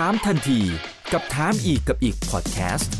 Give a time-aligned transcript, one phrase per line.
[0.00, 0.60] ถามทันที
[1.12, 2.90] กับถามอีกกับอีกพอดแคสต์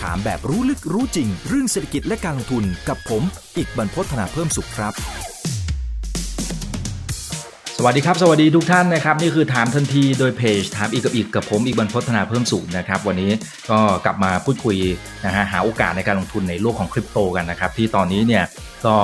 [0.00, 3.22] ถามแบบรู้ลึกรู้จริง เรื่องเศรษฐกิจและการลงทุนกับผม
[3.56, 4.92] อีกบรรพฒนาเพิ่มสุขครับ
[7.78, 13.30] สวัสดีครับ สวัสดีทุกท่านนะครับ นี่คือถามทันทีโดยเพจถามอีกกับอีกกับผมอีกบรรพฒนาเพิ่มสุขนะครับ วันนี้
[13.70, 14.76] ก็กลับมาพูดคุย
[15.24, 18.44] นะฮะหาโอกาสในการลงทุนในโลกของคริปโตกันนะครับ ที่ตอนนี้เนี่ย
[18.86, 18.96] ก็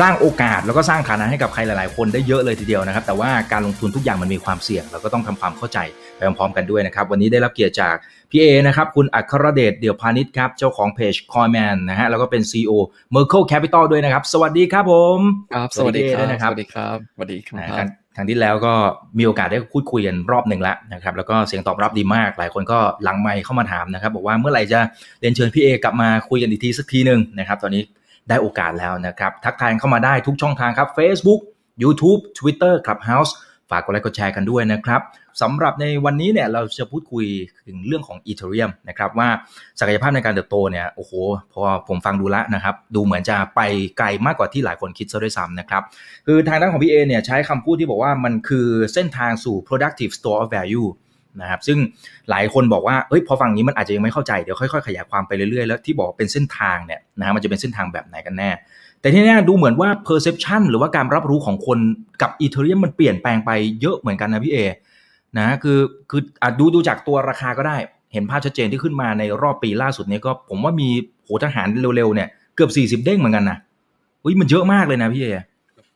[0.00, 5.78] สร้างโอกาสแล้วก็สร้างฐานะให้กับใครหลาย ๆ คนได้เยอะเลยทีเดียวนะครับ แต่ว่าการลงทุนทุกอย่างมันมีความเสี่ยง เราก็ต้องทำความเข้าใจ
[6.16, 7.96] ไปพร้อมๆกันด้วยนะครับ วันนี้ได้รับเกียรติจาก
[8.30, 12.72] พี่เอนะครับ คุณอัครเดชเดี่ยวพาณิชย์ครับ เจ้าของเพจ Coinman นะฮะแล้วก็เป็น CEO
[13.14, 15.18] Merkle Capital ด้วยนะครับ สวัสดีครับผม
[15.54, 18.74] ครับสวัสดีครับนะครับสวัสดีครับสวัสดีคนะรัครั้บงครั้งที่แล้วก็
[19.18, 24.80] มีโอกาสได้พูดคุยกันรอบหนึ่งแล้วนะครับแล้วก็เสียงตอบรับดีมาก หลายคนก็หลังไมค์เข้ามาถามนะครับ บอกว่าเมื่อไหร่จะ
[25.20, 27.82] เรียนเชิญพี่เอกลับมาคุยกันอีกทีสักทีหนึ่งนะครับ ตอนนี้
[28.28, 31.40] ได้โอกาสแล้วนะครับ ทักทายเข้ามาได้ทุกช่องทางครับ Facebook
[31.82, 33.32] YouTube Twitter Clubhouse
[33.70, 35.02] ฝากกดไลค์กดแชร์กันด้วยนะครับ
[35.42, 37.26] สำหรับในวันนี้เนี่ยเราจะพูดคุย
[37.66, 39.28] ถึงเรื่องของ Ethereum นะครับว่า
[39.80, 41.12] ศักยภาพในการเติบโตเนี่ยโอ้โห
[41.52, 43.60] พอผมฟังดูลวนะครับดูเหมือนจะไป
[43.98, 45.82] ไกลมากกว่าที่หลายคนคิดซะด้วยซ้ำนะครับ
[46.26, 50.88] คือทางด้านของพี่เอเนี่ยใช้คำพูดที่บอกว่ามันคือเส้นทางสู่ productive store of value
[51.40, 51.78] นะครับซึ่ง
[52.30, 58.50] หลายคนบอกว่าเอ้ยพอฟังนี้มันอาจจะยังไม่เข้าใจเดี๋ยวค่อยๆขยายความไปเรื่อยๆแล้วที่บอกเป็นเส้นทางเนี่ยนะฮะมันจะเป็นเส้นทางแบบไหนกันแน่
[59.00, 61.78] แต่ที่แน่ดูเหมือนว่า perception หรือว่าการรับรู้ของคน
[62.22, 64.58] กับ Ethereum มันเปลี่ยนแปลงไปเยอะเหมือนกันนะพี่เอ
[65.38, 65.78] นะคือ
[66.10, 67.76] คืออดูดูจากตัวราคาก็ได้
[68.12, 70.88] เห็นภาพชัดเจนที่ขึ้นมาในรอบปีล่าสุดนี้ก็ผมว่ามี
[71.24, 73.58] โหถ้าหารเร็วๆเนี่ยเกือบ 40 เด้งเหมือนกันนะ
[74.24, 75.28] อุ้ยมันเยอะมากเลยนะพี่เอ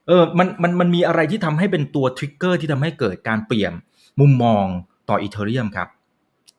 [0.06, 3.73] เออมันมันมันมีอะไรที่ทำให้เป็นตัว trigger ที่ทำให้เกิดการเปลี่ยน
[4.20, 4.64] มุมมอง
[5.09, 5.89] ต่อ Ethereum ครับ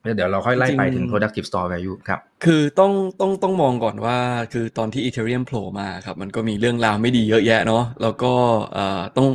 [0.04, 4.18] แล้วเดี๋ยวเราค่อยไล่ไปถึง productive store value ครับ คือต้องต้องต้องมองก่อนว่า
[4.54, 8.34] คือตอนที่ Ethereum โผล่มาครับ มันก็มีเรื่องราวไม่ดีเยอะแยะเนาะแล้วก็
[8.74, 9.28] เอ่อต้อง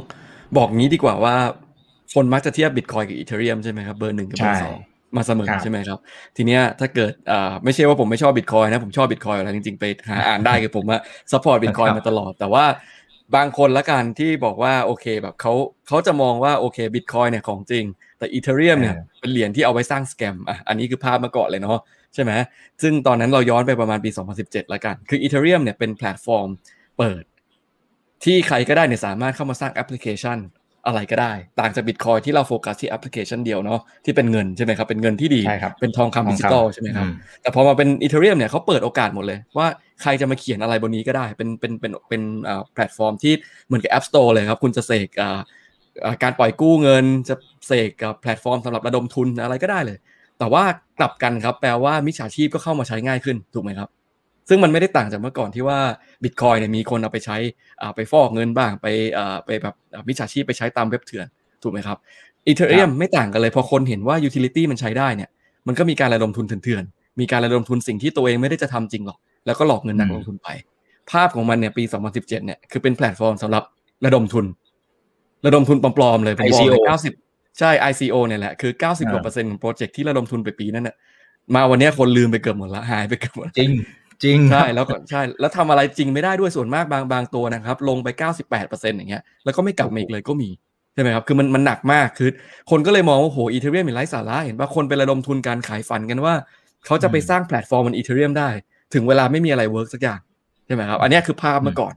[0.56, 1.36] บอกงี้ดีกว่าว่า
[2.14, 4.78] คนมักจะเทียบ Bitcoin กับ Ethereum ใช่ไหมครับ เบอร์หนึ่งกับเบอร์สอง
[5.16, 5.98] มาเสมอครับใช่ไหมครับ
[6.36, 11.00] ทีเนี้ยถ้าเกิดอ่าไม่ใช่ว่าผมไม่ชอบ Bitcoin นะ ผมชอบ Bitcoin อยู่แล้วจริงๆ ไปหาอ่านได้คือผมอะ
[11.32, 12.64] support Bitcoin มาตลอด แต่ว่า
[13.36, 15.52] บางคนละกันที่บอกว่าโอเคแบบเขา
[15.88, 17.84] เขาจะมองว่าโอเค Bitcoin เนี่ยของจริง
[18.18, 21.78] แต่ Ethereum เนี่ยอ่าเป็นเหรียญที่เอาไว้สร้าง scam อะอันนี้คือภาพมาก่อนเลยเนาะ
[22.14, 22.32] ใช่ไหม
[22.82, 24.10] ซึ่งตอนนั้นเราย้อนไปประมาณปี
[24.40, 26.48] 2017แล้วกันคือ Ethereum เนี่ยเป็นแพลตฟอร์ม
[26.98, 27.24] เปิด
[28.24, 30.38] ที่ใครก็ได้เนี่ยสามารถเข้ามาสร้างแอปพลิเคชัน
[30.86, 39.66] อะไรก็ได้ ต่างจาก Bitcoin ที่เราโฟกัสที่แอปพลิเคชันเดียวเนาะที่เป็นเงินใช่ไหมครับเป็นเงินที่ดีใช่ครับเป็นทองคำดิจิตอลใช่ไหมครับอืมแต่พอมาเป็น Ethereum เนี่ยเขาเปิดโอกาสหมดเลยว่า
[40.02, 43.32] ใครจะมาเขียนอะไรบนนี้ก็ได้เป็นเป็นเป็นเป็นอ่าแพลตฟอร์มที่
[43.66, 45.40] เหมือนกับ App Store เลยครับคุณจะเสกอ่าอ่า
[46.22, 47.34] การปล่อยกู้เงินจะ
[47.66, 49.98] เสกกับแพลตฟอร์มสำหรับระดมทุนอะไรก็ได้เลย
[50.38, 50.64] แต่ว่า
[50.98, 53.88] กลับกันครับ แปลว่ามิจฉาชีพก็เข้ามาใช้ง่ายขึ้นถูกไหมครับ
[54.48, 55.78] ซึ่งมันไม่ได้ต่างจากเมื่อก่อนที่ว่า
[56.22, 57.36] Bitcoin เนี่ยมีคนเอาไปใช้
[57.80, 61.26] อ่าไปฟอกเงินบ้างไปอ่าไปแบบอ่ามิจฉาชีพไปใช้ตามเว็บเถื่อน
[61.62, 61.98] ถูกไหมครับ
[62.48, 65.30] Ethereum ไม่ต่างกันเลย พอคนเห็นว่า utility มันใช้ได้เนี่ย
[65.66, 70.48] มันก็มีการระดมทุนเถื่อนๆมีการระดมทุนสิ่งที่ตัวเองไม่ได้จะทำจริงหรอก แล้วก็หลอกเงินนักอืมลงทุนไป
[71.10, 73.62] ภาพของมันเนี่ยปี 2017 เนี่ยคือเป็นแพลตฟอร์มสำหรับ
[74.04, 74.44] ระดมทุน
[75.46, 80.94] ระดมทุนปลอมๆเลยผมบอกเลย ICO 90ใช่ ICO เนี่ยแหละคือ90กว่าเปอร์เซ็นต์ของโปรเจกต์ที่ระดมทุนไปปีนั้นน่ะ
[81.54, 83.70] มาวันเนี้ยคนลืมไปเกือบหมดละหายไปเกือบหมดละจริง
[84.22, 88.08] จริงใช่แล้วก็ใช่แล้วทำอะไรจริงไม่ได้ด้วยส่วนมากบางบางตัวนะครับ ลงไป
[88.52, 90.50] 98%อย่างเงี้ยแล้วก็ไม่กลับมาอีกเลยก็มี
[90.94, 92.30] ใช่ไหมครับคือมันมันหนักมากคือ
[92.70, 96.34] คนก็เลยมองว่าโห Ethereum เป็นไร้สาระเห็นว่าคนไประดมทุนการขายฝันกันว่า
[96.86, 98.48] เขาจะไปสร้างแพลตฟอร์มบน Ethereum ได้
[98.94, 100.20] ถึงเวลาไม่มีอะไรเวิร์กสักอย่าง
[100.66, 101.94] ใช่ไหมครับอันเนี้ยคือภาพเมื่อก่อน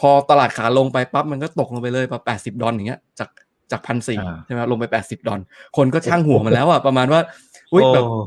[0.00, 3.30] พอตลาดขาลงไปปั๊บมันก็ตกลงไปเลยประ80ดอลอย่างเงี้ย จาก
[3.70, 5.40] จากพันสี่อ่าใช่ไหมครับลงไป80ดอล
[5.76, 7.20] คนก็ช่างหัวมันแล้วอะประมาณว่า
[7.72, 8.18] อุ้ยแบบโอ้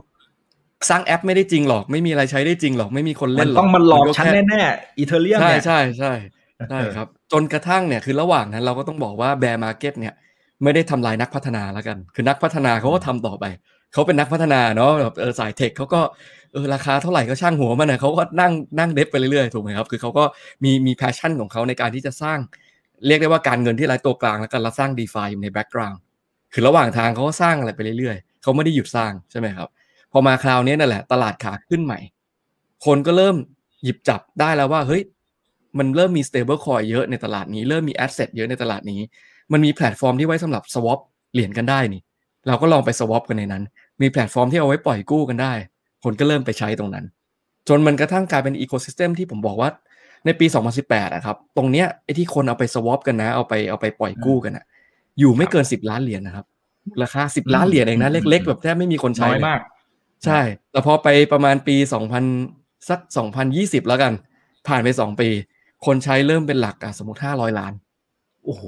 [0.90, 6.14] สร้างแอปไม่ได้จริงหรอก ไม่มีอะไรใช้ได้จริงหรอก ไม่มีคนมาเล่นหรอก ต้องมาหลอกก็ฉันแค่แน่ๆ Ethereum ใช่เนี่ยใช่ใช่
[6.70, 10.14] ใช่ครับ จนกระทั่งเนี่ยคือระหว่างนั้นเราก็ต้องบอกว่า bear market เนี่ย
[10.64, 13.46] ไม่ได้ทำลายนักพัฒนาแล้วกัน คือนักพัฒนาเขาก็ทำต่อไป
[13.94, 16.02] เขาเป็นนักพัฒนาเนาะแบบเออสาย tech เขาก็
[16.54, 20.24] เออราคาเท่าไหร่ก็ช่างหัวมันนะเขาก็นั่งนั่ง dev ไปเรื่อยๆถูกไหมครับคือเขาก็
[20.64, 22.40] มีมี passion ของเขาในการที่จะสร้าง
[23.08, 26.00] เรียกได้ว่าการเงินที่ไร้ตัวกลางแล้วกันแล้วสร้าง DeFi อยู่ใน background
[26.54, 29.68] คือระหว่างทางเขาก็สร้างอะไรไปเรื่อยๆเขาไม่ได้หยุดสร้างใช่ไหมครับ
[30.12, 32.00] พอมาคราวนี้นั่นแหละ ตลาดขาขึ้นใหม่
[32.86, 33.36] คนก็เริ่ม
[33.84, 35.04] หยิบจับได้แล้วว่าเฮ้ย
[35.78, 39.02] มันเริ่มมี stable coin เยอะในตลาดนี้ เริ่มมี asset เยอะในตลาดนี้
[39.52, 41.00] มันมีแพลตฟอร์มที่ไว้สำหรับ swap
[41.34, 42.02] เหรียญกันได้นี่
[42.48, 43.64] เราก็ลองไป swap กันในนั้น
[44.02, 45.54] มีแพลตฟอร์มที่เอาไว้ปล่อยกู้กันได้
[46.04, 47.06] คนก็เริ่มไปใช้ตรงนั้น
[47.70, 49.70] จนมันกระทั่งกลายเป็นอีโค y ิสเต็มที่ผมบอกว่า
[50.26, 50.46] ในปี
[50.82, 54.66] 2018อะครับตรงเนี้ยไอ้ที่คนเอาไป swap กันนะเอาไปเอาไปปล่อยกู้กันอะ
[55.20, 56.46] อยู่ไม่เกิน 10 ล้านเหรียญนะครับ
[57.04, 59.62] ราคา 10 ล้านเหรียญเองนะเล็ก ๆ แบบแทบไม่มีคนใช้น้อยเลยมาก
[60.26, 60.40] ใช่
[60.72, 61.76] แต่พอไปประมาณปี
[62.32, 63.00] 2000สัก
[63.44, 64.14] 2020 แล้วกัน
[64.68, 65.30] ผ่านไป 2 ปี
[65.86, 67.74] คนใช้เริ่มเป็นหลักอะสมมติ 500 ล้าน
[68.46, 68.64] โอ้โห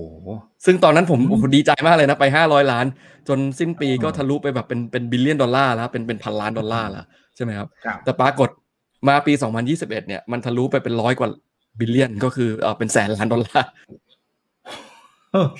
[0.65, 1.19] ซึ่งตอนนั้นผม
[1.55, 2.85] ดีใจมากเลยนะ ไปห้าร้อยล้าน
[3.27, 7.68] จนสิ้นปีก็ทะลุไปแบบเป็นเป็น billion ดอลลาร์แล้ว เป็นเป็นพันล้านดอลลาร์แล้วใช่ไหมครับ
[8.03, 8.50] แต่ปรากฏ
[9.07, 9.33] มาปี
[9.65, 11.30] 2021 เนี่ยมันทะลุไปเป็นร้อยกว่า
[11.79, 13.71] billion ก็คือเออเป็นแสนล้านดอลลาร์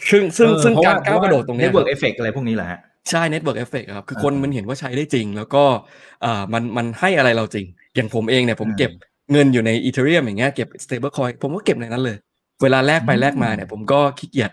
[0.10, 2.80] ซึ่งซึ่งซึ่งการก้าวกระโดดตรงนี้ network effect อะไรพวกนี้แหละฮะ
[3.10, 5.64] ใช่ network effect ครับ คือคนมันเห็นว่าใช้ได้จริง แล้วก็
[6.26, 7.66] อ่ามันมันให้อะไรเราจริง
[7.96, 8.92] อย่างผมเองเนี่ยผมเก็บ
[9.32, 12.18] เงินอยู่ใน Ethereum อย่างเงี้ยเก็บ stable coin ผมก็เก็บในนั้นเลย
[12.62, 14.52] เวลาแลกไปแลกมาเนี่ยผมก็ขี้เกียจ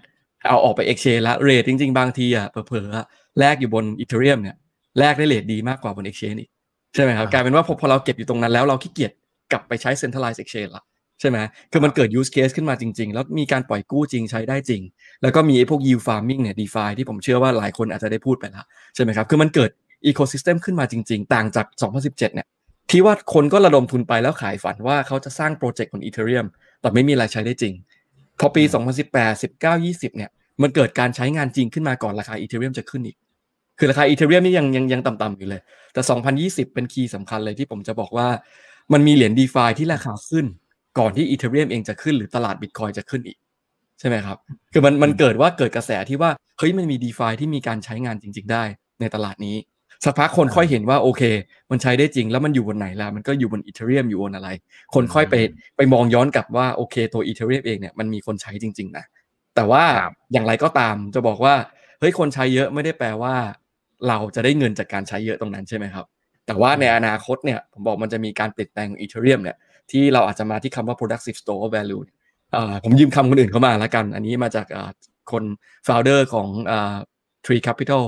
[0.49, 4.57] เอาออกไป exchange ละ rate จริง ๆ บางทีอะเผลอๆแลกอยู่บน Ethereum เนี่ย
[4.99, 6.51] แลกได้ rate ดีมากกว่าบนเอ็กชแนนอีก
[6.95, 9.13] ใช่ไหมครับกลายเป็นว่าพอเราเก็บอยู่ตรงนั้นแล้วเราขี้เกียจ
[9.53, 10.85] กลับไปใช้ centralized exchange ละ
[11.21, 11.39] ใช่ไหม
[11.73, 14.83] คือมันเกิด use case ขึ้นมาจริง ๆ แล้วมีการปล่อยกู้จริงใช้ได้จริง
[15.23, 19.71] แล้วก็มีไอ้พวก yield farming เนี่ย DeFi ที่ผมเชื่อว่าหลายคนอาจจะได้พูดไปแล้วใช่ไหมครับคือมันเกิด
[20.11, 22.47] ecosystem ขึ้นมาจริง ๆ ต่างจาก 2017 เนี่ย
[22.91, 26.47] ที่ว่าคนก็ระดมทุนไปแล้วขายฝันว่าเขาจะสร้างโปรเจกต์บน Ethereum
[26.81, 27.75] แต่ไม่มีอะไรใช้ได้จริง
[28.41, 28.63] พอปี
[29.05, 30.31] 2018 19 20 เนี่ย
[30.63, 33.17] มันเกิดการใช้งานจริงขึ้นมาก่อนราคา Ethereum จะขึ้นอีก
[33.79, 35.61] คือราคา Ethereum นี่ยังยังยังต่ำๆอยู่เลย
[35.93, 36.01] แต่
[36.43, 38.29] 2020 เป็นคีย์สำคัญเลยที่ผมจะบอกว่า
[38.93, 40.47] มันมีเหรียญ d e f าที่ราคาขึ้น
[40.99, 43.39] ก่อนที่ Ethereum เองจะขึ้นหรือตลาดบิตคอยจะขึ้นอีก
[43.99, 44.37] ใช่ไหมครับ
[44.73, 48.65] คือมันมันเกิดว่าเกิดกระแสที่ว่าเฮ้ยมันมี d e f าที่มีการใช้งานจริง ๆ ได้
[49.01, 49.57] ในตลาดนี้
[50.05, 51.23] สักพักคนค่อยเห็นว่าโอเค
[51.71, 54.49] มันใช้ได้จริงแล้วมันอยู่บนไหนล่ะมันก็อยู่บนอีเทเรียมอยู่บนอะไร
[54.95, 55.35] คนค่อยไป
[55.77, 59.05] ไปมองย้อนกลับว่าโอเค ตัวอีเทเรียมเองเนี่ยมันมีคนใช้จริง ๆ นะ
[59.55, 59.85] แต่ว่า
[60.33, 61.55] อย่างไรก็ตามจะบอกว่า
[62.01, 63.35] เฮ้ยคนใช้เยอะไม่ได้แปลว่า
[64.09, 66.07] เราจะได้เงินจากการใช้เยอะตรงนั้นใช่ไหมครับ
[66.47, 69.57] แต่ว่าในอนาคตเนี่ยผมบอกมันจะมีการเปลี่ยนแปลงของอีเทเรียมเนี่ย
[69.91, 72.03] ที่เราอาจจะมาที่คำว่า productive store value
[72.85, 74.67] ผมยืมคำคนอื่นเข้ามาแล้วกัน อันนี้มาจาก
[75.33, 75.45] คน
[75.87, 76.49] founder ของ
[77.45, 78.03] Tree Capital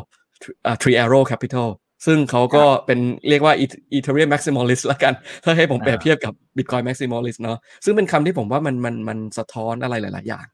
[0.81, 1.69] Tree Arrow Capital
[2.06, 2.99] ซึ่งเขาก็เป็น
[3.29, 3.55] เรียกว่า
[3.96, 5.14] Ethereum maximalist ละกัน
[5.44, 10.46] ถ้าให้ผมเปรียบเทียบกับ Bitcoin maximalist เนาะซึ่งเป็นคำที่ผมว่ามันมันมันสะท้อนอะไรหลาย ๆ อย่าง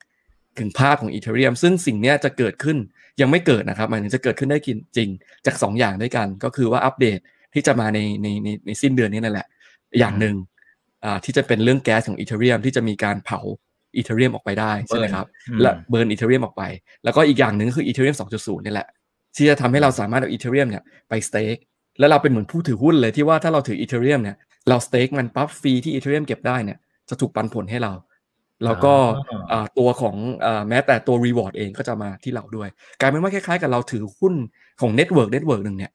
[0.58, 2.78] ถึงภาพของ Ethereum ซึ่งสิ่งนี้จะเกิดขึ้น
[3.20, 5.08] ยังไม่เกิดนะครับมันจะเกิดขึ้นได้จริง
[5.46, 7.18] จาก 2 อย่างด้วยกัน ก็คือว่าอัปเดต
[7.54, 9.46] ที่จะมาในในในในสิ้นเดือนนี้นั่นแหละ
[9.98, 10.36] อย่างหนึ่ง
[11.04, 13.40] อ่าที่จะเป็นเรื่องแก๊สของ Ethereum ที่จะมีการเผา
[13.96, 15.26] Ethereum ออกไปได้ใช่ไหมครับ
[15.62, 16.62] และ burn Ethereum ออกไป
[17.04, 18.88] แล้วก็อีกอย่างหนึ่งคือ Ethereum 2.0นี่แหละ
[19.36, 21.56] ที่จะทำให้เราสามารถเอา Ethereum เนี่ยไป stake
[21.98, 24.36] แล้วเราเป็นเหมือนผู้ถือหุ้นเลยที่ว่าถ้าเราถือ Ethereum เนี่ย
[24.68, 26.78] เรา stake มันปั๊บ fee ที่ Ethereum เก็บได้เนี่ย
[27.08, 27.92] จะถูกปันผลให้เรา
[28.64, 28.94] แล้วก็
[29.78, 30.16] ตัวของ
[30.68, 32.68] แม้แต่ตัว reward เองก็จะมาที่เราด้วย
[33.00, 34.34] กลายเป็นว่าคล้ายๆ กับเราถือหุ้น
[34.80, 35.92] ของ network network หนึ่งเนี่ย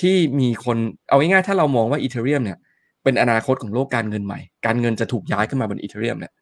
[0.00, 0.76] ที่มีคน
[1.08, 2.58] เอาง่ายๆถ้าเรามองว่า Ethereum เนี่ย
[3.04, 6.32] เป็นอนาคตของโลกการเงินใหม่ การเงินจะถูกย้ายขึ้นมาบน Ethereum เนี่ย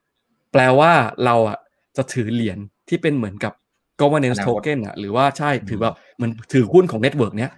[0.53, 0.93] แปลว่า
[1.25, 1.59] เราอะ
[1.97, 2.59] จะถือเหรียญ
[2.89, 3.53] ที่เป็นเหมือนกับ
[4.01, 5.91] governance token อะหรือว่าใช่ถือว่า
[6.23, 7.51] มันถือหุ้นของ network เนี้ย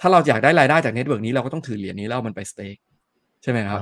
[0.00, 2.76] ถ้าเราอยากได้รายได้จาก network นี้เราก็ต้องถือเหรียญนี้แล้วมันไป stake
[3.42, 3.80] ใช่ไหมครับ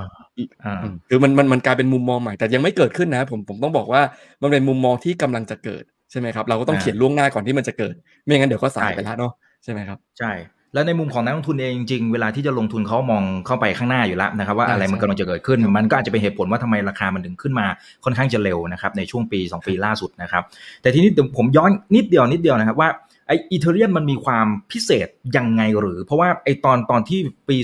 [1.09, 4.03] คือมันมันมันกลายเป็นมุมมองใหม่แต่ยังไม่เกิดขึ้นนะผมผมต้องบอกว่า
[4.43, 9.33] มันเป็นมุมมองที่กำลังจะเกิดใช่ไหมครับ เราก็ต้องเขียนล่วงหน้าก่อนที่มันจะเกิด ไม่งั้นเดี๋ยวก็สายไปแล้วเนาะ
[9.65, 10.33] ใช่ไหมครับใช่
[10.75, 17.67] แล้วในมุมของนักลงทุนเองจริงเวลาที่จะลงทุนเขามองเข้าไปข้างหน้าอยู่แล้วนะครับว่าอะไรมันกำลังจะเกิดขึ้น มันก็อาจจะเป็นเหตุผลว่าทำไมราคามันถึงขึ้นมา
[18.05, 20.43] ค่อนข้างจะเร็วนะครับในช่วงปี 2 ปีล่าสุดนะครับ
[20.83, 22.89] แต่ทีนี้ผมย้อนนิดเดียวนิดเดียวนะครับว่า
[23.27, 27.19] ไออีเทเรียมมันมีความพิเศษยังไงหรือ เพราะว่าไอตอนตอนที่
[27.49, 27.57] ปี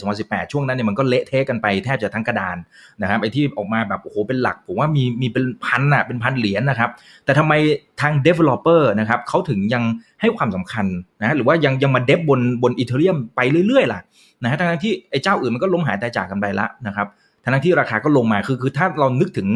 [0.00, 2.56] 2017-2018 ช่วงนั้นเนี่ยมันก็เละเทะกันไปแทบจะทั้งกระดาน
[3.00, 6.90] นะครับไอที่ออกมาแบบโอ้โหเป็นหลัก ผมว่ามีมีเป็นพันอะเป็นพันเหรียญนะครับ
[7.24, 7.52] แต่ทำไม
[8.00, 9.82] ทาง developer นะครับเขาถึงยัง
[10.20, 10.86] ให้ความสำคัญ
[11.20, 14.00] นะหรือว่ายังยังมาเดฟบนบนอีเทเรียมไปเรื่อยๆล่ะ
[14.42, 17.06] นะฮะทั้งที่ไอเจ้าอื่นมันก็ล้มหายตายจากกันไปละนะครับ
[17.42, 19.48] ทั้งที่ราคาก็ลงมาคือคือถ้าเรานึกถึง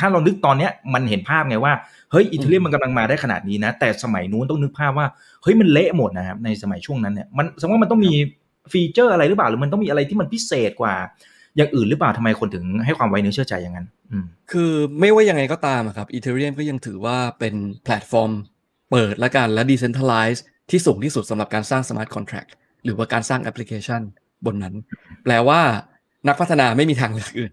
[0.00, 1.72] ถ้าเรานึกตอนเนี้ยมันเห็นภาพไงว่า
[2.12, 5.06] เฮ้ยอิตาลีมันกำลังมาได้ขนาดนี้นะ แต่สมัยนู้นต้องนึกภาพว่า
[5.42, 8.12] เฮ้ยมันเละหมดนะครับในสมัยช่วงนั้นเนี่ยมันสมมติว่ามันต้องมี
[8.72, 10.94] feature อะไรหรือเปล่าหรือมันต้องมีอะไรที่มันพิเศษกว่า
[11.56, 13.86] อย่างอื่นหรือเปล่าทำไมคนถึงให้ความไว้เนื้อเชื่อใจอย่างนั้น
[14.50, 18.32] คือไม่ว่ายังไงก็ตามครับ Ethereum ก็ยังถือว่าเป็นแพลตฟอร์ม
[18.90, 22.46] เปิดและกันและ decentralized ที่สูงที่สุดสำหรับการสร้าง smart contract
[22.84, 24.02] หรือว่าการสร้างแอปพลิเคชัน
[24.46, 24.74] บนนั้น
[25.24, 25.60] แปลว่า
[26.28, 27.52] นักพัฒนาไม่มีทางเลือกอื่น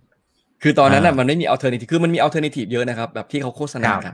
[0.64, 4.14] คือตอนนั้นอะมันไม่มี alternative คือมันมี alternative เยอะนะครับ แบบที่เขาโฆษณากัน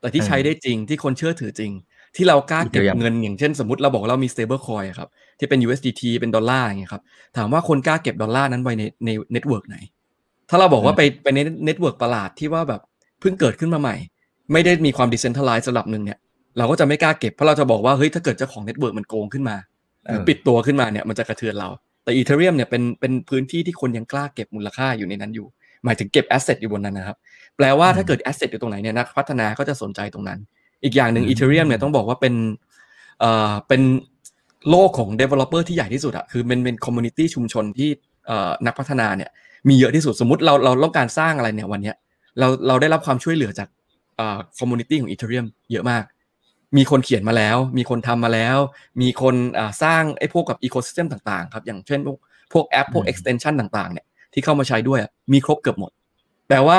[0.00, 1.72] แต่ที่ใช้ได้จริงที่คนเชื่อถือจริง
[2.16, 7.02] ที่เรากล้าเก็บเงินอย่างเช่นสมมติเราบอกเรามี stable coin ครับที่เป็น USDT เป็นดอลลาร์อย่างเงี้ยครับ
[7.36, 9.76] ถามว่าคนกล้าเก็บดอลลาร์นั้นไว้ในใน network ไหน
[10.50, 12.80] ถ้าเราบอกว่าไปไปใน network ประหลาดที่ว่าแบบ
[13.20, 13.96] เพิ่งเกิดขึ้นมาใหม่
[14.52, 16.18] ไม่ได้มีความ decentralized ระดับหนึ่งเนี่ย
[16.58, 19.56] เราก็จะไม่กล้าเก็บเพราะเราจะบอกว่าเฮ้ยถ้าเกิดเจ้าของ network มันโกงขึ้นมา
[20.28, 21.68] ปิดตัวขึ้นมาเนี่ยมันจะกระเทือนเรา
[22.04, 25.46] แต่ Ethereum เนี่ยเป็นเป็นพื้นที่ที่คนยังกล้าเก็บมูลค่าอยู่ในนั้นอยู่
[25.84, 27.16] หมายถึงเก็บ asset อยู่บนนั้นนะครับ
[27.56, 30.38] แปลว่าถ้าเกิด asset อยู่ตรงไหนเนี่ยนักพัฒนาก็จะสนใจตรงนั้น
[30.84, 32.34] อีกอย่างหนึ่ง Ethereum เนี่ยต้องบอกว่าเป็น
[33.20, 33.82] เอ่อเป็น
[34.70, 37.90] โลกของ developer ที่ใหญ่ที่สุดอะคือเป็นเป็น community ชุมชนที่
[38.26, 39.30] เอ่อนักพัฒนาเนี่ย
[39.68, 41.96] มีเยอะที่สุดสมมติเราเราต้องการสร้างอะไรเนี่ยวันเนี้ย
[42.38, 43.68] เราเราได้รับความช่วยเหลือจาก
[44.58, 46.04] community ของ Ethereum เยอะมาก
[46.76, 48.56] มีคนเขียนมาแล้ว มีคนทำมาแล้ว
[49.02, 49.34] มีคน
[49.82, 52.16] สร้างไอ้พวกกับ ecosystem ต่างๆ ครับ อย่างเช่นพวก
[52.52, 54.98] พวกแอป พวก extension ต่างๆ เนี่ย ที่เข้ามาใช้ด้วย
[55.32, 55.90] มีครบเกือบหมด
[56.48, 56.78] แปลว่า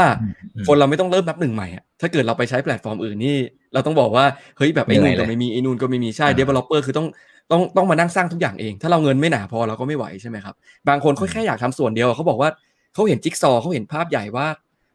[0.67, 3.37] คนเราไม่ต้องเริ่มนับหนึ่งใหม่อะถ้าเกิดเราไปใช้แพลตฟอร์มอื่นนี่
[3.73, 4.25] เราต้องบอกว่า
[4.57, 7.07] เฮ้ยแบบไอ้นู่นก็ไม่มีไอ้นู่นก็ไม่มีใช่ developer คือต้อง
[7.51, 10.55] ต้องต้องมานั่งสร้างทุกอย่างเอง ถ้าเราเงินไม่หนาพอเราก็ไม่ไหวใช่ไหมครับ
[10.89, 12.49] บางคนเขาแค่อยากทำส่วนเดียวเขาบอกว่า
[12.93, 14.47] เขาเห็นจิ๊กซอเขาเห็นภาพใหญ่ว่า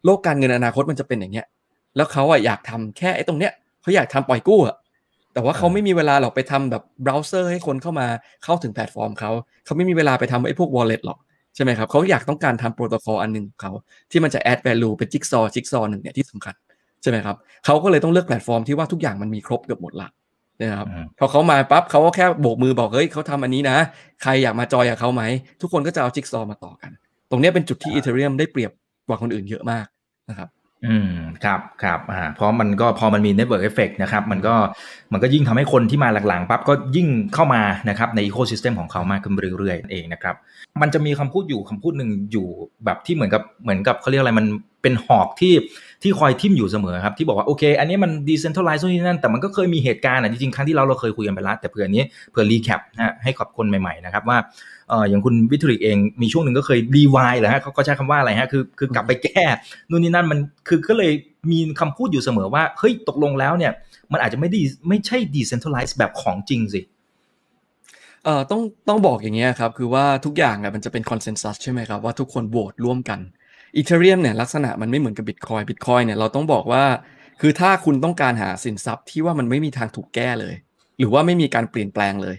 [0.05, 1.47] โลกการเงินอนาคตมันจะเป็นอย่างเงี้ย
[1.97, 4.77] แล้วเขาอะอยากทำแค่ไอ้ตรงเนี้ยเขาอยากทำปล่อยกู้อะ
[5.35, 8.07] แต่ว่าเขาไม่มีเวลาหรอกไปทำแบบเบราว์เซอร์ให้คนเข้ามา
[8.45, 9.31] เข้าถึงแพลตฟอร์มเขา
[9.65, 11.19] เขาไม่มีเวลาไปทำไอ้พวก wallet หรอก
[11.57, 13.73] ใช่ไหมครับเขาอยากต้องการทำโปรโตคอลอันหนึ่งของเขา
[14.11, 16.55] ที่มันจะ add value เป็นจิ๊กซอจิ๊กซอหนึ่งเนี่ยที่สำคัญ
[17.03, 20.09] ใช่ไหมครับเขาก็เลยต้องเลือกแพลตฟอร์มที่ว่าทุกอย่างมันมีครบเกือบหมดละ
[20.63, 20.87] นะครับ
[21.19, 23.77] พอเขามาปั๊บเขาก็แค่โบกมือบอกเฮ้ยเขาทำอันนี้นะ
[24.23, 25.23] ใครอยากมาจอยกับเขาไหม
[25.61, 26.91] ทุกคนก็จะเอาจิ๊กซอมาต่อกัน
[27.31, 28.73] ตรงนี้เป็นจุดที่ Ethereum ได้เปรียบ
[29.09, 29.87] กว่าคนอื่นเยอะมาก
[30.31, 30.49] นะครับ
[30.85, 31.13] อืม
[31.45, 34.55] ครับครับอ่าเพราะมันก็พอมันมี network effect นะครับมันก็
[35.13, 40.35] มันก็ยิ่งทำให้คนที่มาหลังๆปั๊บก็ยิ่งเข้ามานะครับใน ecosystem ของเขามากขึ้นเรื่อยๆเองนะครับ
[40.81, 42.47] มันจะมีคำพูดอยู่คำพูดหนึ่งอยู่
[42.85, 44.47] แบบที่เหมือนกับเหมือนกับเขาเรียกอะไรมัน
[44.83, 45.53] เป็นหอกที่
[46.03, 54.39] ที่คอยทิ่มอยู่เสมอครับ ที่บอกว่าโอเค อันนี้มัน decentralized นี่นั่น แต่มันก็เคยมีเหตุการณ์อะจริงๆ ครั้งที่เราเราเคยคุยกันไปแล้วแต่เผื่อนี้เผื่อ recap นะให้กับคนใหม่ๆนะครับว่า
[54.89, 59.45] เอออย่างคุณ Vitalik เองมีช่วงหนึ่งก็เคยรีวายเหรอฮะเขาใช้คำว่าอะไรฮะคือคือกลับไปแก้
[59.91, 60.39] นู่นนี่นั่นมัน
[60.69, 61.13] คือก็เลย
[61.51, 63.73] มีคำพูดอยู่เสมอว่าเฮ้ยตกลงแล้วเนี่ย
[64.13, 66.81] มันอาจจะไม่ดีไม่ใช่ decentralized แบบของจริงสิ
[68.25, 73.21] เอ่อต้องต้องบอกอย่างเงี้ยครับ คือว่าทุกอย่างอะมันจะเป็นคอนเซนแซสใช่ไหมครับ ว่าทุกคนโหวตร่วมกัน
[73.77, 76.85] อีเทเรียมเนี่ยลักษณะมันไม่เหมือนกับบิตคอยบิตคอยเนี่ยเราต้องบอกว่า
[77.41, 80.55] คือถ้าคุณต้องการหาสินทรัพย์ที่ว่ามันไม่มีทางถูกแก้เลย
[80.99, 82.37] หรือว่าไม่มีการเปลี่ยนแปลงเลย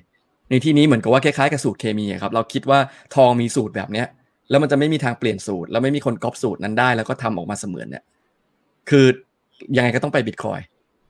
[0.50, 2.80] ในที่นี้เหมือนกับว่าคล้ายๆกับสูตรเคมีครับเราคิดว่า
[3.16, 4.08] ทองมีสูตรแบบเนี้ย
[4.50, 8.04] แล้วมันจะไม่มีทางเปลี่ยนสูตร แล้วไม่มีคนก๊อปสูตรนั้นได้ แล้วก็ทำออกมาเสมือนเนี่ย
[8.90, 9.06] คือ
[9.78, 10.60] ยังไงก็ต้องไปบิตคอย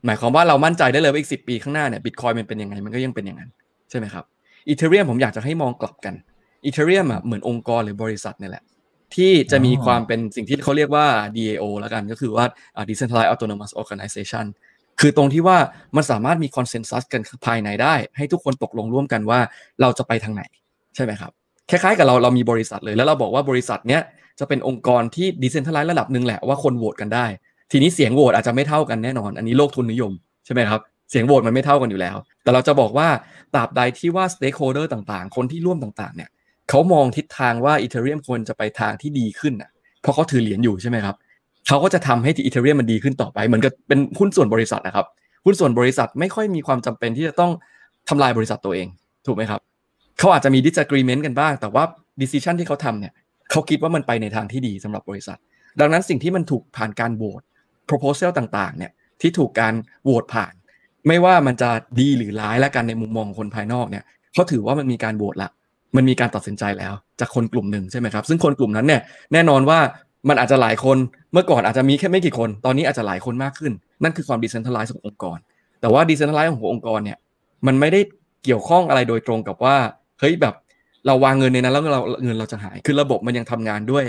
[0.06, 3.50] หมายความว่าเรามั่นใจได้เลยว่าอีกสิบปีข้างหน้าเนี่ยบิตคอยมันเป็นยังไงมันก็ยังเป็นอย่างนั้น
[3.90, 4.24] ใช่ไหมครับ
[4.68, 6.14] Ethereum ผมอยากจะให้มองกลับกัน
[6.64, 8.64] Ethereum อะเหมือนองค์กรหรือบริษัทนี่แหละ
[9.16, 12.44] ที่จะมีความเป็นสิ่งที่เขาเรียกว่า DAO แล้วกันก็คือว่า
[12.88, 14.44] Decentralized Autonomous Organization
[15.00, 15.58] คือตรงที่ว่า
[15.96, 19.40] มันสามารถมี consensus กันภายในได้ ให้ทุกคนตกลงร่วมกันว่า
[19.80, 20.42] เราจะไปทางไหน
[20.94, 21.32] ใช่ไหมครับ
[21.70, 24.02] คล้ายๆกับเราเรามีบริษัทเลย แล้วเราบอกว่าบริษัทเนี้ย
[24.40, 27.26] จะเป็นองค์กรที่ decentralized ระดับหนึ่งแหละว่าคนโหวตกันได้
[27.70, 30.12] ทีนี้เสียงโหวตอาจจะไม่เท่ากันแน่นอน อันนี้โลกทุนนิยม
[30.44, 33.08] ใช่ไหมครับเสียงโหวตมันไม่เท่ากันอยู่แล้ว แต่เราจะบอกว่า
[33.54, 36.30] ตราบใดที่ว่า stakeholder ต่างๆ คนที่ร่วมต่างๆเนี่ย
[36.68, 39.70] เขามองทิศทางว่า Ethereum ควรจะไปทางที่ดีขึ้นอะ
[40.02, 41.16] เพราะเขาถือเหรียญอยู่ใช่ไหมครับ
[41.68, 45.06] เขาก็จะทำให้ Ethereum มันดีขึ้นต่อไปเหมือนกับเป็นหุ้นส่วนบริษัทนะครับ
[45.44, 47.52] หุ้นส่วนบริษัทไม่ค่อยมีความจำเป็นที่จะต้อง
[48.08, 48.88] ทำลายบริษัทตัวเอง
[49.26, 49.60] ถูกไหมครับ
[50.18, 51.84] เขาอาจจะมี disagreement กันบ้าง แต่ว่า
[52.20, 53.12] decision ที่เขาทำเนี่ย
[53.50, 55.38] เขาคิดว่ามันไปในทางที่ดีสำหรับบริษัท
[55.80, 57.42] ดังนั้นสิ่งที่มันถูกผ่านการโหวต
[57.88, 60.52] proposal ต่างๆเนี่ยที่ถูกการโหวตผ่าน
[61.06, 61.70] ไม่ว่ามันจะ
[62.00, 65.50] ดีหรือร้ายและกันในมุมมองคนภายนอกเนี่ยเขาถือว่ามันมีการโหวตละ
[65.96, 69.00] มันมีการตัดสินใจแล้ว จากคนกลุ่มหนึ่งใช่ไหมครับ ซึ่งคนกลุ่มนั้นเนี่ย
[69.32, 69.78] แน่นอนว่า
[70.28, 70.96] มันอาจจะหลายคน
[71.32, 75.38] เมื่อก่อนอาจจะมีแค่ไม่กี่คน ตอนนี้อาจจะหลายคนมากขึ้น นั่นคือความ decentralized ขององค์กร
[75.80, 77.18] แต่ว่า decentralized ขององค์กรเนี่ย
[77.66, 78.00] มันไม่ได้
[78.44, 79.76] เกี่ยวข้องอะไรโดยตรงกับว่า
[80.20, 80.54] เฮ้ยแบบ
[81.06, 84.04] เราวางเงินในนั้นแล้วเราเงินเราจะหาย คือระบบมันยังทำงานด้วย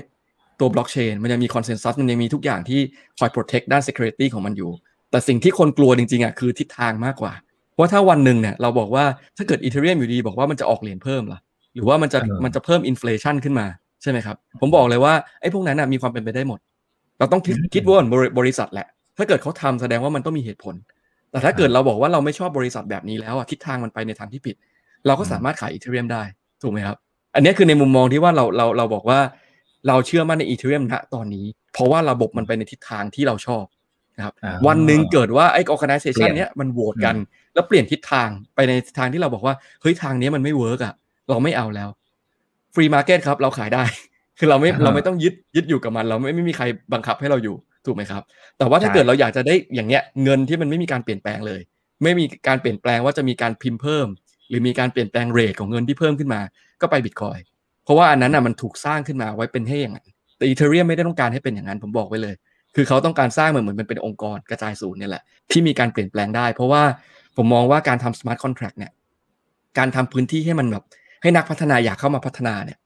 [0.60, 2.80] ตัวบล็อกเชนมันยังมี consensus มันยังมีทุกอย่างที่
[3.20, 4.72] คอย protect ด้าน security ของมันอยู่
[5.12, 7.34] แต่สิ่งที่คนกลัวจริงๆอะคือทิศทางมากกว่า
[7.74, 9.06] เพราะถ้าวันหนึ่งเนี่ยเราบอกว่า
[9.38, 11.40] ถ้าเกิด Ethereum อยู่ดีบอกว่ามันจะออกเหรียญเพิ่มล่ะ
[11.76, 13.68] หรือว่ามันจะมันจะเพิ่ม inflation ขึ้นมา
[14.02, 16.60] ใช่ไหมครับ ผมบอกเลยว่าไอ้พวกนั้นมีความเป็นไปได้หมด
[17.20, 17.42] เราต้อง
[17.74, 17.96] คิดว่า
[18.40, 20.76] บริษัทแหละ ถ้าเกิดเขาทำแสดงว่ามันต้องมีเหตุผล
[21.32, 24.56] แต่ถ้าเกิดเราบอกว่าเราไม่ชอบบริษัทแบบนี้แล้วอะทิศทางมันไปในทางที่ผิด
[25.08, 26.24] เราก็สามารถขายอีเทเรียมได้
[26.62, 26.98] ถูกไหมครับ
[27.36, 29.20] อันนี้คือในมุมมองที่ว่าเราเราเราบอกว่า
[29.88, 33.66] เราเชื่อมั่นในอีเทเรียมณตอนนี้ เพราะว่าระบบมันไปในทิศทางที่เราชอบ
[34.18, 34.34] นะครับ
[34.68, 37.16] วันหนึ่งเกิดว่าไอ้ organization เนี้ยมันโหวตกัน
[37.54, 40.94] แล้วเปลี่ยนทิศทางไปในทางที่เราบอกว่าเฮ้ยทางนี้มันไม่ work อะ
[41.30, 41.90] เราไม่เอาแล้ว
[42.74, 43.84] free market ครับ เราขายได้
[44.40, 47.56] คือเราไม่เราไม่ต้องยึดยึดอยู่กับมัน เราไม่ไม่มีใครบังคับให้เราอยู่
[47.86, 48.22] ถูกไหมครับ
[48.58, 51.62] แต่ว่าถ้าเกิดเราอยากจะได้อย่างเงี้ยเงินที่มันไม่มีการเปลี่ยนแปลงเลย
[52.04, 54.08] ไม่มีการเปลี่ยนแปลงว่าจะมีการพิมพ์เพิ่ม
[54.50, 56.42] หรือมีการเปลี่ยนแปลง rate ของเงินที่เพิ่มขึ้นมา
[56.82, 57.38] ก็ไปบิตคอย
[57.84, 60.08] เพราะว่าอันนั้นอะมันถูกสร้างขึ้นมาไว้เป็นให้อย่างนั้น
[60.38, 62.36] แต่ Ethereum ไม่ได้ต้องการให้เป็นอย่างนั้นผมบอกไว้เลย
[62.76, 66.84] คือเขาต้องการสร้างเหมือนเหมือนมันเป็นองค์กรกระจายศูนย์เนี่ยแหละที่มีการเปลี่ยนแปลงได้ เพราะว่า
[67.38, 68.92] ผมมองว่าการทำ smart contract เนี่ย
[69.78, 70.84] การทำพื้นที่ให้มันแบบ
[71.22, 72.78] ให้นักพัฒนาอยากเข้ามาพัฒนาเนี่ย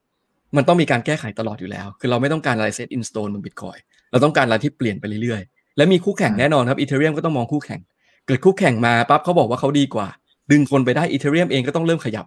[0.55, 3.77] มันต้องมีการแก้ไขตลอดอยู่แล้ว คือเราไม่ต้องการอะไร set in stone แบบิตคอย
[4.11, 7.81] เราต้องการอะไรที่เปลี่ยนไปเรื่อยๆ และมีคู่แข่งแน่นอนครับ Ethereum ก็ต้องมองคู่แข่ง
[8.27, 10.07] เกิดคู่แข่งมาปั๊บเขาบอกว่าเขาดีกว่า
[10.51, 12.25] ดึงคนไปได้ Ethereum เองก็ต้องเริ่มขยับ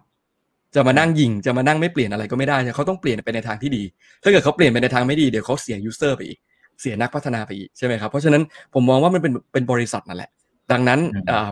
[0.75, 3.83] จะมานั่งยิงจะมานั่งไม่เปลี่ยนอะไรก็ไม่ได้เขาต้องเปลี่ยนไปในทางที่ดี
[4.23, 6.39] ถ้าเกิดเขาเปลี่ยนไปในทางไม่ดีเดี๋ยวเขาเสีย user ไปอีก
[6.81, 8.41] เสียนักพัฒนาไปอีกใช่ไหมครับเพราะฉะนั้น
[8.73, 10.29] ผมมองว่ามันเป็นเป็นบริษัทนั่นแหละ
[10.71, 10.99] ดังนั้น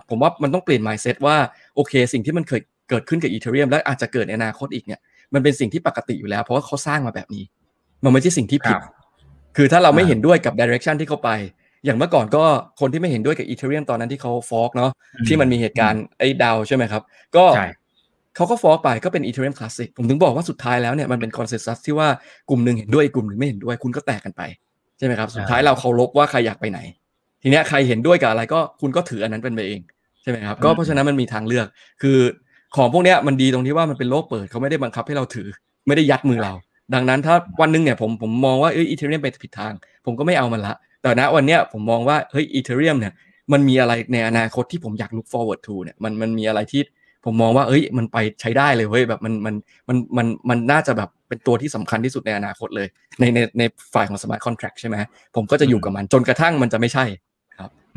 [0.09, 1.35] ผมว่ามันต้องเปลี่ยน mindset ว่า
[1.75, 4.99] โอเค สิ่งที่มันเคย เกิดขึ้นกับ Ethereum และอาจจะเกิดในอนาคตอีกเนี่ย
[5.33, 7.43] มันเป็นสิ่งที่ปกติอยู่แล้ว เพราะว่าเขาสร้างมาแบบนี้
[8.03, 8.77] มันไม่ใช่สิ่งที่ผิด
[9.57, 11.29] คือถ้าเราไม่เห็นด้วยกับ direction ที่เขาไป
[11.85, 12.43] อย่างเมื่อก่อนก็
[12.79, 14.91] คนที่ไม่เห็นด้วยกับ Ethereum ตอนนั้นที่เขา fork เนาะ
[15.27, 17.01] ที่มันมีเหตุการณ์ไอ้ DAO ใช่ไหมครับ
[17.35, 17.45] ก็
[18.35, 22.07] เขาก็ fork ไปก็เป็น Ethereum Classic ผมถึงบอกว่าสุดท้ายแล้วเนี่ยมันเป็น consensus ที่ว่า
[22.49, 24.41] กลุ่มหนึ่งเห็นด้วยกลุ่มหนึ่งไม่เห็นด้วยคุณก็แตกกันไป
[24.97, 26.79] ใช่ไหมครับสุดท้ายเราเคารพว่าใครอยากไปไหน
[27.41, 29.81] ทีเนี้ยใครเห็นด้วยกับอะไรก็คุณก็ถืออันนั้นเป็นไปเอง
[30.21, 31.67] ใช่ไหมครับก็เพราะฉะนั้นมันมีทางเลือก
[32.01, 32.17] คือ
[32.75, 35.47] ของพวกนี้มันดีตรงที่ว่ามันเป็นโลกเปิดเขาไม่ได้บังคับให้เราถือ
[35.87, 36.53] ไม่ได้ยัดมือเรา
[36.93, 39.73] ดังนั้นถ้าวันนึงเนี่ยผมผมมองว่าเอออีเทเรียมไปผิดทาง
[40.05, 43.13] ผมก็ไม่เอามันละ แต่ณวันเนี้ยผมมองว่าเฮ้ยอีเทเรียมเนี่ย
[43.51, 46.81] มันมีอะไรในอนาคตที่ผมอยาก look forward to เนี่ยมันมันมีอะไรที่
[47.25, 49.55] ผมมองว่าเอ้ยมันไปใช้ได้เลยเว้ยแบบมันมัน
[49.87, 52.87] มันมันมันน่าจะแบบเป็นตัวที่สำคัญที่สุดในอนาคตเลย
[53.19, 53.63] ในในใน
[53.93, 54.95] ฝ่ายของ smart contract ใช่ไหม
[55.35, 57.05] ผมก็จะอยู่กับมันจนกระทั่งมันจะไม่ใช่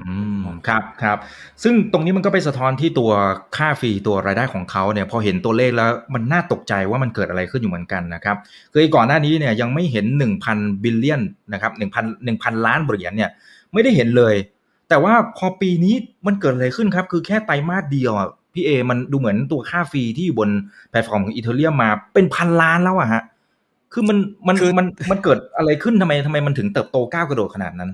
[0.06, 1.18] อืมครับครับ
[1.62, 3.10] ซึ่งตรงนี้มันก็ไปสะท้อนที่ตัว
[3.56, 8.36] ค่าฟรีตัวรายได้ของเขาเนี่ยพอเห็นตัวเลขแล้วมันน่าตกใจว่ามันเกิดอะไรขึ้นอยู่เหมือนกันนะครับ
[8.72, 11.84] คือก่อนหน้านี้เนี่ยยังไม่เห็น 1,000 บิลเลียนนะครับ1,000
[12.26, 13.30] 1,000 ล้านเหรียญเนี่ย
[13.72, 14.34] ไม่ได้เห็นเลย
[14.88, 15.94] แต่ว่าพอปีนี้
[16.26, 18.12] มันเกิดอะไรขึ้นครับ คือแค่ไตรมาสเดียว
[18.54, 20.50] พี่เอมันดูเหมือนตัวค่า fee ที่อยู่บน
[20.90, 23.22] แพลตฟอร์มของ Ethereum มาเป็นพันล้านแล้วอะฮะ
[23.92, 24.18] คือมัน
[24.48, 27.90] มันคือมันมันเกิดอะไรขึ้นทำไมทำไมมันถึงเติบโตก้าวกระโดดขนาดนั้น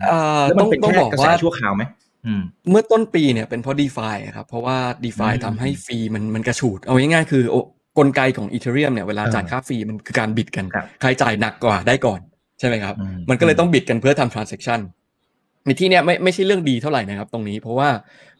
[0.46, 1.82] แล้วมันเป็นแค่กระแสชั่วคราวไหม
[2.70, 7.42] เมื่อต้นปีเนี่ยเป็นเพราะ d e f าครับเพราะว่า DeFi ทำให้ fee มันมันกระฉูด เอาง่ายๆคือ
[7.98, 10.66] กลไกของ Ethereum เนี่ยเวลาจ่ายค่า fee มันคือการ bid กัน
[11.00, 12.20] ใครจ่ายหนักกว่าได้ก่อน
[12.58, 12.94] ใช่ไหมครับ
[13.30, 14.80] มันก็เลยต้อง bid กันเพื่อทำ transaction
[15.66, 17.88] ในที่เนี้ยไม่ไม่ใช่เรื่องดีเท่าไหร่นะครับ ตรงนี้เพราะว่า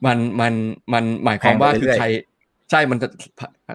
[0.07, 0.53] มันมัน
[0.93, 2.07] มันหมายความว่าคือใคร
[2.71, 3.09] ใช่มันจะ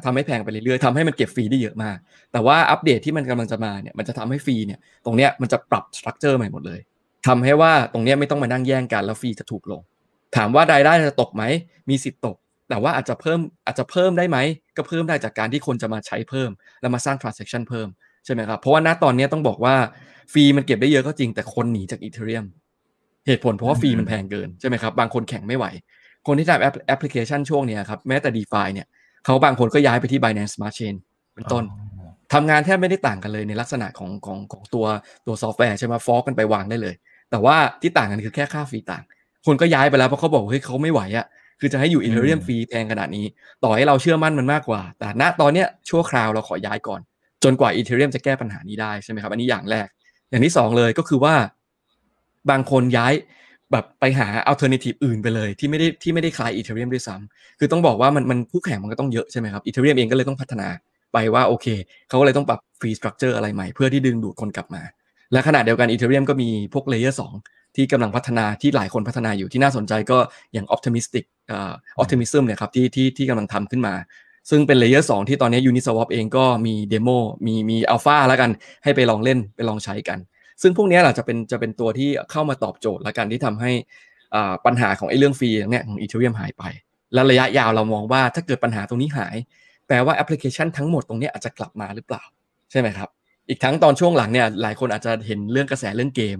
[0.06, 1.98] ทำให้แพงไปเรื่อยๆทำให้มันเก็บ fee ได้เยอะมาก
[2.32, 6.80] แต่ว่าอัปเดตที่มันกำลังจะมาเนี่ยมันจะทำให้ fee เนี่ยตรงเนี้ยมันจะปรับ structure ใหม่หมดเลย
[7.28, 9.82] ทำให้ว่าตรงเนี้ยไม่ต้องมานั่งแย่งกันแล้ว fee จะถูกลง
[10.36, 11.44] ถามว่ารายได้จะตกไหม
[11.90, 12.38] มีสิทธิ์ตก
[12.70, 14.38] แต่ว่าอาจจะเพิ่มอาจจะเพิ่มได้ไหม
[14.78, 16.50] ก็เพิ่มได้จากการที่คนจะมาใช้เพิ่ม
[16.82, 17.88] แล้วมาสร้าง transaction เพิ่ม
[18.26, 19.76] ใช่ไหมครับเพราะว่าณตอนนี้ต้องบอกว่า
[20.34, 22.46] fee มันเก็บได้เยอะก็จริงแต่คนหนีจาก Ethereum
[23.28, 25.66] เหตุผลเพราะว่า fee มันแพงเกินใช่ไหมครับบางคนแข่งไม่ไหว
[26.28, 28.88] คนที่ทำแอปพลิเคชันช่วงนี้ครับแม้แต่ d e f าเนี่ย
[29.26, 30.96] เขาบางคนก็ย้ายไปที่ Binance Smart Chain
[31.36, 31.64] เป็นต้น
[32.34, 34.86] ทำงานแทบไม่ได้ต่างกันเลยในลักษณะของของของตัว
[35.26, 36.96] ตัวซอฟต์แวร์ใช่ไหม fork กันไปวางได้เลย
[37.32, 39.04] แต่ว่าที่ต่างกันคือแค่ค่า fee ต่าง
[39.46, 41.26] คนก็ย้ายไปแล้วเพราะเขาบอกเฮ้ยเขาไม่ไหวอะ
[41.60, 43.26] คือจะให้อยู่ Ethereum fee แพงขนาดนี้
[43.64, 47.02] ต่อให้เราเชื่อมั่นมันมากกว่า แต่ณตอนเนี้ยชั่วคราวเราขอย้ายก่อน
[47.44, 49.88] จนกว่า Ethereum จะแก้ปัญหานี้ได้ใช่ไหมครับ อันนี้อย่างแรก
[50.30, 51.36] อย่างที่สองเลยก็คือว่า
[52.50, 53.14] บางคนย้าย
[53.72, 60.68] แบบไปหา alternative อื่นไปเลยที่ไม่ได้ที่ไม่ได้คล้าย Ethereum ด้วยซ้ำคือต้องบอกว่ามันมันคู่แข่งมันก็ต้องเยอะใช่ไหมครับ Ethereum เองก็เลยต้องพัฒนา
[61.14, 61.68] ไปว่าโอเค
[62.10, 64.82] เขาก็เลยต้องปรับ fee structure อะไรใหม่เพื่อที่ดึงดูดคนกลับมา
[65.32, 67.34] และขณะเดียวกัน Ethereum ก็มีพวก layer สอง
[67.76, 70.18] ที่กำลังพัฒนาที่หลายคนพัฒนาอยู่ที่น่าสนใจก็
[70.54, 73.94] อย่าง optimistic เอ่อ Optimism เนี่ยครับที่ที่ที่กำลังทำขึ้นมา
[74.50, 77.10] ซึ่งเป็น layer สองที่ตอนนี้ Uniswap เองก็มี demo
[77.46, 78.52] มีมีอัลฟาแล้วกัน
[78.84, 80.18] ให้ไปลองเล่นไปลองใช้กัน
[80.62, 83.72] ซึ่งพวกนี้แหละจะเป็นจะเป็นตัวที่เข้ามาตอบโจทย์แล้วกันที่ทำให้
[84.66, 86.64] ปัญหาของไอ้เรื่อง fee เนี่ยของ Ethereum หายไป
[87.14, 89.36] และระยะยาวเรามองว่าถ้าเกิดปัญหาตรงนี้หาย
[89.88, 92.24] แปลว่าแอปพลิเคชันทั้งหมดตรงนี้อาจจะกลับมาหรือเปล่า
[92.72, 93.10] ใช่ไหมครับ
[93.50, 96.38] อีกทั้งตอนช่วงหลังเนี่ยหลายคนอาจจะเห็นเรื่องกระแสเรื่องเกม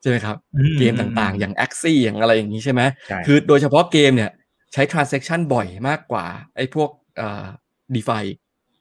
[0.00, 0.36] ใช่ไหมครับ
[0.78, 2.82] เกมต่างๆ อย่าง a x ซี่อย่างอะไรอย่างนี้ใช่ไหม
[3.26, 4.30] คือโดยเฉพาะเกมเนี่ย
[4.72, 6.24] ใช้ transaction บ่อยมากกว่า
[6.56, 7.46] ไอ้พวกอ่า
[7.94, 8.24] DeFi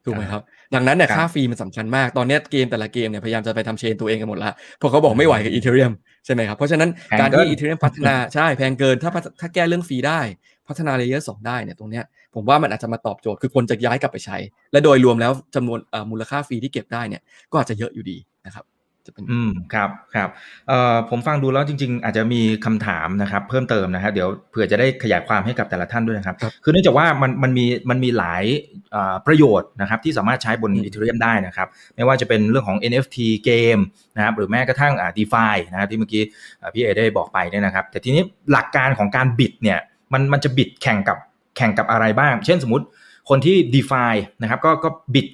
[0.06, 0.42] ถูกไหมครับ
[0.76, 5.92] ดังนั้นเนี่ยค่า fee มันสำคัญมาก ตอนนี้เกมแต่ละเกมเนี่ยพยายามจะไปทำ chain ตัวเองกันหมดละเพราะเขาบอกไม่ไหวกับ Ethereum
[6.26, 10.20] ใช่ไหมครับ เพราะฉะนั้นการที่ Ethereum พัฒนาใช่แพงเกินถ้าถ้าแก้เรื่อง fee ได้
[10.68, 12.06] พัฒนา layer สองได้เนี่ยตรงเนี้ย
[12.36, 14.38] ผมว่ามันอาจจะมาตอบโจทย์คือคนจะย้ายกลับไปใช้
[14.72, 15.80] และโดยรวมแล้วจำนวน
[16.12, 18.66] มูลค่า fee ที่เก็บได้เนี่ยก็อาจจะเยอะอยู่ดีนะครับ
[19.06, 20.30] จะเป็นอืมครับครับ
[20.68, 28.44] เอ่อผมฟังดูแล้วจริง ๆ อาจจะมีคำถามนะครับเพิ่มเติมนะครับเดี๋ยวเผื่อจะได้ขยายความให้กับแต่ละท่านด้วยนะครับ คือเนื่องจากว่ามันมันมีมันมีหลาย
[29.28, 33.78] ประโยชน์นะครับที่สามารถใช้บนอีเทเรียมได้นะครับ ไม่ว่าจะเป็นเรื่องของ NFT เกม
[34.16, 36.24] นะครับหรือแม้กระทั่งอ่า DeFi นะครับที่เมื่อกี้
[36.74, 39.80] พี่เอได้บอกไปเนี่ยนะครับ แต่ทีนี้หลักการของการบิดเนี่ย
[40.14, 41.18] มันมันจะบิดแข่งกับ
[41.58, 42.86] แข่งกับอะไรบ้าง เช่นสมมติ
[43.30, 45.28] คนที่ DeFi นะครับก็ก็บิด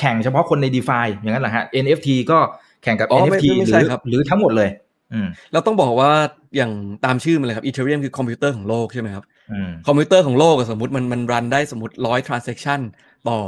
[0.00, 2.38] แข่งเฉพาะคนใน DeFi อย่างนั้นแหละฮะ NFT ก็
[2.82, 4.70] แข่งกับ NFT หรือหรือทั้งหมดเลย
[5.52, 6.10] เราต้องบอกว่า
[6.56, 6.72] อย่าง
[7.04, 9.24] ตามชื่อมันเลยครับ Ethereum คือคอมพิวเตอร์ของโลกใช่ไหมครับ
[9.86, 12.80] คอมพิวเตอร์ของโลกสมมติมันมันรันได้สมมติร้อย transaction
[13.28, 13.38] ต่อ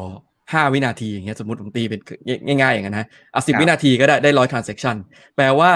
[0.53, 2.01] ห้าวินาทีอย่างเงี้ยสมมติผมตีเป็น
[2.47, 4.97] ง่ายๆอย่างนั้นนะอะสิบวินาทีก็ได้ได้ร้อย transaction
[5.37, 5.71] แปลว่า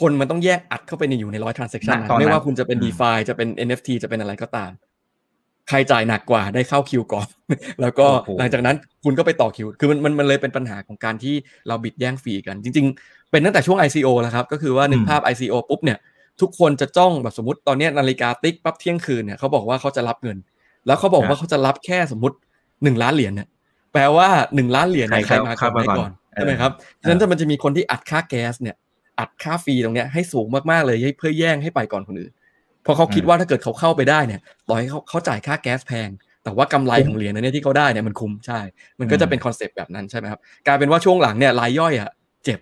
[0.00, 4.70] คนมันต้องแย่งอัดเข้าไปในอยู่ในร้อย transaction ไม่ว่าคุณจะเป็น d e f าจะเป็น NFT จะเป็นอะไรก็ตาม
[5.68, 7.26] ใครจ่ายหนักกว่าได้เข้าคิวก่อน
[7.80, 8.06] แล้วก็
[8.38, 11.34] หลังจากนั้นคุณก็ไปต่อคิว คือมันมันมันเลยเป็นปัญหาของการที่
[11.68, 15.98] เราบิดแย่งฟรีกัน จริง ๆ เป็นตั้งแต่ช่วง ICO แล้วครับ ก็คือว่านึกภาพ ICO ปุ๊บเนี่ย
[16.40, 20.38] ทุกคนจะจ้องแบบสมมติตอนนี้นาฬิกาติ๊กปั๊บเที่ยงคืนเนี่ยเขาบอกว่าเขาจะรับเงิน
[20.86, 22.36] แล้วเขาบอกว่าเขาจะรับแค่สมมติ
[22.84, 23.48] หนึ่งล้านเหรียญเนี่ย
[23.92, 26.72] แปลว่าหนึ่งล้านเหรียญใครมาก่อนได้ก่อนใช่ไหมครับ
[27.02, 28.76] ฉะนั้นจะมันจะมีคนที่อัดค่าแก๊สเนี่ย
[29.18, 32.32] อัดค่าฟรีตรงเนี้ยให้สูงมากๆเลยเพื่อแย่งให้ไปก่อนคนอื่น
[32.84, 36.08] เพราะเขาคิดว่าถ้าเกิดเขาเข้าไปได้เนี่ยต่อให้เขาเขาจ่ายค่าแก๊สแพง
[36.44, 38.60] แต่ว่ากำไรของเหรียญนั้นเนี่ยที่เขาได้เนี่ยมันคุ้มใช่
[39.00, 42.10] มันก็จะเป็นคอนเซปต์แบบนั้นใช่ไหมครับกลายเป็นว่าช่วงหลังเนี่ยรายย่อยอะ
[42.44, 42.58] เจ็บ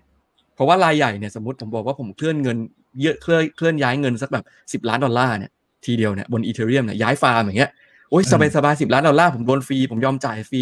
[0.55, 2.59] เพราะว่ารายใหญ่เนี่ยสมมติผมบอกว่าผมเคลื่อนเงิน
[3.03, 5.51] เยอะเคลื่อนเคลื่อนย้ายเงินสักแบบสิบล้านดอลลาร์เนี่ย
[5.85, 7.71] ทีเดียวเนี่ยบน Ethereum เนี่ยย้ายฟาร์มอย่างเงี้ย
[8.11, 10.61] โอ้ยสบายสบายสิบล้านดอลลาร์ผมโดนฟรีผมยอมจ่ายฟรี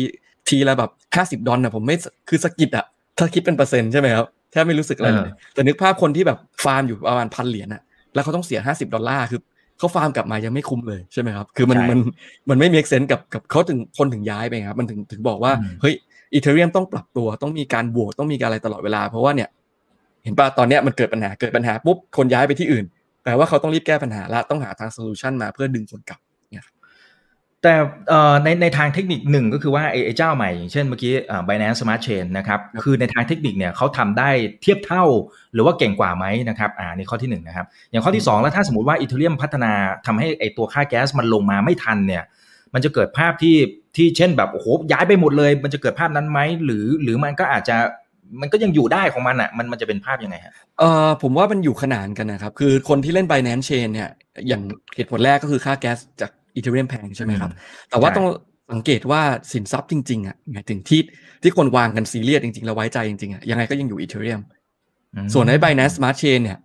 [0.48, 1.96] ทีละแบบห้าสิบดอลนะผมไม่
[2.28, 2.86] คือสะกิดอะ
[3.18, 7.82] ถ้าคิดเป็นเปอร์เซ็นต์ใช่ไหมครับแทบไม่รู้สึกอะไรเลยแต่นึกภาพคนที่แบบฟาร์มอยู่ประมาณพันเหรียญอะ
[8.14, 9.40] แล้วเขาต้องเสียห้าสิบดอลลาร์คือ
[9.78, 11.98] เขาฟาร์มกลับมายังไม่คุ้มเลยใช่ไหมครับ คือมันมัน
[12.50, 15.94] มันไม่มี sense กับกับเขาถึงคนถึงย้ายไปครับ มันถึงถึงบอกว่าเฮ้ย
[16.32, 19.48] Ethereum ต้องปรับตัวต้องมีการบวกต้องมีการอะไรตลอดเวลา เพราะว่าเนี่ย
[20.24, 22.84] เห็นป่ะตอนเนี้ยมันเกิดปัญหาเกิดปัญหาปุ๊บคนย้ายไปที่อื่น
[23.22, 26.20] แปลว่าเขาต้องรีบแก้ปัญหาและต้องหาทาง solution มาเพื่อดึงคนกลับ
[27.62, 27.74] แต่
[28.44, 31.12] ในในทางเทคนิคหนึ่งก็คือว่าไอ้เจ้าใหม่อย่างเช่นเมื่อกี้
[31.48, 34.30] Binance Smart Chain นะครับคือในทางเทคนิคเนี่ยเขาทำได้
[34.62, 35.04] เทียบเท่า
[35.52, 39.72] หรือว่าเก่งกว่าไหมนะครับอ่าในข้อที่1นนะครับอย่างข้อที่ 2 แล้วถ้าสมมติว่าอีเทเรียมพัฒนา
[40.06, 42.24] ทำให้ไอ้ตัวค่าแก๊สมันลงมาไม่ทันเนี่ย
[42.74, 43.56] มันจะเกิดภาพที่
[43.96, 47.76] ที่เช่นแบบโอ้โหย้ายไปหมดเลย มันจะเกิดภาพนั้นไหมหรือหรือมันก็อาจจะ
[48.40, 54.10] มันก็ยังอยู่ได้ของมันอะมันมันจะเป็นภาพยังไงฮะเอ่อผมว่ามันอยู่ขนานกันนะครับ คือคนที่เล่น Binance Chain เนี่ย
[54.48, 54.62] อย่าง
[54.96, 57.50] เหตุผลแรกก็คือค่าแก๊สจาก อีเทเรียมแพงใช่ไหมครับ
[57.90, 58.26] แต่ว่าต้อง
[58.72, 61.00] สังเกตว่าสินทรัพย์จริงๆอะหมายถึงที่
[61.42, 64.40] ที่คนวางกันซีเรียสจริงๆ แล้วไว้ใจจริงๆอะยังไงก็ยังอยู่อีเทเรียม
[65.34, 66.58] ส่วนใน Binance Smart Chain เนี่ย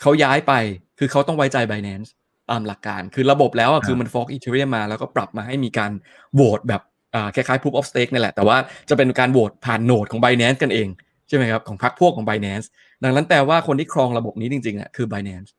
[0.00, 0.52] เขาย้ายไป
[0.98, 2.08] คือเขาต้องไว้ใจ Binance
[2.50, 5.92] ตามหลักการคือระบบแล้วอะคือมันฟอกอีเทเรียมมาแล้วก็ปรับมาให้มีการ
[6.34, 6.82] โหวตแบบ
[7.14, 8.56] อ่าคล้ายๆ proof of stake นี่แหละ แต่ว่า
[8.88, 10.88] จะเป็นการโหวตผ่านโนดของ Binance กันเอง
[11.28, 12.66] ใช่ไหมครับของพรรคพวกของ Binance
[13.04, 15.50] ดังนั้นแต่ว่าคนที่ครองระบบนี้จริงๆอะคือ Binance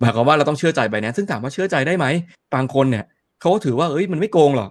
[0.00, 2.06] หมายความว่าเราต้องเชื่อใจ Binance ซึ่งถามว่าเชื่อใจได้ไหม
[2.54, 3.04] บางคนเนี่ย
[3.40, 4.70] เขาถือว่าเอ้ยมันไม่โกงหรอก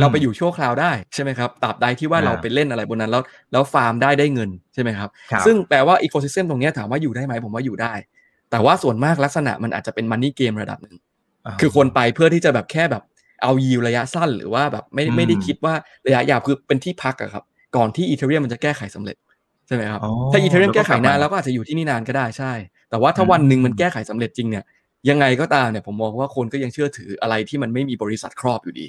[0.00, 5.08] เราไปอยู่ชั่วคราวได้ใช่ไหมครับตราบใดที่ว่าเราไปเล่นอะไรบนนั้นแล้วแล้วฟาร์มได้ได้เงินใช่ไหมครับ
[5.46, 7.92] ซึ่งแปลว่า ecosystem ตรงนี้ถามว่าอยู่ได้ไหมผมว่าอยู่ได้
[8.50, 10.96] แต่ว่าส่วนมากลักษณะมันอาจจะเป็น money game ระดับหนึ่ง
[11.60, 13.02] คือคนไปเพื่อที่จะแบบแค่แบบ
[13.42, 15.74] เอายิวระยะสั้น หรือว่าแบบไม่ไม่ได้คิดว่า
[16.06, 17.44] ระยะยาวคือเป็นที่พักอะครับ
[17.76, 19.16] ก่อนที่ Ethereum มันจะแก้ไขสำเร็จ
[19.66, 20.00] ใช่ไหมครับ
[20.32, 22.52] ถ้า Ethereum แก้ไขนานแล้วก็อาจจะอยู่ที่นี่นานก็ได้ใช่
[22.90, 24.64] แต่ว่าถ้าวันหนึ่งมันแก้ไขสำเร็จจริงเนี่ย
[25.10, 28.86] ยังไงก็ตามเนี่ยผมมองว่าคนก็ยังเชื่อถืออะไรที่มันไม่มีบริษัทครอบอยู่ดี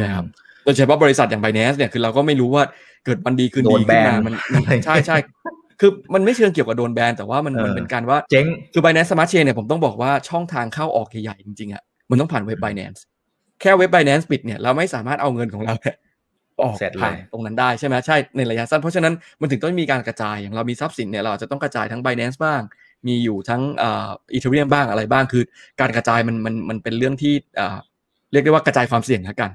[0.00, 0.24] นะครับ
[0.64, 2.64] โดยเฉพาะบริษัทอย่างไบแนสเนี่ยคือเราก็ไม่รู้ว่า
[3.04, 4.34] เกิดวันดีคืนดีขึ้นมามัน
[4.84, 5.16] ใช่ใช่
[5.80, 13.00] คือมันไม่เชิงเกี่ยวกับโดนแบนแต่ว่ามันมันเป็นการว่าเจ๊งคือ Binance Smart Chain เนี่ยผมต้องบอกว่าช่องทางเข้าออกใหญ่ๆจริงๆอะมันต้องผ่านเว็บ Binance
[13.60, 15.74] แค่เว็บ Binance ปิดเนี่ยเราไม่สามารถเอาเงินของเรา
[16.62, 22.60] ออกผ่านตรงนั้นได้ใช่ไหมใช่ในระยะสั้นเพราะฉะนั้นมันถึงต้องมีการกระจายอย่างเรามีทรัพย์สินเนี่ยเราจะต้องกระจายทั้ง Binance บ้าง
[23.06, 25.42] มีอยู่ทั้งอีเทเรียมบ้างอะไรบ้างคือ
[25.80, 27.34] การกระจายมันมันมันเป็นเรื่องที่
[28.32, 29.50] เรียกได้ว่ากระจายความเสี่ยงแล้วกัน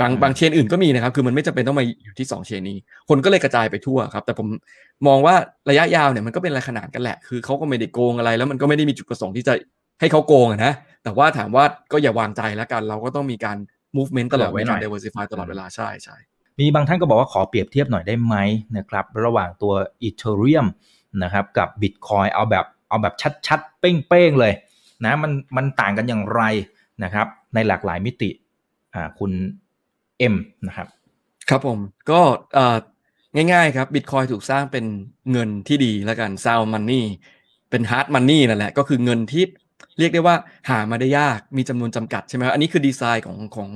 [0.00, 2.78] บางบางเชนอื่นก็มีนะครับ คือมันไม่จำเป็นต้องมาอยู่ที่ 2 เชนนี้
[3.08, 4.48] คนก็เลยกระจายไปทั่วครับ แต่ผม
[5.06, 5.34] มองว่า
[5.70, 9.54] ระยะยาวเนี่ยมันก็เป็นอะไรขนาดกันแหละ คือเขาก็ไม่ได้โกงอะไร แล้วมันก็ไม่ได้มีจุดประสงค์ที่จะ
[10.00, 10.72] ให้เขาโกงนะ
[11.04, 13.56] แต่ว่าถามว่าก็อย่าวางใจแล้วกัน เราก็ต้องมีการ
[13.96, 16.16] movement ตลอดเวลา diversify ตลอดเวลาใช่ใช่
[16.60, 18.36] มีบางท่านก็บอกว่าขอเปรียบเทียบหน่อยได้ไหม
[18.76, 19.72] นะครับ ระหว่างตัว
[20.08, 20.66] Ethereum
[21.22, 24.52] นะครับกับ Bitcoin เอาแบบ เอาแบบชัดๆ เป้งๆเลย
[25.04, 26.42] นะมันมันต่างกันอย่างไร
[27.04, 28.30] นะครับในหลากหลายมิติ
[28.94, 29.32] อ่าคุณ
[30.18, 30.34] เอ็ม
[30.66, 30.86] นะครับ
[31.48, 31.78] ครับผม
[32.10, 32.20] ก็
[33.34, 34.84] ง่ายๆครับบิตคอยถูกสร้างเป็น
[35.32, 37.04] เงินที่ดีแล้วกัน sound money
[37.70, 39.44] เป็น hard money นั่นแหละก็คือเงินที่
[39.98, 40.36] เรียกได้ว่า
[40.68, 43.68] หามาได้ยากมีจำนวนจำกัดใช่ไหมอันนี้คือดีไซน์ของของ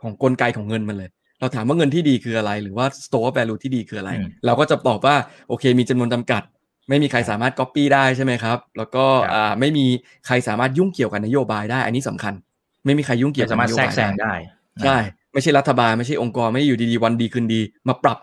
[0.00, 1.10] ของกลไกของเงินมันเลย
[1.40, 4.10] เราถามว่าเงินที่ดีคืออะไร หรือว่า store value ที่ดีคืออะไร
[4.46, 5.16] เราก็จะตอบว่า
[5.48, 6.42] โอเค มีจำนวนจำกัด
[6.88, 9.86] ไม่มีใครสามารถก๊อปปี้ได้ใช่ไหมครับ แล้วก็อ่าไม่มี
[10.26, 12.34] ใครสามารถยุ่งเกี่ยวกับนโยบายได้ อันนี้สำคัญ
[12.84, 14.34] ไม่มีใครยุ่งเกี่ยวกับนโยบายได้
[14.84, 14.98] ใช่
[15.32, 18.18] ไม่ใช่รัฐบาลไม่ใช่องค์กรไม่อยู่ดีๆวันดีคืนดี มาปรับ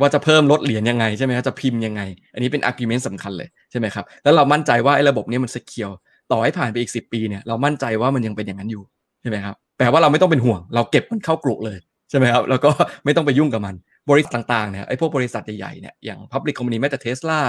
[0.00, 2.02] ว่าจะเพิ่มลดเหรียญยังไงใช่ไหมครับจะพิมพ์ยังไง
[2.34, 5.90] อันนี้เป็น argument สำคัญเลยใช่ไหมครับแล้วเรามั่นใจว่าไอ้ระบบนี้มัน secure
[6.30, 8.82] ต่อให้ผ่านไปอีกสิปีเนี่ยเรามั่นใจว่ามันยังเป็นอย่างนั้นอยู่
[9.22, 11.78] ใช่ไหมครับแปลว่าเราไม่ต้องเป็นห่วง เราเก็บมันเข้ากลุ่เลย
[12.10, 12.70] ใช่ไหมครับแล้วก็
[13.04, 13.74] ไม่ต้องไปยุ่งกับมัน
[14.10, 17.40] บริษัทต่างๆเนี่ยไอ้พวกบริษัทใหญ่ๆเนี่ยอย่าง Public Company แม้แต่เทสลา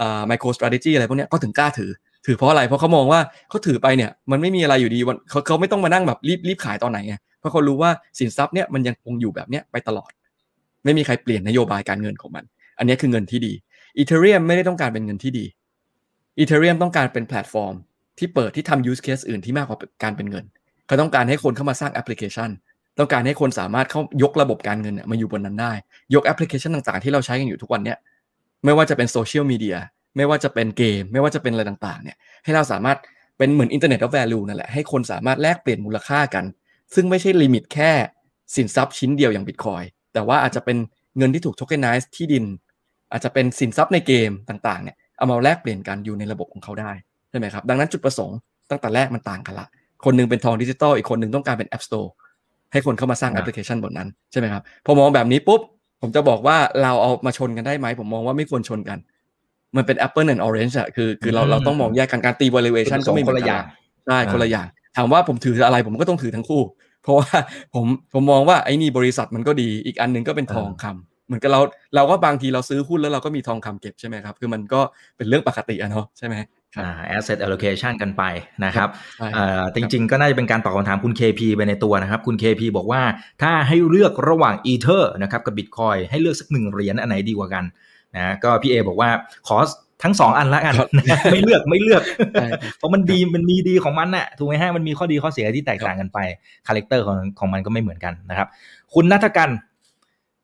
[0.00, 1.90] อ่า Micro Strategy อะไรพวกนี้ก็ถึงกล้าถือ
[2.26, 10.10] ถือเพราะอะไร เพราะเขามองว่าเขาถือไปเนี่ยมันไม่มีอะไรอยู่ดีวันเขาเขาไม่ต้องมานั่งแบบรีบรีบขายตอนไหนไงเพราะเขารู้ว่าสินทรัพย์เนี่ยมันยังคงอยู่แบบเนี้ยไปตลอด
[10.84, 12.44] ไม่มีใครเปลี่ยนนโยบายการเงินของมัน
[12.78, 13.52] อันนี้คือเงินที่ดี
[13.98, 15.44] Ethereum ไม่ได้ต้องการเป็นเงินที่ดี
[16.38, 17.74] Ethereum ต้องการเป็นแพลตฟอร์ม
[18.18, 20.44] ที่เปิดที่ทำ use case อื่นที่มากกว่าการเป็นเงิน
[20.86, 22.50] เขาต้องการให้คนเข้ามาสร้างแอปพลิเคชัน
[22.98, 25.72] ต้องการให้คนสามารถเข้ายกระบบการเงินมาอยู่บนนั้นได้
[26.14, 27.98] ยกแอปพลิเคชันต่างๆ ที่เราใช้กันอยู่ทุกวันเนี้ย
[28.64, 29.76] ไม่ว่าจะเป็นโซเชียลมีเดีย
[30.16, 32.98] ไม่ว่าจะเป็นเกม ไม่ว่าจะเป็นอะไรต่างๆเนี่ยให้เราสามารถ
[33.38, 36.44] เป็นเหมือน Internet of Value นั่นแหละให้คนสามารถแลกเปลี่ยนมูลค่ากัน
[36.94, 37.92] ซึ่งไม่ใช่ limit แค่
[38.56, 40.76] สินทรัพย์ชิ้นเดียวอย่างบิตคอยแต่ว่าอาจจะเป็น
[41.18, 42.44] เงินที่ถูก tokenize ที่ดิน
[43.12, 46.92] อาจจะเป็นสินทรัพย์ในเกมต่างๆเนี่ยเอามาแลกเปลี่ยนกันอยู่ในระบบของเขาได้
[47.30, 48.36] ใช่ไหมครับดังนั้นจุดประสงค์
[48.70, 49.66] ตั้งแต่แรกมันต่างกันละ
[50.04, 52.08] คนนึงเป็นทองดิจิตอลอีกคนนึงต้องการเป็น App Store
[52.72, 55.60] ให้คนเข้ามาสร้างแอปพลิเคชันบนนั้นใช่ไหมครับพอมองแบบนี้ปุ๊บ
[56.00, 58.98] ผมจะบอกว่าเราเอามาชนกันได้ไหมผมมองว่าไม่ควรชนกัน
[59.76, 63.62] มันเป็น Apple and Orange อะคือคือเราเราต้องมองแยกกันการตี valuation ก็ไม่คนละอย่าง
[64.06, 66.62] ใช่คนละอย่างถามว่าผมถืออะไรผมก็ต้องถือทั้งคู่
[67.02, 67.36] เพราะว่า
[67.74, 71.60] ผมผมมองว่าไอ้นี่บริษัทมันก็ดีอีกอันนึงก็เป็นทองคำเหมือนกับเรา
[71.94, 74.80] เราก็บางทีเราซื้อหุ้นแล้วเราก็มีทองคำเก็บใช่ไหมครับคือมันก็
[75.16, 76.48] เป็นเรื่องปกติอะเนาะใช่ไหมอ่า
[77.16, 78.22] asset allocation กันไป
[78.64, 78.88] นะครับ
[79.36, 83.02] อ่าจริงๆ ก็น่าจะเป็นการตอบคำถามคุณ KP ไปในตัวนะครับ คุณ KP บอกว่า
[83.42, 87.64] ถ้าให้เลือกระหว่าง Ether นะครับกับ Bitcoin ให้เลือกสักหนึ่งเหรียญอันไหนดีกว่ากัน
[88.16, 89.10] นะก็พี่เอบอกว่า
[89.48, 89.56] ขอ
[90.02, 90.74] ทั้งสองอันละกัน
[91.32, 92.02] ไม่เลือกไม่เลือก
[92.78, 96.18] เพราะมันดีมันมีดีของมันน่ะถูกไหมฮะมันมีข้อดีข้อเสียที่แตกต่างกันไป
[96.66, 98.48] คาแรคเตอร์ของของมันก็ไม่เหมือนกันนะครับ
[98.94, 99.50] คุณนัทกัน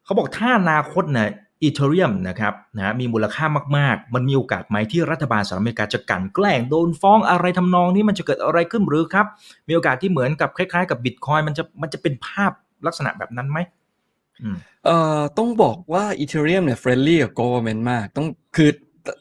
[0.04, 1.28] เขาบอกถ้าอนาคตเนี่ย
[1.62, 3.44] Ethereum นะครับนะมีมูลค่า
[3.76, 9.26] มากๆ มันมีโอกาสไหมที่รัฐบาลสหรัฐอเมริกาจะกลั่นแกล้งโดนฟ้องอะไรทำนองนี้มันจะเกิดอะไรขึ้นหรือครับ
[9.68, 12.52] มีโอกาสที่เหมือนกับคล้ายๆ กับบิตคอยมันจะมันจะเป็นภาพ
[12.86, 13.58] ลักษณะแบบนั้นไหม
[14.84, 18.70] เอ่อต้องบอกว่า Ethereum เนี่ย friendly กับ government มากต้องคือ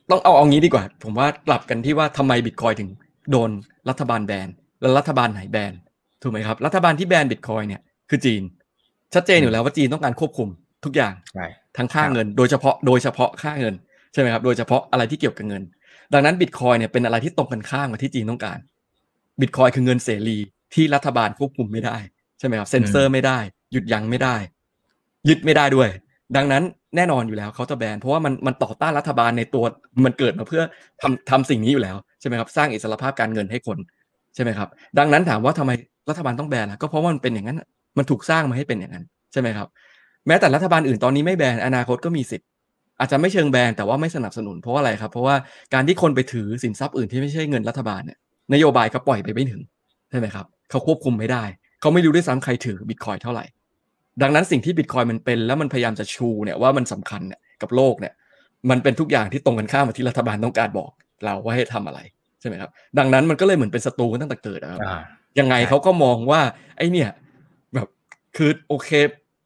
[0.09, 2.89] ต้องเอาเอางี้ดีกว่า ผมว่ากลับกันที่ว่าทำไมบิตคอยถึง
[3.31, 3.49] โดน
[3.89, 4.47] รัฐบาลแบน
[4.81, 5.73] แล้วรัฐบาลไหนแบน
[6.21, 8.41] ถูกไหมครับ รัฐบาลที่แบนบิตคอยเนี่ยคือจีน
[9.13, 10.49] ชัดเจนอยู่แล้วว่าจีนต้องการควบคุม
[10.85, 11.13] ทุกอย่าง
[11.77, 13.73] ทั้งค่าเงิน โดยเฉพาะโดยเฉพาะค่าเงิน
[14.13, 15.63] ใช่ไหมครับโดยเฉพาะอะไรที่เกี่ยวกับเงิน
[16.13, 18.59] ดังนั้นบิตคอยเนี่ยเป็นอะไรที่ตรงกันข้ามกับที่จีนต้องการ
[19.41, 20.37] บิตคอยคือเงินเสรี
[20.73, 21.97] ที่รัฐบาลควบคุมไม่ได้
[22.39, 23.39] ใช่ไหมครับเซ็นเซอร์ไม่ได้
[23.71, 24.35] หยุดยั้งไม่ได้
[25.29, 25.89] ยึดไม่ได้ด้วย
[26.35, 26.63] ดังนั้น
[26.95, 29.63] แน่นอนอยู่แล้วเขาจะแบนเพราะว่ามันมันต่อต้านรัฐบาลในตัว
[30.05, 30.63] มันเกิดมาเพื่อ
[31.01, 33.77] ทำทำสิ่งนี้อยู่แล้วใช่ไหมครับสร้างอิสรภาพการเงินให้คน
[34.35, 34.69] ใช่ไหมครับ
[34.99, 35.71] ดังนั้นถามว่าทำไม
[36.09, 37.61] รัฐบาลต้องแบนล่ะก็เพราะว่ามันเป็นอย่างนั้น
[37.97, 39.67] มันถูกสร้างมาให้เป็นอย่างนั้นใช่ไหมครับ
[40.27, 42.47] แม้แต่รัฐบาลอื่นตอนนี้ไม่แบนอนาคตก็มีสิทธิ์
[42.99, 45.35] อาจจะไม่เชิงแบนแต่ว่าไม่สนับสนุนเพราะอะไรครับ เพราะว่า
[45.73, 48.17] การที่คนไปถือสินทรัพย์อื่นที่ไม่ใช่เงินรัฐบาลเนี่ย
[48.53, 49.61] นโยบายเขาปล่อยไปไม่ถึง
[50.09, 51.43] ใช่ไหมครับเขาควบคุมไม่ได้
[51.81, 53.45] เขาไม่รู้ด้วยซ้ำใครถือบิตคอยเท่าไหร่
[54.21, 58.13] ดังนั้นสิ่งที่บิตคอยมันเป็น แล้วมันพยายามจะชูเนี่ยว่ามันสำคัญเนี่ยกับโลกเนี่ย
[58.69, 60.91] มันเป็นทุกอย่างที่ตรงกันข้ามกับที่รัฐบาลต้องการบอก
[61.23, 61.99] เราว่าให้ทำอะไร
[62.39, 64.79] ใช่ไหมครับดังนั้นมันก็เลยเหมือนเป็นศัตรูกันตั้งแต่เกิดนะครับ
[65.39, 66.41] ยังไงเขาก็มองว่า
[66.77, 67.09] ไอ้เนี่ย
[67.73, 67.87] แบบ
[68.37, 68.89] คือโอเค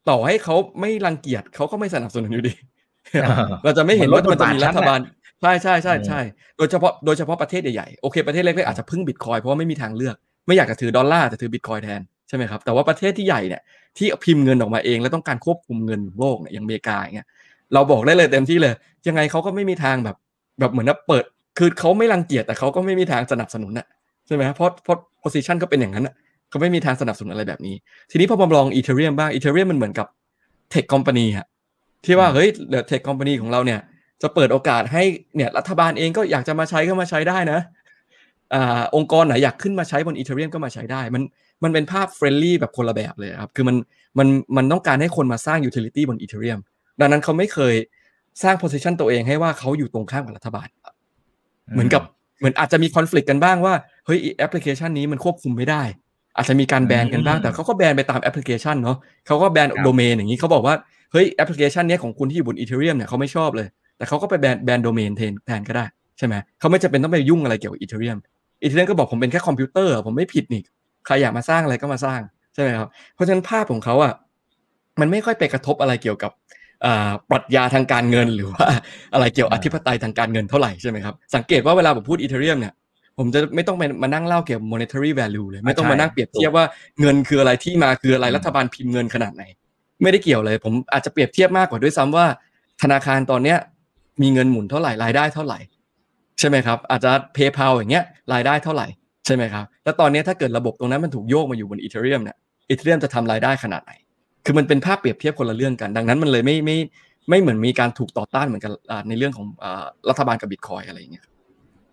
[0.08, 2.54] ต่อให้เขาไม่รังเกียจเขาก็ไม่สนับสนุนอยู่ดี
[3.64, 4.98] เราจะไม่เห็นว่ามันจะมีรัฐบาล
[5.42, 6.20] ใช่ใช่ใช่ใช่
[6.58, 10.16] โดยเฉพาะโดยเฉพาะประเทศใหญ่ๆโอเคประเทศเล็กๆอาจจะพึ่งบิตคอยเพราะว่าไม่มีทางเลือก
[10.46, 13.62] ไม่อยากจะถือดอลลาร์แต่ถือบิตคอยแทนใช่ไหมครับแต่ว่าประเทศที่ใหญ่เนี่ย
[13.98, 17.28] ที่พิมพ์เงินออกมาเองแล้วต้องการควบคุมเงินโลกเนี่ยอย่างอเมริกาอย่างเงี้ย
[17.74, 18.74] เราบอกได้เลยเต็มที่เลย
[19.06, 20.16] ยังไงเขาก็ไม่มีทางแบบ
[20.60, 21.24] แบบเหมือนว่าเปิด
[21.58, 23.86] คือเขาไม่รังเกียจแต่เขาก็ไม่มีทางสนับสนุนน่ะ
[24.26, 26.08] ใช่ไหมเพราะเพราะ position ก็เป็นอย่างนั้น
[26.48, 27.74] เขาไม่มีทางสนับสนุนอะไรแบบนี้
[28.10, 30.06] ทีนี้พอมาลอง Ethereum บ้าง Ethereum มันเหมือนกับ
[30.70, 31.46] tech company ฮะ
[32.04, 33.80] ที่ว่าเฮ้ยเดี๋ยว tech company ของเราเนี่ย
[34.22, 35.04] จะเปิดโอกาสให้
[35.36, 37.60] เนี่ยรัฐบาลเองก็อยากจะมาใช้ก็มาใช้ได้นะ
[38.54, 41.22] อ่าองค์กรไหนอยากขึ้นมาใช้บน Ethereum ก็มาใช้ได้ มัน
[41.62, 43.76] มันเป็นภาพ friendly แบบคนละแบบเลยครับ คือมัน
[44.18, 46.58] มันมันต้องการให้คนมาสร้าง utility บน Ethereum
[47.00, 47.74] ดังนั้นเขาไม่เคย
[48.42, 50.68] สร้าง position ตัวเองให้ว่าเขาอยู่ตรงข้ามกับรัฐบาล
[51.72, 52.02] เหมือนกับ
[52.38, 53.74] เหมือนอาจจะมี conflict กันบ้างว่า
[54.06, 55.82] เฮ้ยแอปพลิเคชันนี้มันควบคุมไม่ได้
[56.38, 58.96] อาจจะมีการแบนกันบ้างแต่เขาก็แบนไปตามแอปพลิเคชันเนาะ
[59.26, 60.74] เขาก็แบนโดเมนอย่างนี้เขาบอกว่า
[61.12, 65.84] เฮ้ยแอปพลิเคชันนี้ของคุณที่อยู่บน Ethereum เนี่ยเขาไม่ชอบเลย แต่เขาก็ไปแบนแบนโดเมนแทนแทนก็ได้
[66.18, 68.18] ใช่ไหมเขาไม่จะเป็นต้องไปยุ่งอะไรเกี่ยวกับอีเทเรียม
[68.62, 70.62] อีเทเรียมก็บอกผมเป็นแค่คอมพิวเตอร์ผมไม่ผิดนี่
[71.06, 72.20] ใครอยากมาสร้างอะไรก็มาสร้าง
[72.54, 74.12] ใช่ไหมครับเพราะฉะนั้นภาพของเขาอะ
[75.00, 76.32] มันไม่ค่อยไปกระทบอะไรเกี่ยวกับ
[77.30, 78.66] ปรัชญาทางการเงินหรือว่า
[79.14, 82.72] อะไรเกี่ยวอธิปไตยทางการเงินเท่าไหร่ใช่ไหมครับสังเกตว่าเวลาผมพูดอีเทเรียมเนี่ย
[83.18, 86.64] ผมจะไม่ต้องมานั่งเล่าเกี่ยวกับ monetary value เลย ไม่ต้องมานั่งเปรียบเทียบว่า
[87.00, 89.44] เงินคืออะไรที่มาคืออะไรรัฐบาลพิมพ์เงินขนาดไหน
[90.02, 92.26] ไม่ได้เกี่ยวเลย ผมอาจจะเปรียบเทียบมากกว่าด้วยซ้ำว่า
[92.82, 93.58] ธนาคารตอนเนี้ย
[94.22, 95.58] มีเงินหมุนเท่าไหร่รายได้เท่าไหร่
[96.38, 98.86] ใช่ไหมครับ อาจจะ PayPal อย่างเงี้ยรายได้เท่าไหร่
[99.26, 102.36] ใช่ไหมครับแล้วตอนนี้ถ้าเกิดระบบตรงนั้นมันถูกโยกมาอยู่บนอีเทเรียมเนี่ย
[102.68, 103.92] อีเทเรียมจะทำรายได้ขนาดไหน
[104.44, 106.76] คือมันเป็นภาพเปรียบเทียบคนละเรื่องกัน ดังนั้นมันเลยไม่ไม่
[107.30, 108.72] ไม่เหมือนมีการถูกต่อต้านเหมือนกัน
[109.08, 109.46] ในเรื่องของ
[110.08, 111.24] รัฐบาลกับบิตคอยอะไรอย่างเงี้ย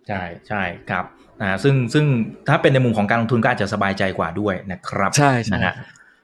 [0.07, 1.05] ใช่ใช่ครับ
[1.41, 2.05] นะซึ่งซึ่ง
[2.47, 5.73] ถ้าเป็นในมุมของการลงทุนก็อาจจะสบายใจกว่าด้วยนะครับ ใช่ใช่นะฮะ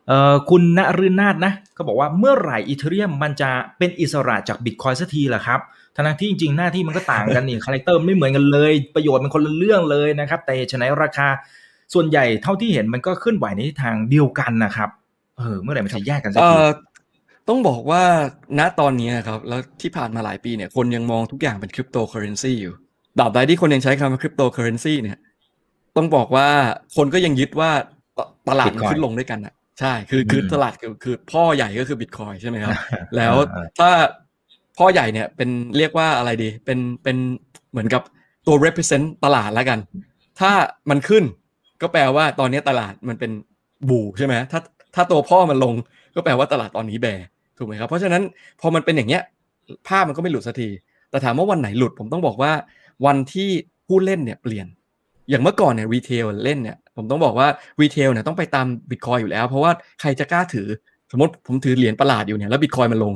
[0.07, 5.59] เอ่อคุณณฤนาถนะก็บอกว่าเมื่อไหร่ Ethereum มันจะเป็นอิสระจากบิตคอยสักทีล่ะครับ
[5.95, 11.27] ทั้งที่จริงๆ หน้าที่มันก็ต่างกันนี่ character ไม่เหมือนกันเลย ประโยชน์มันคนละเรื่องเลยนะครับ แต่ฉะนั้นราคา
[11.93, 14.89] ส่วนใหญ่เท่าที่เห็นมันก็เคลื่อนไหวในทางเดียวกันนะครับ
[15.37, 16.55] เออเมื่อไหร่มันจะแยกกันสักที
[17.49, 18.03] ต้องบอกว่า
[18.59, 22.73] ณตอนนี้ครับแล้วที่ผ่านมาหลายปีเนี่ยคนยังมองทุกอย่างเป็นคริปโตเคอเรนซีอยู่
[23.19, 25.17] ตราบใดที่คนยังใช้คำว่าคริปโตเคอเรนซีเนี่ย
[25.97, 26.47] ต้องบอกว่า
[26.95, 27.71] คนก็ยังยึดว่า
[28.49, 32.75] ตลาดมันขึ้นลงด้วยกันอะ ใช่ คือคือตลาดคือคือพ่อใหญ่ก็คือบิตคอยใช่ไหมครับ
[33.17, 33.33] แล้ว
[33.79, 33.89] ถ้า
[34.77, 37.17] พ่อใหญ่เนี่ยเป็นเรียกว่าอะไรดี เป็นเป็น
[37.71, 38.01] เหมือนกับ
[38.47, 39.79] ตัว represent ตลาดแล้วกัน
[40.39, 40.51] ถ้า
[40.89, 41.23] มันขึ้น
[41.81, 43.31] ก็แปลว่าตอนนี้ตลาดมันเป็น
[43.89, 44.59] บูใช่ไหมถ้า
[44.95, 45.73] ถ้าตัวพ่อมันลง
[46.15, 47.07] ก็แปลว่าตลาดตอนนี้แบ
[47.57, 48.21] ถูกไหมครับ เพราะฉะนั้น
[48.61, 49.23] พอมันเป็นอย่างเงี้ย
[49.87, 50.69] ภาพมันก็ไม่หลุดสักที
[51.09, 52.51] แต่ถามว่าวันไหนหลุดผมต้องบอกว่า
[53.05, 53.49] วันที่
[53.87, 54.67] ผู้เล่นเนี่ยเปลี่ยน
[55.29, 57.47] อย่างเมื่อก่อนเนี่ย retail เล่นเนี่ยผมต้องบอกว่า
[57.81, 60.67] retail เนี่ยต้องไปตามบิตคอยอยู่แล้ว เพราะว่าใครจะกล้าถือ
[61.11, 63.13] สมมติผมถือเหรียญประหลาดอยู่เนี่ยแล้วบิตคอยมันลง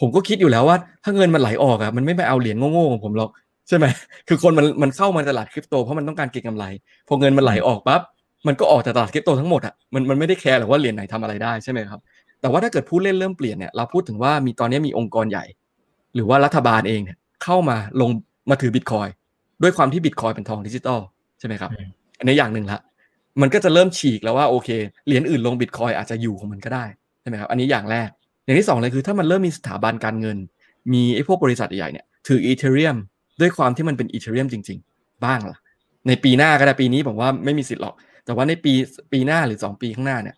[0.00, 3.30] ผมก็คิดอยู่แล้วว่าถ้าเงินมันไหลออกอะมันไม่ไปเอาเหรียญโง่ๆของผมหรอก
[3.68, 3.86] ใช่ไหม
[4.28, 6.64] คือคนมันมันเข้ามาตลาดคริปโตเพราะมันต้องการเก็งกำไร
[7.08, 8.00] พอเงินมันไหลออกปั๊บ
[8.46, 12.00] มันก็ออกจากตลาดคริปโตทั้งหมดอะมันมันไม่ได้แคร์หรอกว่าเหรียญไหนทำอะไรได้ใช่ไหมครับ
[12.40, 15.44] แต่ว่าถ้าเกิดผู้เล่นเริ่มเปลี่ยนเนี่ยเราพูดถึงว่ามีตอนนี้มีองค์กรใหญ่
[16.14, 18.10] หรือว่ารัฐบาลเองเนี่ยเข้ามาลง
[18.50, 19.08] มาถือบิตคอย
[19.62, 21.00] ด้วยความที่บิตคอยเป็นทองดิจิตอล
[21.38, 21.70] ใช่ไหมครับ
[22.18, 22.80] อันนี้อย่างหนึ่งละ
[23.40, 24.68] มันก็จะเริ่มฉีกแล้วว่าโอเค
[25.06, 26.84] เหรียญอื่นลงบิตคอยอาจจะอยู่ของมันก็ได้
[27.20, 28.08] ใช่ไหมครับอันนี้อย่างแรก
[28.44, 30.38] อย่างที่สองเลยคือถ้ามันเริ่มมีสถาบันการเงิน
[30.92, 32.96] มีไอ้พวกบริษัทใหญ่เนี่ยถือ Ethereum
[33.40, 35.58] ด้วยความที่มันเป็น Ethereum จริง ๆ บ้างล่ะ
[36.08, 38.72] ในปีหน้าก็ได้ปีนี้ผมว่าไม่มีสิทธิ์หรอก แต่ว่าในปี
[39.12, 40.36] ปีหน้าหรือ 2 ปีข้างหน้าเนี่ย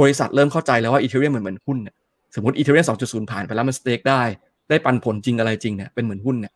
[0.00, 1.94] บริษัทเริ่มเข้าใจแล้วว่า Ethereum เหมือนเหมือนหุ้นเนี่ย
[2.34, 4.22] สมมติ Ethereum สองจุดศูนย์ผ่านไปแล้วมัน stake ได้
[4.68, 6.52] ได้ปันผลจริงอะไรจริงเนี่ยเป็นเหมือนหุ้นเนี่ย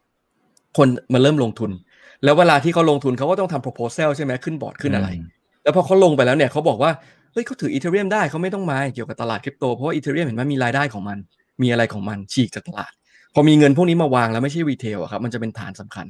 [0.79, 1.71] คนมาเริ่มลงทุน
[2.25, 5.09] แล้วเวลาที่เขาลงทุนเขาก็ต้องทำ proposal ใช่ไหมขึ้นบอร์ดขึ้นอะไร
[5.63, 6.91] แล้วพอเขาลงไปแล้วเนี่ยเขาบอกว่า
[7.33, 11.19] เฮ้ยเขาถือ Ethereum ได้เขาไม่ต้องมาเกี่ยวกับตลาดคริปโตเพราะว่า Ethereum เห็นไหมมีรายได้ของมัน
[11.63, 12.93] มีอะไรของมันฉีกจากตลาด
[13.35, 16.07] พอมีเงินพวกนี้มาวางแล้วไม่ใช่ retail อะครับมันจะเป็นฐานสำคัญ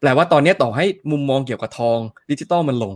[0.00, 1.98] แปลว่าตอนนี้ต่อให้มุมมองเกี่ยวกับทอง
[2.30, 2.94] ดิจิตอลมันลง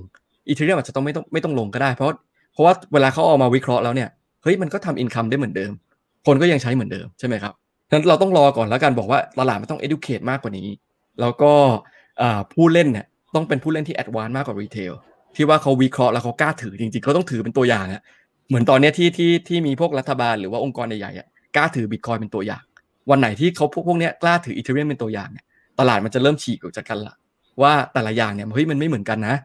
[0.49, 2.09] Ethereum อาจจะต้องไม่ต้องไม่ต้องลงก็ได้ เพราะ
[2.53, 4.09] เพราะว่าเวลาเขาออกมาวิเคราะห์แล้วเนี่ย
[4.43, 5.73] เฮ้ยมันก็ทำ income ได้เหมือนเดิม
[6.27, 7.53] คนก็ยังใช้เหมือนเดิมใช่ไหมครับ
[7.89, 10.69] ฉะนั้นเราต้องรอก่อนแล้วกันบอกว่าตลาดมันต้อง educate มากกว่านี้
[11.21, 11.53] แล้วก็
[12.53, 14.93] ผู้เล่นเนี่ยต้องเป็นผู้เล่นที่ advance มากกว่า retail
[15.37, 18.03] ที่ว่าเขาวิเคราะห์แล้วเขากล้าถือจริงๆเขาต้องถือเป็นตัวอย่างอะ
[18.49, 22.63] เหมือนตอนนี้ที่ที่ที่มีพวกรัฐบาลหรือว่าองค์กรใหญ่ๆกล้าถือบิตคอยเป็นตัวอย่าง
[23.11, 25.45] วันไหนที่เขาพวกพวกนี้กล้าถือ Ethereum เป็นตัวอย่างเนี่ย
[25.81, 27.15] ตลาดมันจะเริ่มฉีกออกจากกันละ
[27.63, 29.37] ว่าแต่ละอย่างเนี่ยเฮ้ยมันไม่เหมือนกันนะ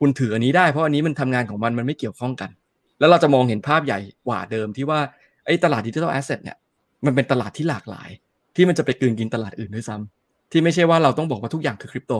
[0.00, 2.50] คุณถืออันนี้ได้เพราะอันนี้มันทำงานของมันมันไม่เกี่ยวข้องกัน
[2.98, 5.00] แล้วเราจะมองเห็นภาพใหญ่กว่าเดิมที่ว่า
[5.46, 6.56] ไอ้ตลาด digital asset เนี่ย
[7.04, 8.08] มันเป็นตลาดที่หลากหลาย
[8.56, 10.15] ที่มันจะไปกลืนกินตลาดอื่นด้วยซ้ำ
[10.50, 12.14] ที่ไม่ใช่ว่าเราต้องบอกว่าทุกอย่างคือคริปโต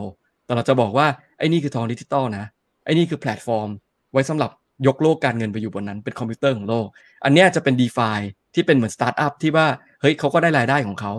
[0.46, 1.06] แต่เราจะบอกว่า
[1.38, 2.44] ไอ้นี่คือทองดิจิตอลนะ
[2.84, 3.68] ไอ้นี่คือแพลตฟอร์ม
[4.12, 4.50] ไว้สำหรับ
[4.86, 6.86] ยกโลกการเงินไปอยู่บนนั้นเป็นคอมพิวเตอร์ของโลก
[7.24, 8.10] อันนี้จะเป็น d e f า
[8.54, 9.66] ที่เป็นเหมือนสตาร์ทอัพที่ว่า
[10.00, 11.12] เฮ้ยเขาก็ได้รายได้ของเขา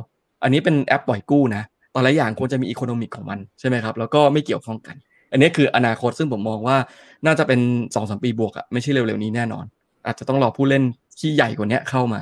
[0.43, 4.95] อันนี้เป็นแอปปล่อยกู้นะแต่ละอย่างควรจะมี economic ของมันใช่ไหมครับแล้วก็ไม่เกี่ยวข้องกัน
[5.31, 6.77] อันนี้คืออนาคตซึ่งผมมองว่า
[7.25, 9.65] น่าจะเป็น2อสปีบวกอะไม่ใช่เร็วๆนี้แน่นอน
[10.05, 10.83] อาจจะต้องรอผู้เล่น
[11.19, 12.21] ที่ใหญ่กว่านี้เข้ามา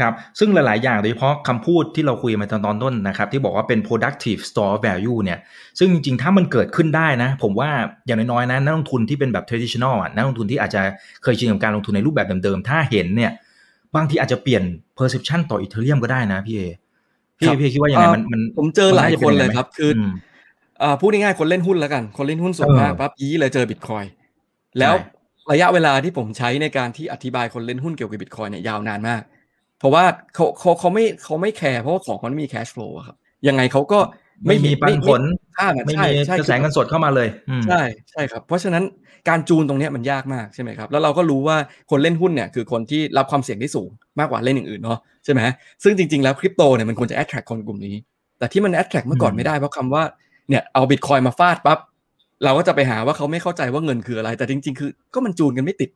[0.00, 5.38] ครับครับ ซึ่งหลาย ๆ อย่างโดยเฉพาะคำพูดที่เราคุยมาตอนตอนต้นนะครับ ที่บอกว่าเป็น productive store value เนี่ย
[5.78, 7.70] ซึ่งจริง ๆ ถ้ามันเกิดขึ้นได้นะ ผมว่า
[8.06, 10.82] อย่างน้อย ๆ นะ นักลงทุนที่เป็นแบบ traditional อะ นักลงทุนที่อาจจะ
[11.22, 13.32] เคยชินกับการลงทุนในรูปแบบเดิม ๆ ถ้าเห็นเนี่ย
[13.94, 14.62] บางทีอาจจะเปลี่ยน
[14.98, 16.62] perception ต่อ Ethereum ก็ได้นะพี่เอ
[17.38, 19.90] พี่พี่คิดว่ายังไงมันมัน ผมเจอหลายคนเลยครับ คือ
[20.82, 24.04] อ่าพูดง่ายๆ คนเล่นหุ้นแล้วกัน คนเล่นหุ้นสูงมากปั๊บยี้เลยเจอบิตคอย
[24.78, 24.94] แล้ว
[25.52, 29.22] ระยะเวลาที่ผมใช้ในการที่อธิบายคนเล่นหุ้นเกี่ยวกับบิตคอยเนี่ยยาวนานมาก
[29.78, 33.16] เพราะว่าเขาเขาเขาไม่เขาไม่แคร์เพราะว่าของมันมี cash flow ครับ
[33.48, 33.98] ยังไงเขาก็
[34.46, 35.22] ไม่มีปันผล
[35.86, 37.28] ไม่มีกระแสเงินสดเข้ามาเลย
[37.66, 38.84] ใช่ใช่ครับ เพราะฉะนั้น
[39.28, 41.56] การจูนตรงนี้มันยากมากใช่ไหมครับแล้วเราก็รู้ว่า
[41.90, 45.40] คนเล่นหุ้นเนี่ยคือคนที่รับความเสี่ยงที่สูงมากกว่าเล่นอย่างอื่นเนาะใช่ไหม
[45.82, 47.94] ซึ่งจริงๆแล้วคริปโตเนี่ยมันควรจะ attract คนกลุ่มนี้
[48.38, 50.02] แต่ที่มัน attract เมื่อก่อนไม่ได้เพราะคำว่า
[50.48, 51.78] เนี่ยเอาบิตคอยมาฟาดปั๊บ
[52.44, 55.90] เราก็จะไปหาว่าเขาไม่เข้าใจว่าเงินคืออะไร แต่จริง ๆ คือก็มันจูนกันไม่ติด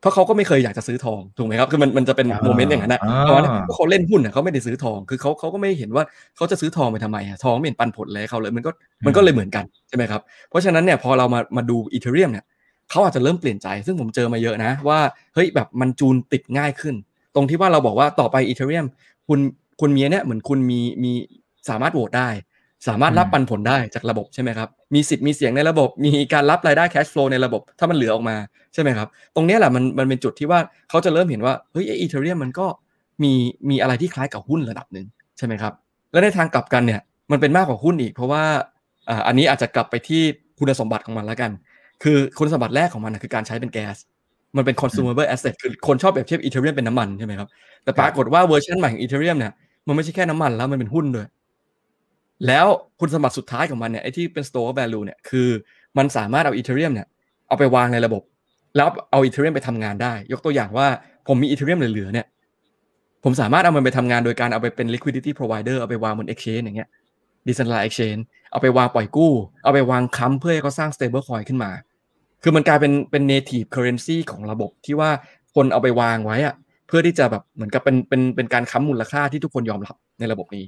[0.00, 6.04] เพราะเขาก็ไม่เคยอยากจะซื้อทองถูกไหมครับคือมันมันจะเป็น moment อย่างนั้นนะเพราะว่าเขาเล่นหุ้นเขาไม่ได้ซื้อทอง คือเขาเขาก็ไม่เห็นว่า
[6.36, 8.70] เขาจะซื้อทองไปทำไมอะทองไม่เห็นปันผลเลยเขาเลยมันก็
[9.06, 12.44] มันก็เลยเหมือนกันใช่ไหมครับเพราะฉะนั้นเนี่ยพอเรามามาดูอีเทเรียมเนี่ย
[12.90, 14.98] เขาอาจจะเริ่มเปลี่ยนใจ ซึ่งผมเจอมาเยอะนะว่า
[15.34, 16.94] เฮ้ยแบบมันจูนติดง่ายขึ้น
[17.34, 18.86] ตรงที่ว่าเราบอกว่าต่อไปอีเทเรียม
[19.28, 19.40] คุณ
[19.80, 21.12] คุณมีเนี่ยเหมือนคุณมีมี
[21.68, 22.28] สามารถโหวตได้
[22.86, 28.36] สามารถรับปันผลได้จากระบบใช่ไหมครับ มีสิทธิ์มีเสียงในระบบ มีการรับรายได้แคชฟลูในระบบ ถ้ามันเหลือออกมา
[28.74, 32.66] ใช่ไหมครับ ตรงนี้แหละมันมันเป็นจุดที่ว่าเขาจะเริ่มเห็นว่า เฮ้ย Ethereum มันก็
[33.22, 33.32] มี
[33.70, 35.06] มีอะไรที่คล้ายกับหุ้นระดับหนึ่ง
[35.38, 35.72] ใช่ไหมครับ
[36.12, 37.00] และในทางกลับกันเนี่ย
[37.30, 38.42] มันเป็นมากกว่าหุ้นอีก เพราะว่า
[39.08, 40.22] อ่าอันนี้อาจจะกลับไปที่
[40.58, 41.50] คุณสมบัติของมันแล้วกัน
[42.02, 43.96] คือคุณสมบัติแรกของมันคือการใช้เป็นแก๊ส
[44.56, 47.48] มันเป็น consumable asset คือคนชอบแบบเทียบ Ethereum เป็นน้ำมันใช่ไหมครับ
[47.84, 49.52] แต่ปรากฏว่าเวอร์ชันใหม่ของ Ethereum เนี่ย
[49.86, 51.26] มันไม่ใช่แค่น้ำมันแล้วมันเป็นหุ้นด้วย
[52.46, 52.66] แล้ว
[53.00, 55.48] คุณสมบัติสุดท้ายของมันเนี่ยไอ้ที่เป็น store value เนี่ยคือ
[55.98, 57.06] มันสามารถเอาอีเทเรียมเนี่ย
[57.48, 58.22] เอาไปวางในระบบ
[58.76, 60.86] แล้วเอาอีเทเรียมไปทำงานได้ ยกตัวอย่างว่า
[61.28, 62.26] ผมมีอีเทเรียมเหลือๆเนี่ย
[63.24, 66.88] ผมสามารถเอามันไปทำงานโดยการเอาไปเป็น liquidity provider เอาไปวางบน exchange อย่างเงี้ย
[67.46, 69.32] decentralized exchange เอาไปวางปล่อยกู้
[69.64, 71.70] เอาไปวางค้ำเพื่อให้เขาสร้าง stable coin ขึ้นมา
[72.42, 75.10] คือมันกลายเป็นเป็น native currency ของระบบที่ว่า
[75.54, 76.54] คนเอาไปวางไว้อะ
[76.86, 80.64] เพื่อที่จะแบบเหมือนกับเป็นเป็นเป็นการค้ำมูลค่าที่ทุกคนยอมรับในระบบนี้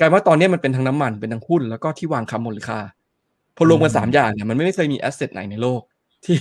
[0.00, 2.78] กลายว่าตอนนี้มันเป็นทั้งน้ำมันเป็นทั้งหุ้นแล้วก็ที่วางค้ำมูลค่า
[3.56, 5.80] พอรวมกันสามอย่างเนี่ยมันไม่เคยมีแอสเซทไหนในโลก
[6.24, 6.38] ที่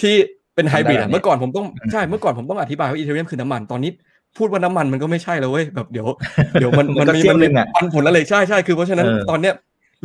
[0.00, 0.14] ที่
[0.54, 3.90] เป็นไฮบริดอะเมื่อก่อนผมต้องใช่เมื่อก่อนผมต้องอธิบายว่าอีเทเรียมคือน้ำมันตอนนี้
[4.38, 6.06] พูดว่าน้ำมันมันก็ไม่ใช่แล้วเว้ยแบบเดี๋ยว
[6.52, 7.38] เดี๋ยวมันมันมีมัน
[7.74, 9.54] ปันผลอะไรใช่ใช่คือเพราะฉะนั้นตอนเนี้ย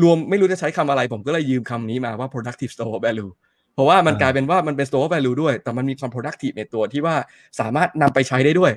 [0.03, 3.31] รวมไม่รู้จะใช้คำอะไร ผมก็เลยยืมคำนี้มาว่า productive store value
[3.73, 7.15] เพราะว่ามันกลายเป็นว่ามันเป็น store value ด้วย แต่มันมีความ productive ในตัวที่ว่า
[7.59, 8.71] สามารถนำไปใช้ได้ด้วย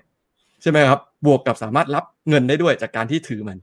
[0.62, 3.58] ใช่ไหมครับ บวกกับสามารถรับเงินได้ด้วยจากการที่ถือมัน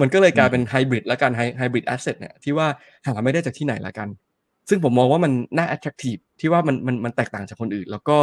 [0.00, 2.66] มันก็เลยกลายเป็นไฮบริดและการไฮบริดแอสเซทเนี่ยที่ว่า
[3.06, 4.08] หาไม่ได้จากที่ไหนละกัน
[4.68, 8.18] ซึ่งผมมองว่ามันน่า attractive ที่ว่ามันมันมันแตกต่างจากคนอื่น แล้วก็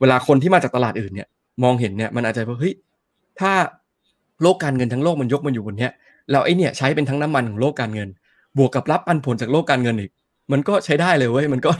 [0.00, 1.28] เวลาคนที่มาจากตลาดอื่นเนี่ย
[1.62, 2.74] มองเห็นเนี่ยมันอาจจะว่าเฮ้ย
[3.40, 3.52] ถ้า
[4.42, 5.92] โลกการเงินทั้งโลกมันยกมันอยู่บนเนี้ย
[6.30, 8.08] แล้วไอ้เนี่ยใช้เป็นทั้งน้ำมันของโลกการเงิน
[8.58, 10.10] บวกกับรับปันผลจากโลกการเงินอีก
[10.52, 11.70] มันก็ใช้ได้เลยเว้ยมันก็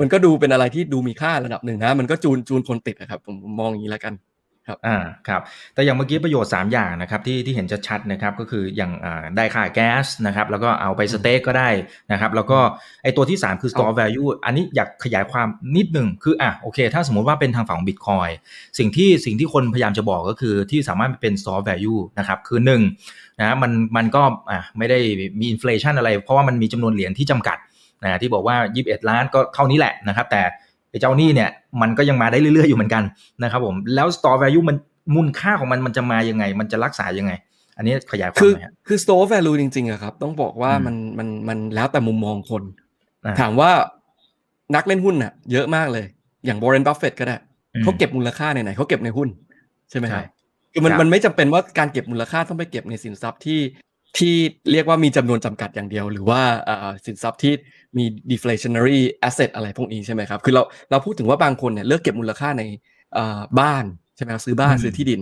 [0.00, 4.14] มันก็ดูเป็นอะไรที่ดูมีค่าระดับหนึ่งนะ มันก็จูนจูนคนติดนะครับผมมองอย่างนี้แล้วกัน
[4.66, 4.96] ครับอ่า
[5.28, 5.40] ครับ
[5.74, 11.68] แต่อย่างเมื่อกี้ประโยชน์ 3 อย่างนะครับที่ที่เห็นชัดๆนะครับก็คืออย่างอ่าได้ค่าแก๊สนะครับแล้วก็เอาไป stake ก็ได้
[12.12, 12.58] นะครับแล้วก็
[13.02, 18.28] ไอตัวที่ 3 คือ store value อันนี้อยากขยายความนิดหนึ่งคืออะโอเค ถ้าสมมติว่าเป็นทางฝั่งของบิตคอย
[18.78, 24.98] สิ่งที่สิ่งที่คนพยายามจะบอกก็คือที่สามารถเป็น store value นะครับคือ1นะมันมันก็อะไม่ได้
[25.40, 27.58] มี inflation อะไร เพราะว่ามันมีจำนวนเหรียญที่จำกัด
[28.04, 30.42] นะที่บอกว่า 21 ล้านก็เท่านี้แหละนะครับแต่
[31.00, 33.02] เจ้านี่เนี่ยมันก็ยังมาได้เรื่อยๆอยู่เหมือนกัน
[33.42, 34.76] นะครับผมแล้ว store value มัน
[35.14, 37.32] มูลค่าของมันมันจะมายังไง มันจะรักษายังไง
[37.76, 38.52] อันนี้ขยายความคือ
[38.86, 42.62] คือ store value จริงๆอะครับ ต้องบอกว่ามันมันมันแล้วแต่มุมมองคน
[43.40, 43.70] ถามว่า
[44.74, 46.06] นักเล่นหุ้นอะเยอะมากเลย
[46.46, 47.36] อย่างบรอนบัฟเฟตก็ได้
[47.82, 49.28] เขาเก็บมูลค่าในไหนเขาเก็บในหุ้น
[49.90, 50.24] ใช่ไหมครับ
[50.72, 53.60] คือมันมันไม่จำเป็นว่าการเก็บมูลค่าต้องไปเก็บในสินทรัพย์ที่
[54.18, 54.34] ที่
[54.72, 56.40] เรียกว่ามีจำนวนจำกัดอย่างเดียว หรือว่า
[57.06, 57.52] สินทรัพย์ที่
[57.98, 62.62] มี deflationary asset อะไรพวกนี้ใช่ไหมครับ คือเราเราพูดถึงว่าบางคนเนี่ยเลือกเก็บมูลค่าใน
[63.60, 63.84] บ้าน
[64.16, 65.20] ใช่ไหมครับซื้อบ้านซื้อที่ดิน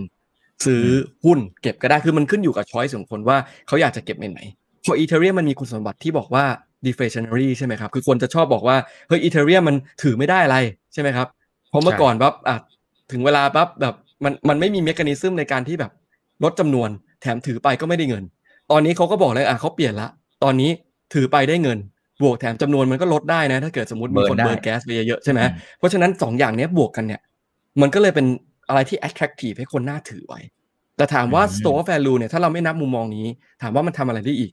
[0.65, 0.83] ซื้อ
[1.25, 4.39] หุ้นเก็บก็ได้คือมันขึ้นอยู่กับช้อยส์ของคนว่าเขาอยากจะเก็บในไหน
[4.85, 6.45] พออีเทเรียมมันมีคุณสมบัติที่บอกว่า
[6.85, 10.57] deflationary ใช่ไหมครับ คือคนจะชอบบอกว่าเฮ้ยอีเทเรียมมันถือไม่ได้อะไร
[10.93, 11.27] ใช่ไหมครับ
[11.69, 12.57] เพราะเมื่อก่อนปั๊บอะ
[13.11, 15.91] ถึงเวลาปั๊บแบบมันมันไม่มี mechanism ในการที่แบบ
[16.43, 16.89] ลดจำนวน
[17.21, 18.23] แถมถือไปก็ไม่ได้เงิน
[18.71, 20.09] ตอนนี้เขาก็บอกเลยอะเขาเปลี่ยนละ
[20.43, 20.69] ตอนนี้
[21.13, 21.77] ถือไปได้เงิน
[22.23, 25.39] บวกแถมจำนวนมันก็ลดได้นะ ถ้าเกิดสมมติมีคน burn แก๊สไปเยอะใช่ไหม
[25.77, 27.21] เพราะฉะนั้นสองอย่างนี้บวกกันเนี่ย
[27.81, 28.25] มันก็เลยเป็น
[28.67, 30.39] อะไรที่ attractive ให้คนน่าถือไว้
[30.97, 33.27] แต่ถามว่า store value เนี่ยถ้าเราไม่นับมุมมองนี้
[33.61, 34.51] ถามว่ามันทำอะไรได้อีก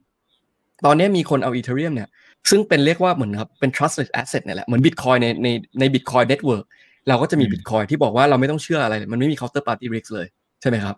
[0.87, 2.09] ตอนนี้มีคนเอา Ethereum เนี่ย
[2.51, 5.49] ซึ่งเป็นเรียกว่าเหมือนครับเป็น trustless asset เนี่ยแหละเหมือน Bitcoin ในใน
[5.81, 6.65] ใน Bitcoin network
[7.09, 10.27] เราก็จะมี Bitcoin ที่บอกว่าเราไม่ต้องเชื่ออะไรมันไม่มี counter party risk เลย
[10.61, 10.97] ใช่ไหมครับ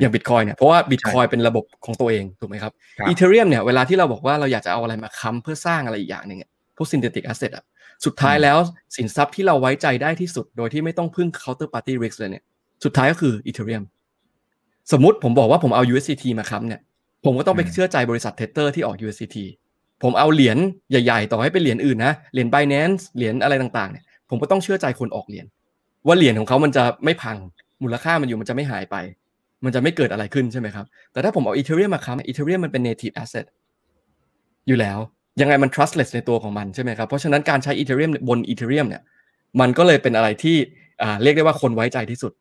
[0.00, 2.72] อย่างบิตคอยเนี่ยเพราะว่าบิตคอยเป็นระบบของตัวเองถูกไหมครับ
[3.08, 6.38] Ethereum เนี่ยเวลาที่เราบอกว่าเราอยากจะเอาอะไรมาค้ำเพื่อสร้างอะไรอีกอย่างหนึ่ง
[6.76, 7.64] พวก synthetic asset อะ
[8.04, 8.58] สุดท้ายแล้ว
[8.96, 12.44] สินทรัพย์ที่เราไว้ใจได้ที่สุด โดยที่ไม่ต้องพึ่ง counter party risk เลยเนี่ย
[12.84, 13.82] สุดท้ายก็คือ Ethereum
[14.92, 16.80] สมมติผมบอกว่าผมเอา USDT มาค้ำเนี่ย
[17.24, 19.36] ผมก็ต้องไปเชื่อใจบริษัท Tether ที่ออก USDT
[20.02, 20.58] ผมเอาเหรียญ
[20.90, 25.46] ใหญ่ๆ ต่อให้เป็นเหรียญอื่นนะเหรียญ Binance เหรียญอะไรต่างๆเนี่ยผมก็ต้องเชื่อใจคนออกเหรียญ
[26.06, 27.36] ว่าเหรียญของเขามันจะไม่พัง
[27.82, 28.96] มูลค่ามันอยู่มันจะไม่หายไป
[29.66, 33.46] มันจะไม่เกิดอะไรขึ้นใช่ไหมครับ แต่ถ้าผมเอาอีเทเรียมมาค้ำอีเทเรียมมันเป็น native asset
[34.68, 34.98] อยู่แล้ว
[35.40, 39.02] ยังไงมัน trustless ในตัวของมันใช่ไหมครับ เพราะฉะนั้นการใช้อีเทเรียมบนอีเทเรียมเนี่ย
[39.60, 40.56] มันก็เลยเป็นอะไรที่
[41.22, 42.32] เรียกได้ว่าคนไว้ใจที่สุด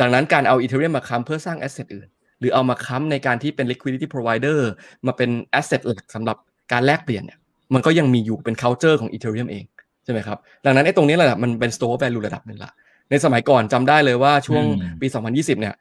[0.00, 2.08] ดังนั้นการเอาอีเทเรียมมาค้ำเพื่อสร้าง asset อื่น
[2.40, 4.60] หรือเอามาค้ำในการที่เป็น liquidity provider
[5.06, 6.36] มาเป็น asset หลักสำหรับ
[6.72, 7.38] การแลกเปลี่ยนเนี่ย
[7.74, 9.64] มันก็ยังมีอยู่เป็น culture ของอีเทเรียมเอง
[10.04, 12.70] ใช่ไหมครับ ดังนั้นไอ้ตรงนี้แหละมันเป็น store of value ระดับหนึ่งละ
[13.10, 14.64] ในสมัยก่อนจำได้เลยว่าช่วง
[15.00, 15.74] ปี 2020 เนี่ย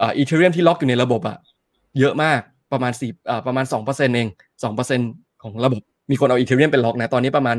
[0.00, 1.38] Ethereum ที่ล็อกอยู่ในระบบอะ
[2.00, 2.40] เยอะมาก
[2.72, 3.10] ประมาณสี่
[3.46, 4.28] ประมาณสองเปอร์เซ็นต์เอง
[4.64, 5.00] สองเปอร์เซ็นต์
[5.42, 5.80] ของระบบ
[6.10, 7.56] มีคนเอา Ethereum เป็นล็อกนะตอนนี้ประมาณ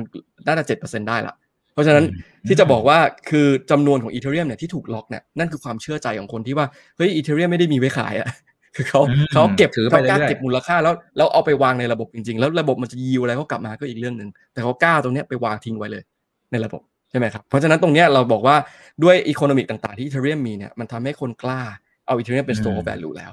[0.48, 1.34] น่าจะเจ็ดเปอร์เซ็นต์ได้ละ
[1.74, 2.06] เพราะฉะนั้น
[2.48, 6.68] ที่จะบอกว่าคือจำนวนของ Ethereum เนี่ยที่ถูกล็อกเนี่ยนั่นคือความเชื่อใจของคนที่ว่า
[6.98, 8.30] เฮ้ย Ethereum ไม่ได้มีไว้ขายอะ
[8.76, 9.02] คือเขา
[9.34, 16.04] เขาเก็บเขากล้าเก็บมูลค่าแล้วแล้วเอาไปวางในระบบจริง ๆ แล้วระบบมันจะยิวอะไรเขากลับมาก็อีกเรื่องหนึ่งแต่เขากล้าตรงนี้ไปวางทิ้งไว้เลย
[16.52, 18.56] ในระบบใช่ไหมครับเพราะฉะนั้นตรงนี้เราบอกว่า
[19.04, 21.62] ด้วย economic ต่างๆที่ Ethereum มีเนี่ยมันทำให้คนกล้า
[22.08, 23.32] เอา Ethereum เป็น store value แล้ว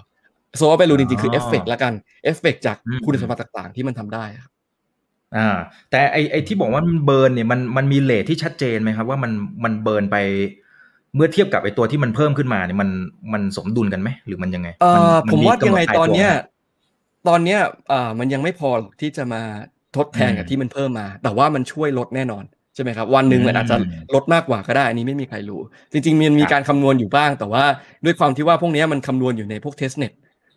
[0.58, 1.92] store value จริงๆคือเอฟเฟกต์ละกัน
[2.24, 4.50] เอฟเฟกจากคุณสมบัติต่างๆ ที่มันทำได้ครับ
[5.36, 5.48] อ่า
[5.90, 9.32] แต่ไอ้ไอ้ที่บอกว่ามัน burn เนี่ยมันมันมี rate ที่ชัดเจนไหมครับ ว่ามัน
[9.64, 10.16] มัน burn ไป
[11.16, 12.90] เมื่อเทียบกับไอ้ตัวที่มันเพิ่มขึ้นมาเนี่ยมัน
[13.32, 16.30] มันสมดุลกันไหมหรือมันยังไงเออผมว่ายังไงตอนเนี้ย
[17.28, 17.60] ตอนเนี้ย
[17.92, 18.70] อ่ามันยังไม่พอ
[19.00, 19.42] ที่จะมา
[19.96, 22.44] ทดแทนกับที่มันเพิ่มมา แต่ว่ามันช่วยลดแน่นอน
[22.74, 23.76] ใช่ไหมครับวันหนึ่งมันอาจจะ
[24.14, 25.60] ลดมากกว่าก็ได้อันนี้ไม่มีใครรู้
[25.92, 27.64] จริงๆมันมีการคำนวณอยู่บ้าง แต่ว่า
[28.04, 30.12] ด้วยความที่ว่าพวกนี้มันคำนวณอยู่ในพวก testnet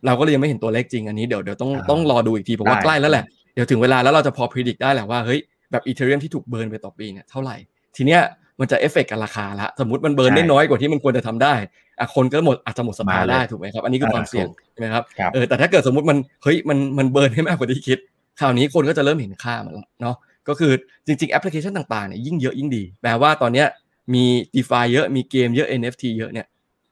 [0.05, 5.39] เราก็เลยยังไม่เห็นตัวเลขจริงอันนี้เดี๋ยวเดี๋ยวต้องต้องรอดูอีกทีผมว่าใกล้แล้วแหละเดี๋ยวถึงเวลาแล้วเราจะพอพิจิตรได้แหละว่าเฮ้ย
[5.71, 7.55] แบบ Ethereum ที่ถูก burn ไปต่อปีเนี่ยเท่าไหร่
[7.95, 8.21] ทีเนี้ย
[8.59, 11.53] มันจะเอฟเฟกกับราคาละสมมติมัน burn ได้น้อยกว่าที่มันควรจะทำได้
[11.99, 15.03] อะคนก็หมดอาจจะหมดศรัทธาได้ถูกไหมครับอันนี้คือความเสี่ยงใช่ไหมครับ
[15.33, 17.97] เออแต่ถ้าเกิดสมมติมันเฮ้ยมันมัน burn ได้มากกว่าที่คิด
[18.39, 20.15] คราวนี้คนก็จะเริ่มเห็นค่ามันแล้วเนาะ
[20.47, 20.71] ก็คือ
[21.05, 23.67] จริงๆแอปพลิเคชันต่างๆเนี่ยยิ่งเยอะยิ่งดี แปลว่าตอนเนี้ย
[24.13, 24.23] มี
[24.55, 26.47] d e f าเยอะมีเกมเยอะ NFT เยอะเนี่ย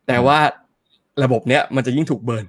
[0.07, 0.37] แต่ว่า
[1.23, 2.45] ระบบเนี้ยมันจะยิ่งถูก burn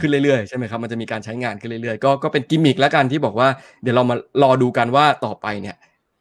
[0.00, 3.48] ขึ้นเรื่อยๆใช่ไหมครับมันจะมีการใช้งานขึ้นเรื่อยๆก็ก็เป็นกิมมิคแล้วกันที่บอกว่า
[3.82, 5.76] เดี๋ยวเรามารอดูกันว่าต่อไปเนี่ย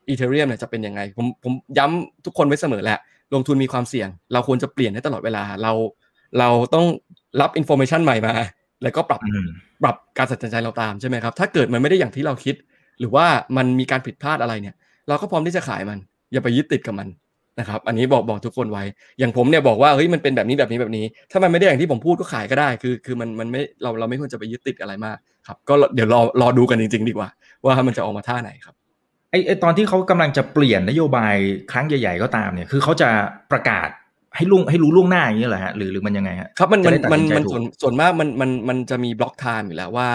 [0.09, 2.99] Ethereum เนี่ยจะเป็นยังไงผมผมย้ำทุกคนไว้เสมอแหละ
[3.33, 5.71] ลงทุนมีความเสี่ยง เราควรจะเปลี่ยนให้ตลอดเวลาเรา
[6.39, 6.85] เราต้อง
[7.41, 8.33] รับ information ใหม่มา
[8.83, 9.21] แล้วก็ปรับ
[9.83, 12.55] ปรับการตัดสินใจเราตามใช่ไหมครับ ถ้าเกิดมันไม่ได้อย่างที่เราคิด
[12.99, 13.25] หรือว่า
[13.57, 14.75] มันมีการผิดพลาดอะไรเนี่ย
[15.07, 15.99] เราก็พร้อมที่จะขายมัน
[16.33, 17.07] อย่าไปยึดติดกับมัน
[17.59, 18.83] นะครับ อันนี้บอกบอกทุกคนไว้
[19.19, 25.17] อย่างผมเนี่ยบอกว่าเฮ้ยมันเป็นแบบนี้แบบนี้แบบนี้ ถ้ามันไม่ได้อย่างที่ผมพูดก็ขายก็ได้ คือ คือมันมันไม่เราเราไม่ควรจะไปยึดติดอะไรมาก
[25.47, 27.29] ครับ ก็เดี๋ยวรอรอดูกันจริง ๆ ดีกว่า
[27.65, 28.75] ว่ามันจะออกมาท่าไหนครับ
[29.31, 31.35] ไอ้ไอ้ตอนที่เขากำลังจะเปลี่ยนนโยบาย
[31.71, 33.09] ครั้งใหญ่ ๆ ก็ตามเนี่ย คือเขาจะ
[33.51, 33.89] ประกาศ
[34.35, 40.07] ให้ล่วงให้รู้ล่วงหน้าอย่างนี้เหรอฮะหรือหรือมันยังไงฮะครับมันมันมันมันส่วนส่วนมากมันมันมันจะมี block time อยู่แล้วว่า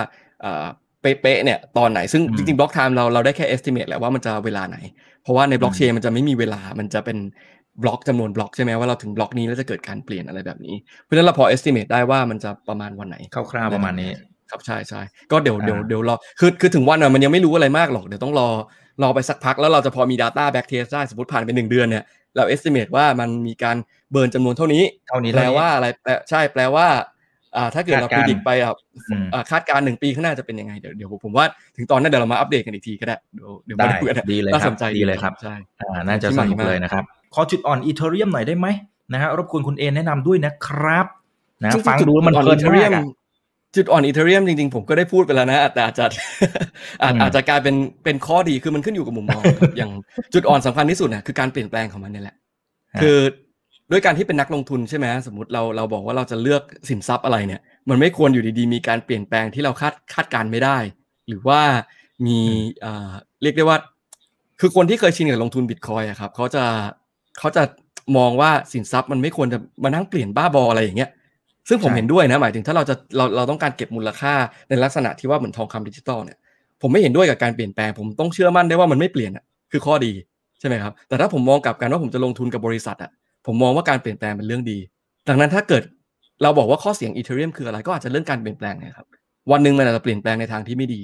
[1.03, 4.78] เอ่อเป๊ะๆเนี่ยตอนไหนซึ่งจริงๆบล็อกไทม์เราเราได้แค่ estimate แหละว่ามันจะเวลาไหน
[5.22, 7.18] เพราะว่าในบล็อกเชนมันจะไม่มีเวลามันจะเป็น
[7.82, 14.11] บล็อกจำนวนบล็อกใช่ไหมว่าเราถึงบล็อกนี้แล้วจะเกิดการเปลี่ยนอะไรแบบนี้ เพราะฉะนั้นเราพอ estimate ได้ว่ามันจะประมาณวันไหนคร่าวๆประมาณนี้
[14.50, 15.00] ครับใช่ใช่
[15.30, 18.48] ก็เดี๋ยวเดี๋ยวเดี๋ยวรอคือคือถึงวันอะมันยังไม่รู้อะไรมากหรอกเดี๋ยวต้องรอ
[19.03, 22.05] รอไปสักพักแล้วเราจะพอมี Data back test ได้สมมติผ่านไปหนึ่งเดือนเนี่ย
[22.36, 23.76] เรา estimate ว่ามันมีการ
[24.12, 25.86] เบิร์นจำนวนเท่านี้เท่านี้แปลว่าอะไร
[26.30, 27.00] ใช่แปลว่าอ่า
[27.74, 28.74] ถ้าเกิดเราพิจิตไปอะ
[29.50, 31.46] คาดการหนึ่งปีข้างหน้าจะเป็นยังไงเดี๋ยวเดี๋ยวผมว่า
[31.76, 35.55] ถึงตอนนั้นเดี๋ยวเรามาอัปเดตกันอีกทีก็ได้เดี๋ยวเดี๋ยวมาดูกันดีเลยครับสนใจดีเลยครับใช่
[36.09, 38.66] น่าจะสนุกเลยนะครับขอจุดอ่อนอีเทเรียมหน่อยได้ไหม
[39.12, 41.07] นะฮะรบกวนคุณเอแนะนำด้วยนะครับ
[41.62, 42.90] นะฟังดูมันเพลินมาก
[43.76, 46.05] จุดอ่อนอีเทเรียมจริงๆ ผมก็ได้พูดไปแล้วนะแต่อาจจะ
[47.20, 47.74] อาจจะกลายเป็น
[48.05, 49.42] เป็นข้อดีคือมันขึ้นอยู่กับมุมมอง
[49.76, 49.90] อย่าง
[50.34, 52.36] จุดอ่อนสำคัญที่สุดเนี่ยคือการเปลี่ยนแปลงของมันนี่แหละ
[53.03, 53.18] คือ
[53.93, 60.78] ด้วยการที่เป็นนักลงทุนใช่ไหมสมมติเราเราบอกว่าเราจะเลือกสินทรัพย์อะไรเนี่ย มันไม่ควรอยู่ดีๆ มีการเปลี่ยนแปลงที่เราคาดคาดการไม่ได้
[61.28, 61.61] หรือว่า
[62.26, 62.38] มี
[62.84, 63.12] อ่า
[63.43, 63.78] เรียกได้ว่า
[64.61, 66.64] คือคนที่เคยชินกับลงทุนบิตคอยอะครับเขาจะ
[67.38, 67.62] เขาจะ
[68.16, 71.11] มองว่าสินทรัพย์มันไม่ควรจะมานั่งเปลี่ยนบ้าบออะไรอย่างเงี้ย
[71.68, 74.34] ซึ่งผมเห็นด้วยนะหมายถึงถ้าเราจะเราเราต้องการเก็บมูลค่า
[74.68, 76.38] ในลักษณะที่ว่าเหมือนทองคำดิจิตอลเนี่ย
[76.82, 80.12] ผมไม่เห็นด้วยกับการเปลี่ยนแปลง ผมต้องเชื่อมั่นได้ว่ามันไม่เปลี่ยนอะคือข้อดี
[80.61, 83.11] ใช่ไหมครับแต่ถ้าผมมองกลับกันว่าผมจะลงทุนกับบริษัทอะ
[83.47, 84.78] ผมมองว่าการเปลี่ยนแปลงเป็นเรื่องดี
[85.28, 85.82] ดังนั้นถ้าเกิด
[86.43, 89.07] เราบอกว่าข้อเสียของ Ethereum คืออะไรก็อาจจะเรื่องการเปลี่ยนแปลงนะครับ
[89.51, 91.03] วันหนึ่งมันอาจจะเปลี่ยนแปลงในทางที่ไม่ดี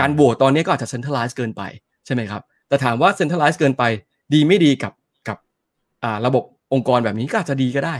[0.00, 1.62] การโหวตตอนนี้ก็อาจจะ centralize เกินไป
[2.06, 3.84] ใช่ไหมครับ แต่ถามว่า centralize เกินไป
[4.34, 4.92] ดีไม่ดีกับ
[6.26, 7.96] ระบบองค์กรแบบนี้ก็อาจจะดีก็ได้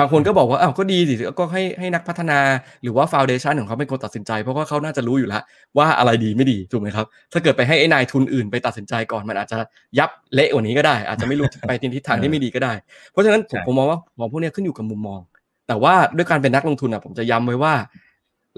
[0.00, 2.38] บางคนก็บอกว่าอ้าวก็ดีสิก็ให้ให้นักพัฒนา
[2.82, 5.42] หรือว่า foundation ของเขาเป็นคนตัดสินใจเพราะว่าเขาน่าจะรู้อยู่แล้ว
[5.78, 9.58] ว่าอะไรดีไม่ดีถูกไหมครับ ถ้าเกิดไปให้ไอ้นายทุนอื่นไปตัดสินใจก่อนมันอาจจะ
[9.98, 12.72] ยับเละกว่านี้ก็ได้ อาจจะไม่รู้ไปในทิศทางที่ไม่ดีก็ได้
[13.10, 15.20] เพราะฉะนั้นผมมองว่ามองพวกนี้ขึ้นอยู่กับมุมมอง
[15.68, 17.74] แต่ว่าด้วยการเป็นนักลงทุนอะผมจะย้ำไว้ว่า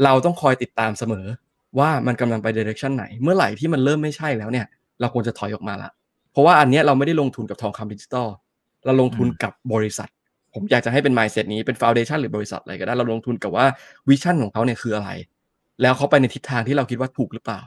[0.04, 1.26] เราต้องคอยติดตามเสมอ
[1.78, 4.66] ว่ามันกำลังไป direction ไหน เมื่อไหร่ที่มันเริ่มไม่ใช่แล้วเนี่ย
[5.00, 5.90] เราควรจะถอยออกมาละ
[6.32, 8.28] เพราะว่าอันนี้เราไม่ได้ลงทุนกับทองคำดิจิตอล
[8.84, 10.08] เราลงทุนกับบริษัท
[10.54, 13.66] ผมอยากจะให้เป็น mindset นี้เป็น foundation หรือบริษัทอะไรก็ได้เราลงทุนกับว่า
[14.08, 15.10] vision ของเขาเนี่ยคืออะไร
[15.82, 17.60] แล้วเขาไปในทิศทางที่เราคิดว่าถูกหรือเปล่า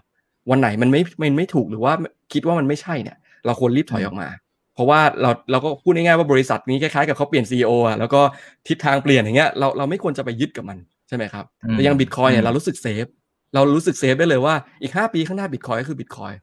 [0.49, 1.93] วันไหนมันไม่มันไม่ถูกหรือว่า
[2.33, 4.27] คิดว่ามันไม่ใช่เนี่ย เราควรรีบถอยออกมา
[4.73, 8.21] เพราะว่าเราเราก็พูดง่ายๆว่าบริษัทนี้คล้ายๆกับเขาเปลี่ยน CEO อะแล้วก็
[8.67, 10.77] ทิศทางเปลี่ยนอย่างเงี้ยเราเราไม่ควรจะไปยึดกับมัน
[11.07, 13.05] ใช่ไหมครับแต่อยเนี่ยเรารู้สึก safe
[13.53, 16.33] เรารู้สึก safe ได้เลยว่าอีก 5 ปีข้างหน้าบิตคอยก็คือบิตคอย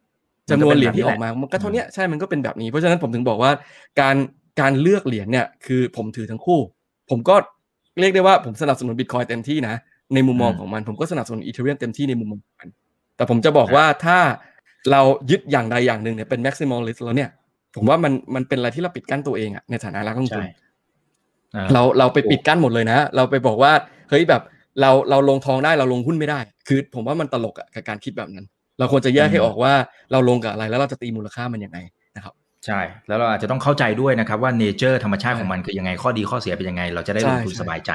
[0.50, 3.50] จำนวนเหรียญที่ออกมามันก็เท่านี้ใช่มันก็เป็นแบบนี้ เพราะฉะนั้นผมถึงบอกว่า
[4.00, 4.16] การ
[4.60, 6.60] การเลือกเหรียญเนี่ยคือผมถือทั้งคู่
[7.10, 7.36] ผมก็
[8.00, 9.74] เรียกได้ว่าผมสนับสนุนบิตคอยเต็มที่นะ
[10.14, 12.68] ในมุมมองของมันผมก็สนับสนุน Ethereum เต็มที่ในมุมมองของมัน
[13.16, 14.18] แต่ผมจะบอกว่าถ้า
[14.90, 15.00] เรา
[15.30, 17.30] ยึดอย่างใดอย่างหนึ่งเนี่ยเป็น maximalist แล้วเนี่ย
[17.76, 20.44] ผมว่ามันมันเป็นอะไรที่เราปิดกั้นตัวเองอะในฐานะนักลงทุน
[21.72, 23.72] เราเราไปปิดกั้นหมดเลยนะ เราไปบอกว่า
[24.10, 24.42] เฮ้ยแบบ
[24.80, 28.46] เราเราลงทองได้เราลงหุ้นไม่ได้ คือผมว่ามันตลกอะกับการคิดแบบนั้น
[28.78, 29.72] เราควรจะแยกให้ออกว่า
[30.12, 31.78] เราลงกับอะไรแล้วเราจะตีมูลค่ามันยังไง
[32.16, 32.34] นะครับ
[32.66, 37.90] ใช่ แล้วเราอาจจะต้องเข้าใจด้วยนะครับว่า nature ธรรมชาติของมันคือยังไงข้อดีข้อเสียเป็นยังไง เราจะได้ลงทุนสบายใจ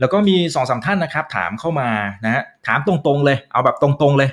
[0.00, 1.88] แล้วก็มีสองสาท่านนะครับ ถามเข้ามา
[2.24, 4.30] นะฮะถามตรงๆเลย เอาแบบตรงๆเลย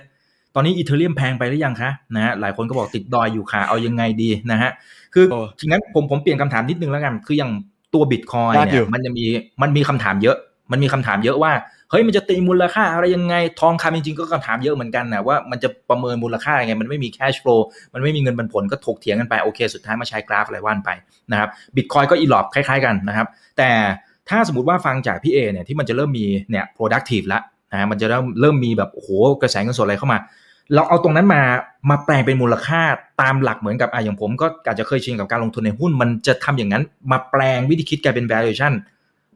[0.56, 4.72] ตอนนี้อีเทเรียมแพงไปหรือยังคะนะฮะหลายคนก็บอกติดดอยอยู่ค่ะเอายังไงดีนะฮะ
[5.14, 5.26] คือ
[5.60, 7.52] ทีนั้นผมผมเปลี่ยนคำถามนิดนึงแล้วกันคืออย่าง
[7.94, 9.26] ตัวบิตคอยเนี่ยมันจะมี
[9.62, 10.38] มันมีคำถามเยอะ
[10.72, 11.54] มันมีคำถามเยอะว่า
[11.90, 17.56] เฮ้ยมันจะตีมูลค่าอะไรยังไงทองคำจริงๆก็คำถามเยอะเหมือนกันนะว่ามันจะประเมินมูลค่ายังไง มันไม่มีแคชฟลู
[17.94, 20.90] มันไม่มีเงินปันผลก็ถกเถียงกันไปโอเค สุดท้ายมาใช้กราฟอะไรว่านไป
[21.32, 23.72] นะครับบิตคอยก็อีหลอบคล้ายๆกันนะครับแต่
[24.30, 27.42] ถ้าสมมติว่าฟังจากพี่เอเนี่ยที่มันจะเริ่มมีเนี่ย productive แล้ว
[27.72, 29.10] นะมันจะเริ่มเริ่มมีแบบโอ้โห
[29.42, 30.20] กระแสเงินสดอะไรเข้ามา
[30.74, 31.42] เราเอาตรงนั้นมา
[31.90, 32.82] มาแปลงเป็นมูลค่า
[33.22, 38.74] ตามหลักเหมือนกับอะอย่างผมก็อาจจะเคยชินกับการลงทุนในหุ้น มันจะทำอย่างนั้นมาแปลงวิธีคิดกลายเป็น valuation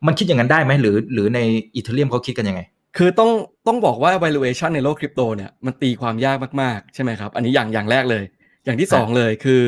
[0.08, 1.40] มันคิดอย่างนั้นได้ไหมหรือ หรือใน
[1.76, 2.62] อีเทเรียมเขาคิดกันยังไง
[2.98, 3.32] คือต้อง
[3.68, 8.24] ต้องบอกว่า valuation ในโลกคริปโตเนี่ยมันตีความยากมากๆ ใช่ไหมครับ อันนี้อย่างอย่างแรกเลย
[8.66, 9.62] อย่างที่สองเลยคือ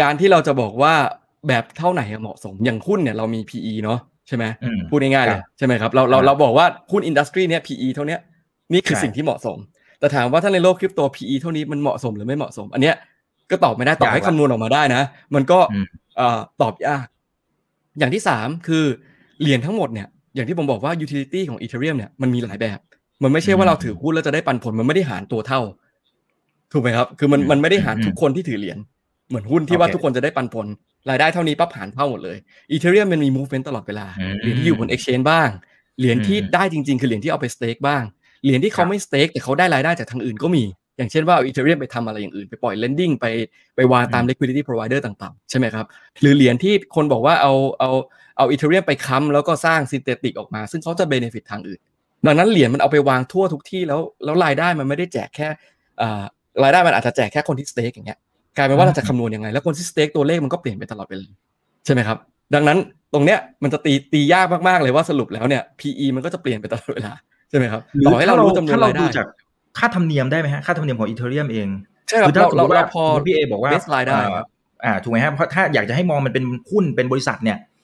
[0.00, 0.94] การที่เราจะบอกว่า
[1.48, 3.98] แบบเท่าไหร่เหมาะสมอย่างหุ้นเนี่ยเรามี PE เนาะ
[4.28, 8.20] ใช่ไหมอืมพูดง่ายๆเลยใช่ไหมครับเราเราเราบอกว่าหุ้นอินดัสทรีเนี่ย PE เท่าเนี้ย
[8.72, 9.58] นี่คือใช่สิ่งที่เหมาะสม
[9.98, 12.96] แต่ถามว่าถ้าในโลกคริปโต PE เท่านี้มันเหมาะสมหรือไม่เหมาะสม อันเนี้ย
[13.50, 15.02] ก็ตอบไม่ได้ต่อให้ยากละคำนวณออกมาได้นะ
[15.34, 15.86] มันก็อืม
[16.16, 17.06] เอ่อตอบยาก
[17.98, 18.84] อย่างที่สามคือ
[19.40, 22.78] เหรียญทั้งหมดเนี่ยอย่างที่ผมบอกว่า utility ของ Ethereum เนี่ยมันมีหลายแบบ
[23.22, 25.60] มันไม่ใช่ว่าเราถือหุ้นแล้วจะได้ปันผลมันไม่ได้หารตัวเท่า
[26.72, 28.78] ถูกไหมครับ คือมันมันไม่ได้หารทุกคนที่ถือเหรียญ
[29.28, 30.66] เหมือนหุ้นที่ว่าโอเคทุกคนจะได้ปันผล
[31.10, 32.36] รายได้เท่านี้ปั๊บหารเท่าหมดเลย
[32.72, 35.48] Ethereum มันมี movement ตลอดเวลาอืมเหรียญที่อยู่บน exchange บ้าง
[35.98, 38.02] เหรียญที่อืมได้จริง ๆ คือเหรียญที่เอาไป stake บ้าง
[38.44, 40.64] เหรียญที่เขาครับไม่ stake แต่เขาได้รายได้จากทางอื่นก็มี
[40.96, 43.26] อย่างเช่นว่าเอา Ethereum ไปทำอะไรอย่างอื่น ไปปล่อย lending ไป
[43.76, 45.86] ไปวางตาม liquidity provider ต่างๆ ใช่ไหมครับ
[46.20, 47.90] หรือเหรียญที่คนบอกว่าเอาเอา
[48.38, 51.80] เอา Ethereum ไปค้ำแล้วก็สร้าง synthetic ออกมา ซึ่งเขาจะ benefit ทางอื่น
[52.26, 55.48] ดังนั้นเหรียญมันเอาไปวางทั่วทุกที่แล้วแล้วรายได้มันไม่ได้แจกแค่
[56.00, 56.22] อ่า
[56.62, 58.18] รายได้มันอาจจะแจกแค่คนที่ stake อย่างเงี้ย
[58.56, 61.28] กลายเป็นว่าเราจะคำนวณยังไง แล้วคนที่ stake ตัวเลขมันก็เปลี่ยนไปตลอดเวลา
[61.84, 62.18] ใช่ไหมครับ
[62.54, 62.78] ดังนั้น
[63.14, 67.12] ตรงเนี้ยมันจะตีตียากมากๆเลยว่าสรุปแล้วเนี่ย PE มันก็จะเปลี่ยนไปตลอดเวลา
[67.50, 69.26] ใช่ไหมครับหรือต่อให้เรารู้จำนวนถ้าเรารายได้ดูจาก
[69.78, 71.68] ค่าธรรมเนียมได้ไหมฮะค่าธรรมเนียมของอีเทเรียมเอง
[72.08, 74.46] ใช่ครับคือถ้าเราสมมติเราเราว่าพอสมมุติพี่เอบอกว่า base รายได้เอ่อครับ
[74.84, 77.77] อ่าถูกไหมฮะเพราะถ้าอยากจะให้มองมันเป็นหุ้นเป็นบริษัทเนี่ยอ่าๆ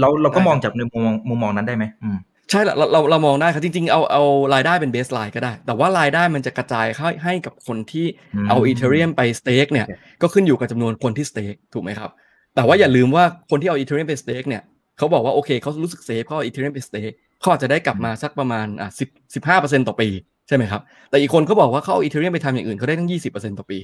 [0.00, 2.18] เราเราก็ได้มองจากในมุมมองมุมมองนั้นได้ไหมอืม
[2.50, 4.22] ใช่เราเราเราเรามองได้ครับจริง ๆ เอาเอา
[4.54, 9.92] รายได้เป็น baseline ก็ได้ แต่ว่ารายได้มันจะกระจายให้ให้กับคนที่อืมเอา Ethereum ไป stake เนี่ยโอเค
[10.22, 12.10] ก็ขึ้นอยู่กับจำนวนคนที่ stake ถูกไหมครับ
[12.54, 14.62] แต่ว่าอย่าลืมว่าคนที่เอา Ethereum ไป stake เนี่ย
[14.98, 20.08] เขาบอกว่าโอเคเขารู้สึก safe เขาเอา Ethereum ไป stake เขาอาจจะได้กลับมาสักประมาณอะสิบสิบห้าเปอร์เซ็นต์ต่อปี
[20.48, 23.78] ใช่ไหมครับ แต่อีกคนเขาบอกว่าเขาเอา Ethereum ไปทำอย่างอื่นเขาได้ทั้งยี่สิบเปอร์เซ็นต์ต่อปี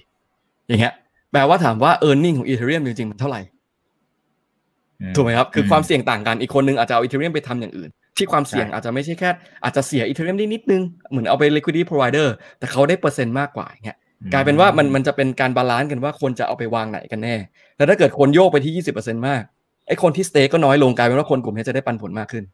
[0.69, 0.93] อย่างเงี้ย
[1.33, 3.41] แปลว่าถามว่า earning ของ Ethereum จริงๆมันเท่าไหร่
[5.17, 9.31] ถูกไหมครับ คือความเสี่ยงต่างกัน อีกคนนึงอาจจะเอา Ethereum ไปทำอย่างอื่น ที่ความเสี่ยงใช่อาจจะไม่ใช่แค่
[9.65, 12.29] อาจจะเสีย Ethereum ได้นิดนึง เหมือนเอาไป liquidity provider
[12.59, 13.99] แต่เขาได้เปอร์เซ็นต์มากกว่าอย่างเงี้ย
[14.33, 17.37] กลายเป็นว่ามันมันจะเป็นการ balance กันว่าคนจะเอาไปวางไหนกันแน่
[17.77, 19.43] แล้วถ้าเกิดคนโยกไปที่ 20%มาก
[19.89, 22.45] ไอ้คนที่ stake ก็น้อยลงกลายเป็นว่าคนกลุ่มนี้จะได้ปันผลมากขึ้น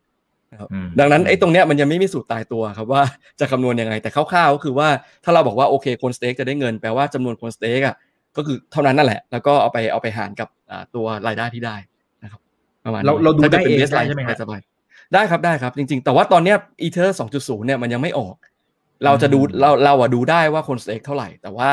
[0.52, 3.02] นะครับอืมดังนั้นไอ้ตรงเนี้ยมันยังไม่มีสูตรตายตัวครับว่า
[3.40, 4.88] จะคำนวณยังไงแต่คร่าวๆก็คือว่า
[5.24, 7.96] ถ้าเราบอกว่าโอเคคน stake จะได้เงินแปลว่าจำนวนคน stake อะ
[8.36, 11.93] ก็คือเท่านั้นนั่นแหละ แล้วก็เอาไปเอาไปหารกับอ่าตัวรายได้ที่ได้นะครับ
[12.84, 18.34] ประมาณนี้เราเราดูถ้าคิดได้เองป็น baseline ได้ใช่ไหมฮะสบายๆได้ครับได้ครับ จริง ๆ แต่ว่าตอนเนี้ยอีเทอร์2.0เนี่ยมันยังไม่ออก
[19.04, 21.70] เราจะดูอืมเราเราอะดูได้ว่าคน stake เท่าไหร่ แต่ว่า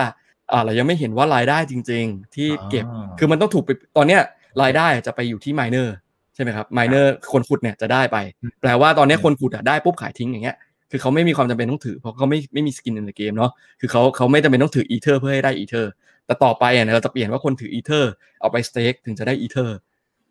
[0.52, 4.22] อ่าเรายังไม่เห็นว่ารายได้จริง ๆ ที่เก็บอ่าคือมันต้องถูกไปตอนเนี้ย
[4.62, 5.88] รายได้จะไปอยู่ที่ miner
[6.36, 8.18] ใช่ไหมครับ miner คนขุดเนี่ยจะได้ไป
[8.62, 10.56] แปลว่าตอนเนี้ยคนขุดอะได้ปุ๊บขายทิ้งอย่างเงี้ย
[10.92, 15.92] คือเขาไม่มีความจำเป็นต้องถือเพราะเขาไม่ไม่มี skin in game เนาะคือเขาเขาไม่จำเป็นต้องถืออีเทอร์เพื่อให้ได้อีเทอร์
[16.26, 19.78] แต่ต่อไปอะเราจะเปลี่ยนว่าคนถืออีเทอร์เอาไป stake ถึงจะได้อีเทอร์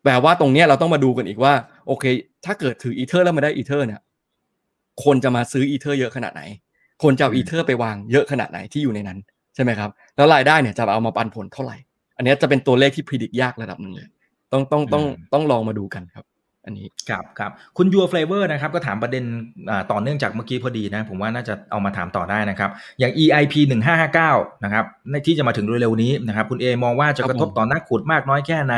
[0.03, 1.53] แปลว่าตรงเนี้ยเราต้องมาดูกันอีกว่า
[1.87, 2.05] โอเค
[2.45, 4.01] ถ้าเกิดถืออีเทอร์แล้วมาได้อีเทอร์เนี่ย
[5.03, 6.41] คนจะมาซื้ออีเทอร์เยอะขนาดไหน
[7.03, 9.19] คนจะเอาอีเทอร์ไปวางเยอะขนาดไหนที่อยู่ในนั้น
[9.55, 11.77] ใช่ไหมครับ แล้วรายได้เนี่ยจะเอามาปันผลเท่าไหร่
[12.17, 14.07] อันเนี้ยจะเป็นตัวเลขที่พิจิตรยากระดับหนึ่งเลย
[14.51, 16.25] ต้องต้องต้องอืมต้องลองมาดูกันครับ
[16.65, 19.23] อันนี้ครับครับคุณ Your Flavor นะครับก็ถามประเด็น
[19.69, 23.53] อ่าต่อเนื่องจากเมื่อกี้พอดีนะผมว่าน่าจะเอามาถามต่อได้นะครับ อย่าง EIP
[24.09, 28.75] 1559นะครับในที่จะมาถึงเร็วๆนี้นะครับคุณเอมองว่าจะครับกระทบผมต่อนักขุดมากน้อยแค่ไหน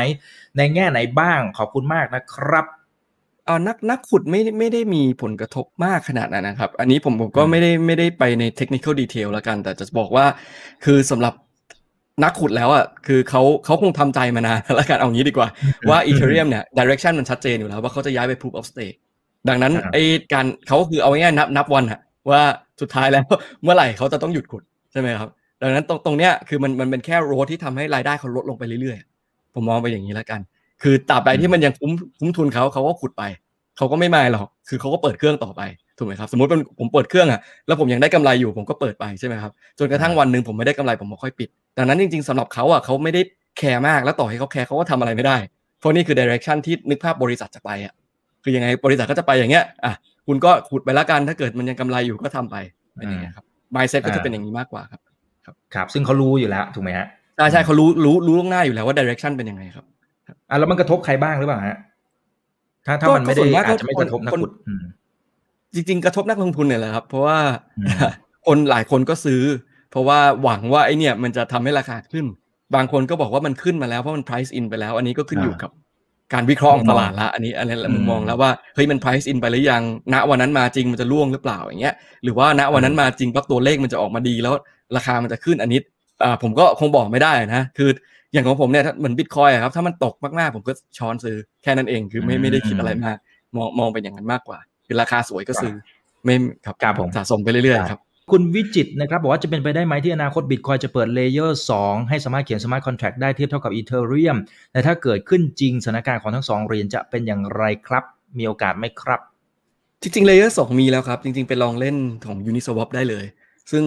[0.58, 2.66] ในแง่ไหนบ้างขอบคุณมากนะครับ
[3.46, 10.26] เอ่านักนักขุดไม่ไม่ได้มีผลกระทบมากขนาดนั้นนะครับ อันนี้ผมผมก็อืมไม่ได้ไม่ได้ไปใน technical detail แล้วกัน แต่จะบอกว่า
[10.86, 11.34] คือสำหรับ
[12.24, 15.48] นักขุดแล้วอะคือเขาเขาคงทำใจมานานแล้วกันเอางี้ดีกว่า
[15.90, 18.98] ว่า Ethereum เนี่ย direction มันชัดเจนอยู่แล้วว่าเขาจะย้ายไป proof of stake
[19.50, 20.04] ดังนั้นครับไอ้
[20.34, 22.00] การเขาคือเอาง่ายๆนับนับวันอะ
[22.30, 22.42] ว่า
[22.82, 23.26] สุดท้ายแล้ว
[23.64, 25.30] เมื่อไหร่เขาจะต้องหยุดขุดใช่ไหมครับ
[25.62, 30.40] ดังนั้นตรงตรงเนี้ยคือมันมันเป็นแค่โรดที่ทำให้รายได้เขาลดลงไปเรื่อยๆ ผมมองไปอย่างนี้แล้วกัน
[30.84, 33.24] คือตราบใดที่มันยังคุ้มคุ้มทุนเขาเขาก็ขุดไป
[33.78, 35.62] เขาก็ไม่มายหรอกคือเขาก็เปิดเครื่องต่อไป
[35.98, 43.22] ถูกไหมครับสมมติเป็นผมเปิดเครื่องอะแล้วผมยังได้กำไรอยู่ผมก็เปิดไปใช่ไหมครับจนกระทั่งวันหนึ่งผมไม่ได้กำไรผมก็ค่อยปิด ดังนั้นจริงๆสำหรับเขาอะเขาไม่ได้
[43.58, 45.38] แคร์มากแล้วต่อให้เขาแคร์เขาก็ทำอะไรไม่ได้
[45.80, 47.94] เพราะนี่คือ direction ที่นึกภาพบริษัทจะไปอะ
[48.44, 49.94] คือยังไงบริษัทก็จะไปอย่างเงี้ยอะ
[50.28, 52.56] คุณก็ขุดไปละกันถ้าเกิดมันยังกำไรอยู่ก็ทำไป
[52.96, 53.46] เป็นอย่างเงี้ยครับ
[53.76, 55.02] mindset ก็จะเป็นอย่างนี้มากกว่าครับ
[55.74, 57.08] ครับ ซึ่งเขารู้อยู่แล้วถูกไหมฮะ
[57.38, 59.86] ใช่ใช่เขารู้รู้รู้ล่วงหน้าอยู่แล้วว่า direction เป็นยังไงครับ
[60.50, 61.78] อะแล้วมันกระทบใครบ้างหรือเปล่าฮะ
[62.86, 64.84] ถ้าถ้าก็มันไม่ได้ก็ส่วนมากก็อาจจะไม่กระทบนักคนขุดอืม
[65.74, 67.38] จริง ๆ กระทบนักลงทุนเนี่ยแหละครับ เพราะว่า
[68.48, 69.42] คนหลายคนก็ซื้อ
[69.94, 72.26] เพราะว่าหวังว่าไอเนี่ยมันจะทำให้ราคาขึ้น
[72.76, 75.72] บางคนก็บอกว่ามันขึ้นมาแล้วเพราะมัน price in ไปแล้ว อันนี้ก็ขึ้นอยู่กับ
[76.34, 79.84] การวิเคราะห์ของตลาดละอันนี้อันนี้มุมมองแล้วว่าเฮ้ยมัน price in ไปหรือยัง
[80.14, 84.54] ณวันนั้นมาจริงมันจะล่วงหรือเปล่าอย่างเงี้ยหรือว่าณวันนั้นมาจริงปั๊บตัวเลขมันจะออกมาดีแล้ว
[84.96, 85.80] ราคามันจะขึ้นอันนี้
[86.24, 87.90] อ่าผมก็คงบอกไม่ได้นะคือ
[88.34, 93.18] อย่างของผมเนี่ยเหมือนบิตคอยน์ครับถ้ามันตกมากๆผมก็ช้อนซื้อแค่นั้นเองคือไม่ไม่ได้คิดอะไรมาก
[93.56, 95.74] มองมองเป็นอย่างนั้นมากกว่า คือราคาสวยก็ซื้อ
[96.24, 96.36] ไม่
[96.66, 98.00] ครับครับผมสะสมไปเรื่อยๆครับ
[98.32, 104.38] คุณวิจิตนะครับบอกว่าจะเป็นไปได้ไหมที่อนาคตบิตคอยน์จะเปิด layer 2ให้สามารถเขียน smart contract ได้เทียบเท่ากับ Ethereum
[104.72, 108.04] แต่ถ้าเกิดขึ้นจริงสถานการณ์ของทั้งสองเหรียญจะเป็นอย่างไรครับ
[108.38, 109.20] มีโอกาสไหมครับ
[110.02, 111.96] จริงๆ layer สองมีแล้วครับ จริงๆไปลองเล่น
[112.28, 113.26] ของ Uniswap ได้เลย
[113.72, 113.84] ซึ่ง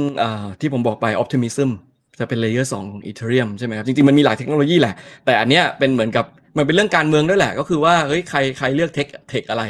[0.61, 1.71] ที่ผมบอกไป Optimism
[2.19, 6.25] จะเป็น layer สองของ Ethereum ใช่ไหมครับจริงๆมันมีหลายเทคโนโลยีแหละ แต่อันเนี้ยเป็นเหมือนกับ
[6.57, 9.63] มันเป็นเรื่องการเมืองด้วยแหละ ก็คือว่าเฮ้ยใครใครเลือก tech tech อะไร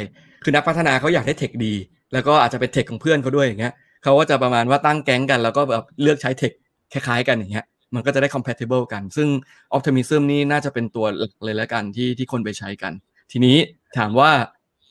[0.43, 1.73] คือนักพัฒนาเขาอยากได้ tech ดี
[2.13, 6.51] แล้วก็อาจจะเป็น tech ของเพื่อนเขาด้วยอย่างเงี้ย เขาก็จะประมาณว่าตั้งแก๊งกัน แล้วก็แบบเลือกใช้ tech
[6.93, 9.27] คล้ายๆ กันอย่างเงี้ยมันก็จะได้ compatible กัน ซึ่ง
[9.75, 12.93] Optimism นี่น่าจะเป็นตัวหลักเลยแล้วกันที่ที่คนไปใช้กัน
[13.31, 13.57] ทีนี้
[13.97, 14.31] ถามว่า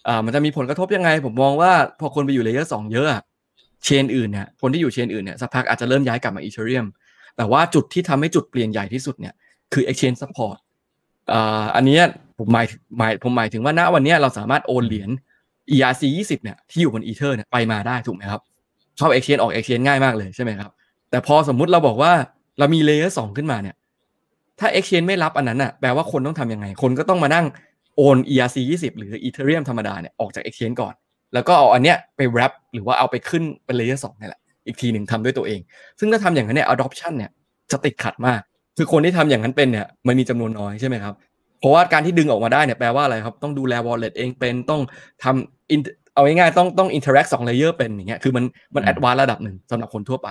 [0.09, 3.25] อ่ามันจะมีผลกระทบยังไง ผมมองว่าพอคนไปอยู่ layer สองเยอะ
[3.85, 6.87] chain อื่นเนี่ยคนที่อยู่ chain อื่นเนี่ยสักพักอาจจะเริ่มย้ายกลับมา Ethereum
[7.37, 9.35] แต่ว่าจุดที่ทำให้จุดเปลี่ยนใหญ่ที่สุดเนี่ย
[9.73, 10.57] คือ exchange support
[11.33, 12.01] อ่าอันนี้
[12.39, 12.67] ผมหมาย
[12.99, 15.11] หมายผมหมายถึงว่าณวันนี้เราสามารถโอนเหรียญ
[15.75, 18.41] ERC 20เนี่ยที่อยู่บนอีเทอร์เนี่ยไปมาได้ถูกไหมครับ
[18.97, 20.71] เข้า exchange ออก exchange ง่ายมากเลยใช่ไหมครับ
[21.11, 22.13] แต่พอสมมุติเราบอกว่า
[22.59, 23.77] เรามี layer สองขึ้นมาเนี่ย
[24.61, 27.47] ถ้า exchange ไม่รับอันนั้นอะแปลว่าคนต้องทำยังไง คนก็ต้องมานั่ง
[27.97, 30.95] โอน ERC 20 หรือ Ethereum ธรรมดาเนี่ยออกจาก exchange ก่อน
[31.35, 35.61] แล้วก็เอาอันเนี้ยไป wrap หรือว่าเอาไปขึ้นเป็น layer สองนี่แหละอีกทีหนึ่งทำด้วยตัวเอง
[35.99, 37.31] ซึ่งถ้าทำอย่างนั้นเนี่ย adoption เนี่ย
[37.73, 38.41] จะติดขัดมาก
[38.77, 41.15] คือคนที่ทำอย่างนั้นเป็นเนี่ยมันมีจำนวนน้อยใช่ไหมครับ
[41.61, 44.81] เพราะว่าการที่ดึงออกมาได้เนี่ยแปลว่าอะไรครับ ต้องดูแล wallet เองเป็น ต้อง
[45.25, 45.69] ทำ
[46.17, 48.45] เอาง่ายๆต้องต้อง interact สอง layer เป็นอย่างเงี้ยคือมัน
[48.75, 50.29] มัน advance ระดับหนึ่งสำหรับคนทั่วไป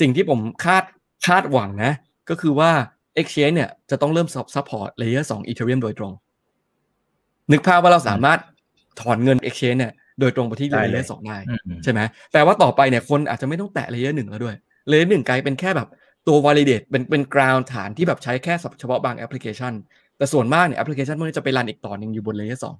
[0.00, 0.84] สิ่งที่ผมคาด
[1.26, 1.92] คาดหวังนะ
[2.30, 2.70] ก็คือว่า
[3.20, 6.12] Exchange เนี่ยจะต้องเริ่ม support layer สอง Ethereum โดยตรง
[7.52, 8.38] นึกภาพว่าเราสามารถ
[9.00, 11.38] ถอนเงิน Exchange เนี่ยโดยตรงไปที่ layer สองได้
[11.84, 12.00] ใช่ไหม
[12.32, 14.56] แต่ว่าต่อไปเนี่ยคนอาจจะไม่ต้องแตะ layer หนึ่งแล้วด้วย
[14.88, 15.88] layer หนึ่งกลายเป็นแค่แบบ
[16.26, 19.72] ตัว validate เป็นเป็น ground ฐานที่แบบใช้แค่เฉพาะบางแอปพลิเคชัน
[20.16, 22.76] แต่ส่วนมากเนี่ยแอปพลิเคชันพวกนี้จะไป run อีกต่อหนึ่งอยู่บน layer สอง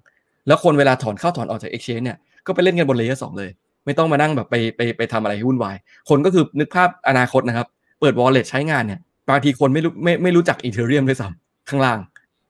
[0.47, 3.51] แล้วคนเวลาถอนเข้าถอนออกจาก Exchange เนี่ย ก็ไปเล่นกันบน layer สองเลย
[3.85, 5.77] ไม่ต้องมานั่งแบบไปไปไปทำอะไรวุ่นวาย
[6.09, 7.67] คนก็คือนึกภาพอนาคตนะครับ
[8.01, 11.99] เปิด wallet ใช้งานเนี่ยบางทีคนไม่รู้ไม่ไม่รู้จัก Ethereum ด้วยซ้ำข้างล่าง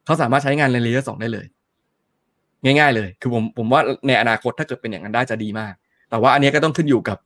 [0.04, 1.46] เขาสามารถใช้งานใน layer สองได้เลย
[2.64, 5.72] ง่าย ๆ เลย คือผมผมว่าในอนาคตถ้าเกิดเป็นอย่างนั้นได้จะดีมาก
[6.10, 7.18] แต่ว่าอันนี้ก็ต้องขึ้นอยู่กับ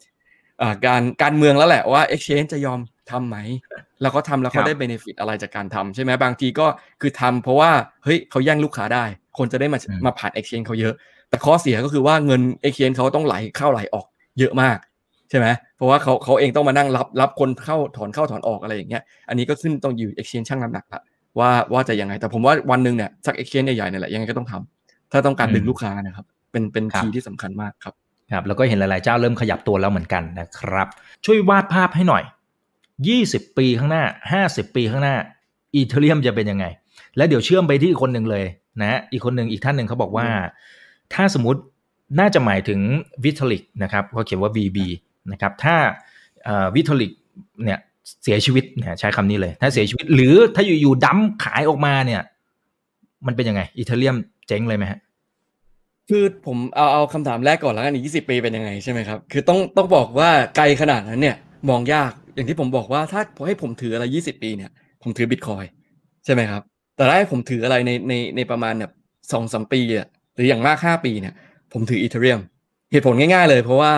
[0.86, 2.80] การการเมืองแล้วแหละว่า exchange จะยอม
[3.10, 3.36] ทำไหม
[4.00, 6.66] แล้วเขาทำแล้วเขาได้ benefit อะไรจากการทำใช่ไหมบางทีก็
[7.00, 7.70] คือทำเพราะว่า
[8.04, 9.04] เฮ้ยเขาแย่งลูกค้าได้
[9.38, 10.94] คนจะได้มามาผ่าน exchange เขาเยอะ
[11.30, 14.06] แต่ข้อเสียก็คือว่าเงินเอ็กชแนนเขาต้องไหลเข้าไหลออก
[14.38, 14.78] เยอะมาก
[15.30, 21.00] ใช่ไหมเพราะว่าเขาเขาเองต้องมานั่งรับรับคนเข้าถอนเข้าถอนออกอะไรอย่างเงี้ย อันนี้ก็ขึ้นต้องอยู่เอ็กชแนนช่างน้ำหนักละ
[21.38, 27.94] ว่าว่าจะยังไง แต่ผมว่าวันหนึ่งเนี่ยสักเอ็กชแนนใหญ่ๆเนี่ยแหละยังไงก็ต้องทำถ้าต้องการดึงลูกค้านะครับ เป็นเป็นคีย์ที่สำคัญมากครับ
[28.34, 30.88] ครับแล้วก็เห็นหลายๆเจ้าเริ่มขยับตัวแล้วเหมือนกันนะครับ
[31.24, 32.22] ช่วยวาดภาพให้หน่อย
[32.90, 34.04] 20 ปีข้างหน้า
[34.44, 35.16] 50 ปีข้างหน้า
[35.74, 36.66] อีเทเรียมจะเป็นยังไง
[37.16, 38.44] แล้วเดี๋ยวเชื่อมไปที่อีกคนหนึ่งเลย
[38.82, 40.26] นะอีกคนหนึ่งอีกท่านหนึ่งเขาบอกว่า
[41.14, 41.60] ถ้าสมมติ
[42.18, 42.80] น่าจะหมายถึง
[43.24, 44.78] วิทลิกนะครับเขาเขียนว่า VB
[45.32, 45.76] นะครับถ้า
[46.74, 47.12] วิทลิก
[47.64, 47.78] เนี่ย
[48.22, 52.22] เสียชีวิตเนี่ยใช้คำนี้เลย ถ้าเสียชีวิต หรือถ้าอยู่ๆดั้มขายออกมาเนี่ย
[53.26, 54.16] มันเป็นยังไง อิตาเลียม
[54.48, 54.98] เจ๊งเลยไหมฮะ
[56.08, 61.36] คือผมเอาเอาคำถามแรกก่อนแล้วกันอีกยี่สิบปีเป็นยังไงใช่ไหมครับ คือต้องต้องบอกว่าไกลขนาดนั้นเนี่ย
[61.70, 64.70] มองยากอย่างที่ผมบอกว่าถ้าให้ผมถืออะไรยี่สิบปีเนี่ย
[65.02, 65.64] ผมถือบิตคอย
[66.24, 66.62] ใช่ไหมครับ
[66.96, 68.92] แต่ถ้าให้ผมถืออะไรในในในประมาณแบบ
[69.32, 70.08] สองสามปีอะ
[70.40, 71.34] หรืออย่างมากห้าปีเนี่ย
[71.72, 72.40] ผมถือ Ethereum
[72.92, 73.92] เหตุผลง่ายๆเลยเพราะว่า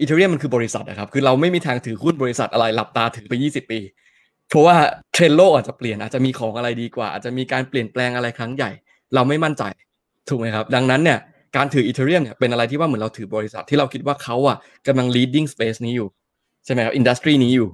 [0.00, 3.80] Ethereum มันคือบริษัทนะครับคือเราไม่มีทางถือหุ้นบริษัทอะไรหลับตาถือไป 20 ปี
[4.48, 4.76] เพราะว่า
[5.12, 8.70] เทรนด์โลกอาจจะเปลี่ยนอาจจะมีของอะไรดีกว่า อาจจะมีการเปลี่ยนแปลงอะไรครั้งใหญ่
[9.14, 9.62] เราไม่มั่นใจ
[10.28, 11.18] ถูกไหมครับดังนั้นเนี่ย
[11.56, 16.08] การถือ Ethereum เนี่ยเป็นอะไรที่ว่าเหมือนเราถือบริษัทที่เราคิดว่าเขาอะกำลัง leading space นี้อยู่
[16.64, 17.68] ใช่ไหมครับ industry นี้อยู่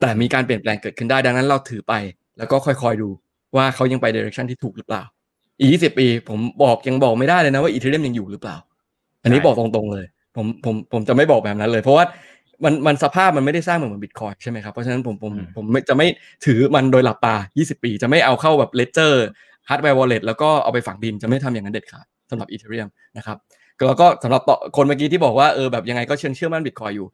[0.00, 1.94] แต่มีการเปลี่ยนแปลงเกิดขึ้นได้ดังนั้นเราถือไป
[2.38, 3.08] แล้วก็ค่อยๆดู
[3.56, 5.02] ว่าเขายังไป direction ที่ถูกหรือเปล่า
[5.58, 8.56] อีก20ปี ผมบอกยังบอกไม่ได้เลยนะว่า Ethereum ยังอยู่หรือเปล่า
[9.22, 10.06] อันนี้บอกตรงๆเลย
[10.36, 12.04] ผมผมผมจะไม่บอกแบบนั้นเลย เพราะว่า
[12.64, 16.06] มันมันสภาพมันไม่ได้สร้างเหมือนบิตคอยน์ใช่ไหมครับ เพราะฉะนั้นผมผมผมจะไม่
[16.46, 23.36] ถือมันโดยหลับตา 20 ปี จะไม่เอาเข้าแบบ Ledger hardware wallet แล้วก็เอาไปฝังดินจะไม่ทำอย่างนั้นเด็ดขาดสำหรับ Ethereum นะครับ
[23.86, 24.42] แล้วก็สำหรับ
[24.76, 27.06] คนเมื่อกี้ที่บอกว่าเออแบบยังไงก็เชื่อเชื่อมั่นบิตคอยน์อยู่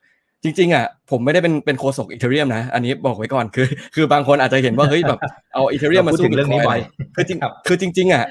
[0.44, 5.18] จริงๆอะผมไม่ได้เป็นเป็นโฆษก Ethereum นะ อันนี้บอกไว้ก่อนคือ คือบางคนอาจจะเห็นว่าเฮ้ยแบบ
[5.54, 6.78] เอา Ethereum มาสู้บิตคอย
[7.16, 8.24] คือจริงคือจริง ๆอะ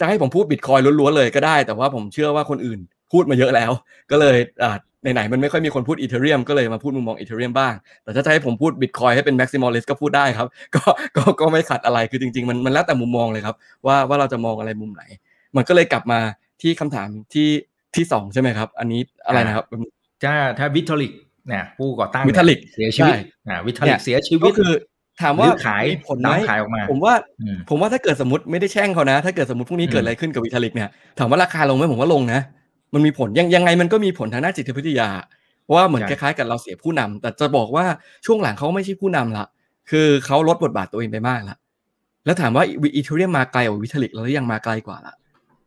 [0.00, 2.80] จะให้ผมพูดบิตคอยล้วนๆเลยก็ได้ แต่ว่าผมเชื่อว่าคนอื่น
[3.12, 3.70] พูดมาเยอะแล้ว
[4.10, 7.74] ก็เลยอ่าไหนๆมันไม่ค่อยมีคนพูด Ethereum ก็เลยมาพูดมุมมอง Ethereum บ้าง
[8.04, 10.82] แต่ถ้าจะให้ผมพูดบิตคอยให้เป็น maximalist ก็พูดได้ครับ ก็
[11.16, 13.54] ก็ก็ไม่ขัดอะไรคือจริง ๆ มันมันแล้วแต่มุมมองเลยครับ
[13.86, 15.02] ว่าว่าเราจะมองอะไรมุมไหน
[15.56, 16.20] มันก็เลยกลับมา
[16.62, 17.48] ที่คำถามที่
[17.96, 19.64] ที่สองใช่ไหมครับ อันนี้อะไรนะครับ
[20.24, 23.14] ถ้าถ้า Vitalik เนี่ยผู้ก่อตั้ง Vitalik เสียชีวิต
[23.48, 24.72] อ่า Vitalik เสียชีวิตก็คือ
[25.22, 30.88] ถามว่าขายผลไหมขายออกมา ผมว่าอืมผมว่าถ้าเกิดสมมติไม่ได้แช่งเขานะ ถ้าเกิดสมมติพรุ่งนี้เกิดอะไรขึ้นกับ Vitalik เนี่ย
[31.18, 32.40] ถามว่าราคาลงไหมผมว่าลงนะ
[32.94, 35.08] มันมีผลยังยังไงมันก็มีผลทางด้านจิตวิทยา
[35.64, 37.84] เพราะว่าเหมือนใช่คล้ายๆ กับเราเสียผู้นำแต่จะบอกว่า
[38.26, 39.44] ช่วงหลังเขาไม่ใช่ผู้นำละ
[39.90, 41.56] คือเขาลดบทบาทตัวเองไปมากละ
[42.24, 42.64] แล้วถามว่า
[42.96, 45.14] Ethereum มาไกลกว่า Vitalik แล้วหรือยังมาไกลกว่าละ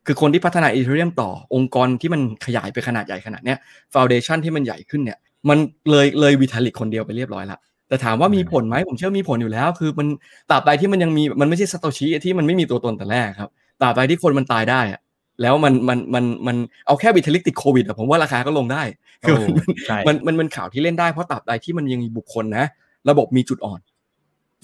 [0.06, 3.58] คือคนที่พัฒนา Ethereum ต่อองค์กรที่มันขยายไปขนาดใหญ่ขนาดเนี้ย
[3.92, 5.18] foundation ที่มันใหญ่ขึ้นเนี่ย
[5.48, 5.58] มัน
[5.90, 10.06] เลยเลย Vitalik คนเดียวไปเรียบร้อยละแต่ถามว่ามีผลไหมผมเชื่อมีผลอยู่แล้ว คือมัน
[10.50, 13.50] ตราบใดที่มันยังมีมันไม่ใช่ซาโตชิที่มันไม่มีตัวตนแต่แรกครับ
[13.82, 15.00] ตราบใดที่คนมันตายได้อะ
[15.42, 18.82] แล้วมันมันมันมันเอาแค่ Vitalik ติดโควิดอะผมว่าราคาก็ลงได้
[19.22, 22.64] คือโอ้มันใช่มันมันมันข่าวที่เล่นได้เพราะตราบใดที่มันยังมีบุคคลนะ
[23.10, 23.80] ระบบมีจุดอ่อน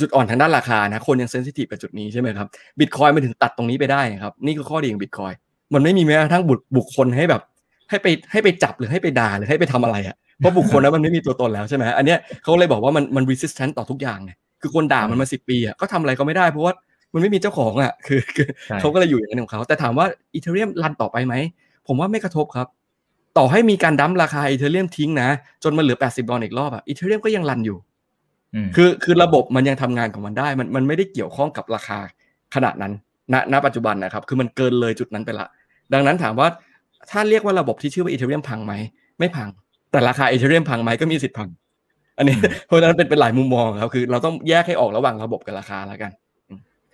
[0.01, 5.33] จุดอ่อนทางด้านราคานะ คนยัง sensitive กับจุดนี้ใช่ไหมครับบิตคอยมันถึงตัดตรงนี้ไปได้ครับนี่คือข้อดีของบิตคอย
[5.75, 7.43] มันไม่มีแม้กระทั่งบุคบุคคลให้แบบ
[7.91, 14.31] ให้ไปให้ไปจับหรือให้ไปด่าหรือให้ไปทำอะไรอะ เพราะบุคคลนั้นมันไม่มีตัวตนแล้วใช่ไหมอันเนี้ยเขาเลยบอกว่ามันมัน resistant ต่อทุกอย่างไง
[14.61, 16.73] คือคนด่ามันมาสิบปีอะก็ทำอะไรก็ไม่ได้เพราะว่า
[17.15, 21.35] มันไม่มีเจ้าของอะคือคือใช่เขาก็เลยอยู่อย่างนั้นของเขาแต่ถามว่า Ethereum run ต่อไปไหม
[21.87, 22.67] ผมว่าไม่กระทบครับ
[23.39, 25.29] ต่อให้มีการ dump ราคา Ethereum ทิ้งนะ
[25.63, 27.79] จนมันเหลือ 80 ดอลลาร์อีกรอบอะอีเทเรียมก็ยังรันอยู่
[28.65, 31.99] มคือคือระบบมันยังทำงานของมันได้ มันมันไม่ได้เกี่ยวข้องกับราคา
[32.55, 32.93] ขนาดนั้น
[33.33, 35.47] ณณปัจจุบันนะครับ คือมันเกินเลยจุดนั้นไปละ
[35.93, 36.49] ดังนั้นถามว่า
[37.11, 38.75] ถ้าเรียกว่าระบบที่ชื่อว่าอีเทเรียมพังไหม
[39.19, 39.49] ไม่พัง
[39.93, 41.49] แต่ราคาอีเทเรียมพังไหมก็มีสิทธิ์พัง
[42.19, 42.37] อันนี้
[42.67, 46.13] เพราะฉะนั้นเป็นเป็นหลายมุมมองครับคือ เราต้องแยกให้ออกระหว่างระบบกับราคาแล้วกัน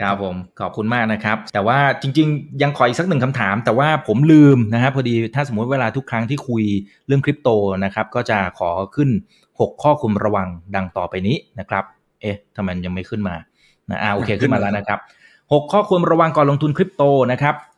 [0.01, 6.64] ครับผมขอบคุณมากนะครับ แต่ว่าจริง ๆ ยังขออีกสักหนึ่งคำถาม แต่ว่าผมลืมนะครับพอดีถ้าสมมุติเวลาทุกครั้งที่คุย
[7.07, 7.49] เรื่องคริปโต
[7.84, 9.11] นะครับ ก็จะขอขึ้น
[9.46, 11.84] 6 ข้อคุมระวังดังต่อไปนี้นะครับ
[12.20, 13.36] เอ๊ะทำไมมันยังไม่ขึ้นมา
[13.90, 14.99] นะอ่าโอเคอะขึ้ขึ้นนมามาแล้วนะครับ
[15.36, 17.78] 6 ข้อควรระวังก่อนลงทุนคริปโตนะครับอ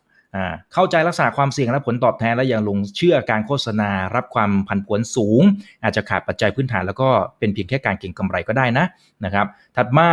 [0.73, 5.41] เข้าใจลักษณะความเสี่ยงและผลตอบแทนและยังลงเชื่อการโฆษณารับความผันผวนสูง
[5.83, 7.09] อาจจะขาดปัจจัยพื้นฐานแล้วก็
[7.39, 8.85] เป็นเพียงแค่การเก็งกำไรก็ได้นะ
[9.25, 10.09] นะครับ ถัดมา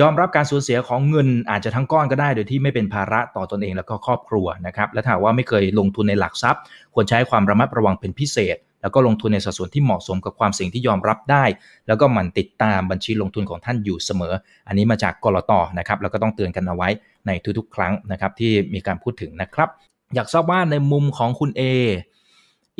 [0.00, 6.62] ยอมรับการสูญเสียของเงินอาจจะทั้งก้อนก็ได้ โดยที่ไม่เป็นภาระต่อตนเองแล้วก็ครอบครัวนะครับและถ้าว่าไม่เคยลงทุนในหลักทรัพย์
[6.94, 11.44] ควรใช้ความระมัดระวังเป็นพิเศษ แล้วก็ลงทุนในสัดส่วนที่เหมาะสมกับความเสี่ยงที่ยอมรับได้
[11.86, 14.34] แล้วก็มันติดตามบัญชีลงทุนของท่านอยู่เสมอ
[14.68, 16.88] อันนี้มาจากกรตนะครับแล้วก็ต้องเตือนกันเอาไว้
[17.26, 19.68] ในทุกๆ ครั้งนะครับที่มีการพูดถึงนะครับ
[20.14, 21.62] อยากทราบว่าในมุมของคุณ A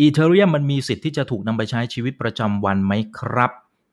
[0.00, 3.50] อีเทเรียมมันมีสิทธิ์ที่จะถูกนำไปใช้ชีวิตประจำวันไหมครับ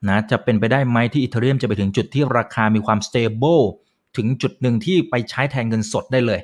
[0.10, 3.64] นะจะเป็นไปได้ไหมที่อีเทเรียมจะไปถึงจุดที่ราคามีความ stable
[4.18, 6.40] ถึงจุดหนึ่งที่ไปใช้แทนเงินสดได้เลย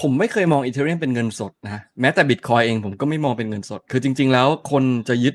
[0.00, 5.34] ผมไม่เคยมองอีเทเรียมเป็นเงินสดนะแม้แต่บิตคอยเองผมก็ไม่มองเป็นเงินสด คือจริง ๆ แล้วคนจะยึด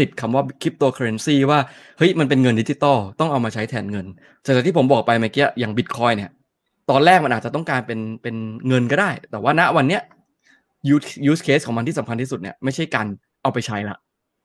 [0.00, 1.58] ติดคำว่าคริปโตเคอเรนซีว่า
[1.98, 4.06] เฮ้ยมันเป็นเงินดิจิตอลต้องเอามาใช้แทนเงิน
[4.44, 6.30] จากที่ผมบอกไปเมื่อกี้อย่างบิตคอยเนี่ย
[6.90, 8.36] ตอนแรกมันอาจจะต้องการเป็นเป็น
[8.68, 10.02] เงินก็ได้ แต่ว่าณวันเนี้ย
[10.94, 13.06] use use case ของมันที่สำคัญที่สุดเนี่ยไม่ใช่การ
[13.42, 13.96] เอาไปใช้ละ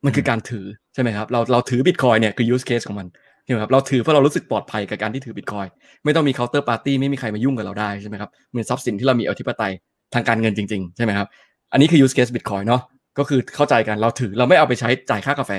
[0.06, 3.08] มันคือการถือใช่ไหมครับ เราเราถือบิตคอยเนี่ยคือ use case ของมัน
[3.44, 5.66] ใช่ไหมครับเราถือเพราะเรารู้สึกปลอดภัยกับการที่ถือบิตคอย
[6.06, 9.72] ไม่ต้องมี counterparty ไม่มีใครมายุ่งกับเราได้ใช่ไหมครับเป็นทรัพย์สินที่เรามีอธิปไตย
[10.14, 11.28] ทางการเงินจริงๆใช่ไหมครับ
[11.72, 12.82] อันนี้คือ use case Bitcoin เนาะ
[13.18, 15.52] ก็คือเข้าใจกันเราถือเราไม่เอาไปใช้จ่ายค่ากาแฟ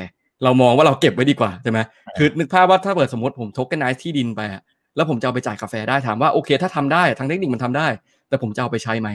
[0.44, 1.78] เรามองว่าเราเก็บไว้ดีกว่าใช่ไหม
[2.16, 4.62] คือนึกภาพว่าถ้าเกิดสมมติผม tokenize ที่ดินไปอะ
[4.96, 7.86] แล้วผมจะเอาไปจ่ายกาแฟได้ถามว่าโอเค ถ้าทำได้ทางเทคนิคมันทำได้
[8.28, 9.08] แต่ผมจะเอาไปใช้ไหม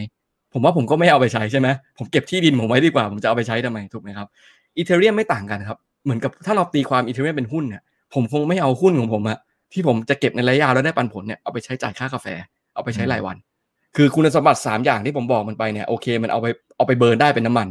[0.53, 4.27] ผมว่าผมก็ไม่เอาไปใช้ใช่ไหมผมเก็บที่ดินผมไว้ดีกว่า ผมจะเอาไปใช้ทำไมถูกไหมครับ
[4.77, 7.81] Ethereum ไม่ต่างกันครับเหมือนกับถ้าเราตีความ Ethereum เป็นหุ้นเนี่ย
[8.13, 9.37] ผมคงไม่เอาหุ้นของผมอะ
[9.73, 12.27] ที่ผมจะเก็บในระยะยาวแล้วได้ปันผลเนี่ยเอาไปใช้จ่ายค่ากาแฟ
[12.73, 13.37] เอาไปใช้รายวัน
[13.95, 16.47] คือคุณสมบัติสามอย่างที่ผมบอกมันไปเนี่ยโอเคมันเอาไป
[16.77, 17.67] เอาไปเบิร์นได้เป็นน้ำมัน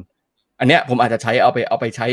[0.61, 2.07] อันเนี้ยผมอาจจะใช้เอาไปเอาไปใช้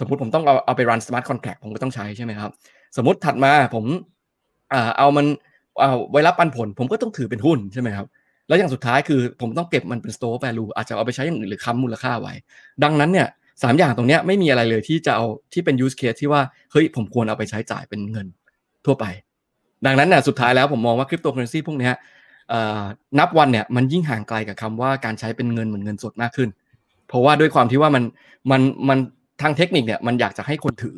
[0.00, 2.50] สมมติผมต้องเอาเอาไป run smart contract ผมก็ต้องใช้ใช่ไหมครับ
[2.96, 3.84] สมมติถัดมาผม
[4.72, 5.26] อ่าเอามัน
[5.80, 8.06] เอาไว้รับปันผล ผมก็ต้องถือเป็นหุ้นใช่ไหมครับ
[8.48, 12.34] แล้วอย่างสุดท้ายคือผมต้องเก็บมันเป็น store value อาจจะเอาไปใช้อย่างอื่นหรือค้ำมูลค่าไว้
[12.84, 13.28] ดังนั้นเนี่ย
[13.62, 16.42] สามอย่างตรงเนี้ยไม่มีอะไรเลยที่จะเอาที่เป็น use case ที่ว่า
[16.72, 18.26] เฮ้ยผมควรเอาไปใช้จ่ายเป็นเงิน
[18.86, 19.04] ทั่วไป
[19.86, 21.94] ดังนั้นเนี่ยสุดท้ายแล้วผมมองว่าคริปโตเคอเรนซีพวกเนี้ย
[23.18, 26.48] นับวันเนี่ยมันยิ่งห่างไกลกับคำว่าการใช้เป็นเงินเหมือนเงินสดมากขึ้น
[27.08, 28.04] เพราะว่าด้วยความที่ว่ามัน
[28.50, 28.98] มันมัน
[29.42, 30.96] ทางเทคนิคเนี่ยมันอยากจะให้คนถือ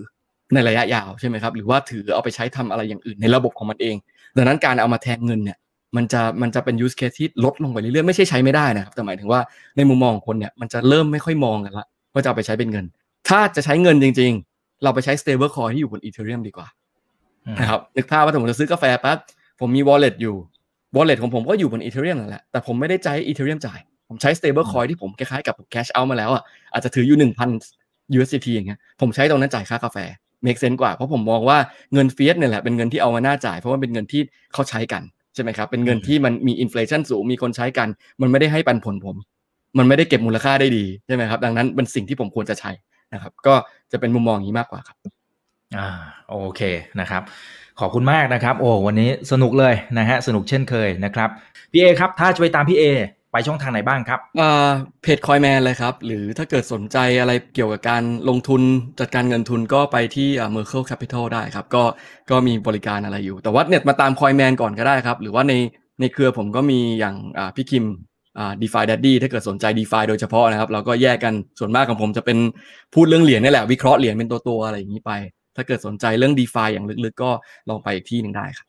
[0.55, 3.97] ในระยะยาวใช่ไหมครับ หรือว่าถือเอาไปใช้ทำอะไรอย่างอื่นในระบบของมันเอง
[4.37, 5.59] ดังนั้นการเอามาแทนเงินเนี่ย
[5.97, 9.41] มันจะมันจะเป็น use case ที่ลดลงไปเรื่อยๆ ไม่ใช่ใช้ไม่ได้นะครับ แต่หมายถึงว่า
[9.77, 12.85] ในมุมมองของคนเนี่ยมันจะเริ่มไม่ค่อยมองกันละ ว่าจะเอาไปใช้เป็นเงิน
[13.29, 16.69] ถ้าจะใช้เงินจริง ๆ เราไปใช้ stable coin ที่อยู่บน ethereum ดีกว่า
[17.61, 19.19] นะครับนึกภาพว่าถ้าผมจะซื้อกาแฟปั๊บ
[19.61, 20.37] ผมมี wallet อยู่
[20.97, 26.43] wallet ของผมก็อยู่บน ethereum นั่นแหละแต่ผมไม่ได้ใช้ ethereum จ่าย ผมใช้ stable coin ที่ผมคล้ายๆกับ cash out มาแล้วอะ
[26.73, 27.51] อาจจะถืออยู่หนึ่งพัน
[28.17, 29.99] USDT อย่างเงี้ยผมใช้ตรงนั้นจ่ายค่ากาแฟ
[30.47, 31.59] make sense กว่า เพราะผมมองว่า
[31.93, 35.03] เงินเฟียสเนี่ยแหละเป็นเงินที่เอามาหน้าจ่าย เพราะว่าเป็นเงินที่เขาใช้กัน
[35.35, 37.89] ใช่ไหมครับ เป็นเงินที่มันมี inflation สูง มีคนใช้กัน
[38.21, 39.17] มันไม่ได้ให้ปันผลผม
[39.79, 42.71] มันไม่ได้เก็บมูลค่าได้ดีใช่ไหมครับ ดังนั้นเป็นสิ่งที่ผมควรจะใช้
[43.15, 43.55] นะครับ ก็
[43.93, 44.97] จะเป็นมุมมองอย่างนี้มากกว่าครับ
[45.79, 45.89] อ่า
[46.31, 46.61] โอเค
[47.01, 47.23] นะครับ
[47.81, 51.29] ขอบคุณมากนะครับ โอ้วันนี้สนุกเลยนะฮะสนุกเช่นเคยนะครับ
[51.73, 52.85] พี่เอครับถ้าจะไปตามพี่เอ
[53.33, 54.21] ไปช่องทางไหนบ้างครับ
[55.03, 58.63] เพจ Coinman เลยครับ หรือถ้าเกิดสนใจอะไรเกี่ยวกับการลงทุน
[59.01, 61.83] จัดการเงินทุนก็ไปที่ Merkle Capital ได้ครับ ก็
[62.31, 65.55] ก็มีบริการอะไรอยู่ แต่ว่าเน็ตมาตามคอยแมนก่อนก็ได้ครับ หรือว่าใน
[66.01, 67.17] ในเครือผมก็มีอย่าง
[67.57, 67.91] พี่คิมอ่า
[68.63, 72.39] ดีฟาดัดดี้ถ้าเกิดสนใจดีฟาโดยเฉพาะนะครับ เราก็แยกกันส่วนมากของผมจะเป็น
[72.95, 75.13] พูดเรื่องเหรียญนี่แหละ วิเคราะห์เหรียญเป็นตัวๆอะไรอย่างนี้ไป
[75.57, 77.31] ถ้าเกิดสนใจเรื่องดีฟาอย่างลึกๆ ก็
[77.69, 78.67] ลองไปอีกที่หนึ่งได้ครับ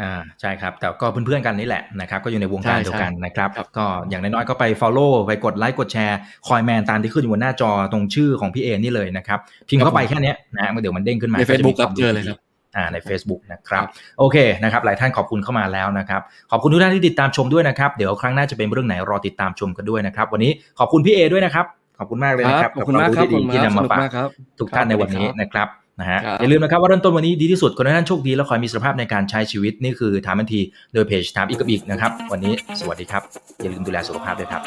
[0.00, 6.18] อ่าใช่ครับ แต่ก็เพื่อนๆกันนี่แหละนะครับ ก็อยู่ในวงการเดียวกันนะครับ ก็อย่างน้อยๆก็ไป Follow ไปกดไลค์กดแชร์
[6.48, 12.43] คอยแมนตามที่ขึ้นอยู่บนหน้าจอตรงชื่อของพี่เอนี่เลยนะครับ พิมพ์เข้าไปแค่นี้นะเดี๋ยวมันเด้งขึ้นมาใน Facebook ครับเจอเลยครับอ่า
[12.92, 13.82] ใน Facebook นะครับ
[14.18, 16.20] โอเคนะครับหลายท่านขอบคุณเข้ามาแล้วนะครับ
[16.50, 21.66] ขอบคุณทุกท่านที่ติดตามชมด้วยนะครับเดี๋ยวครั้งหน้าจะเป็นเรื่องไหนรอติดตามชมกันด้วยนะครับวันนี้ขอบคุณพี่เอด้วยนะครับ
[21.98, 24.00] ขอบคุณมากเลยนะครับขอบคุณมากครับที่นำมาฝาก
[24.60, 25.68] ทุกท่านในวันนี้นะครับ
[26.00, 30.60] นะฮะอย่าลืมนะครับว่าเริ่มต้นวันนี้ดีที่สุดคนนั้นโชคดีและคอยมีสุขภาพในการใช้ชีวิตนี่คือถามทันที
[30.94, 33.22] โดยเพจถามอีกกับอีกนะครับ วันนี้สวัสดีครับ
[33.62, 34.62] อย่าลืมดูแลสุขภาพด้วยครับ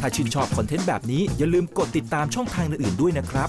[0.00, 3.48] ถ้าชื่นชอบคอนเทนต์แบบนี้อย่าลืมกดติดตามช่องทางอื่นๆด้วยนะครับ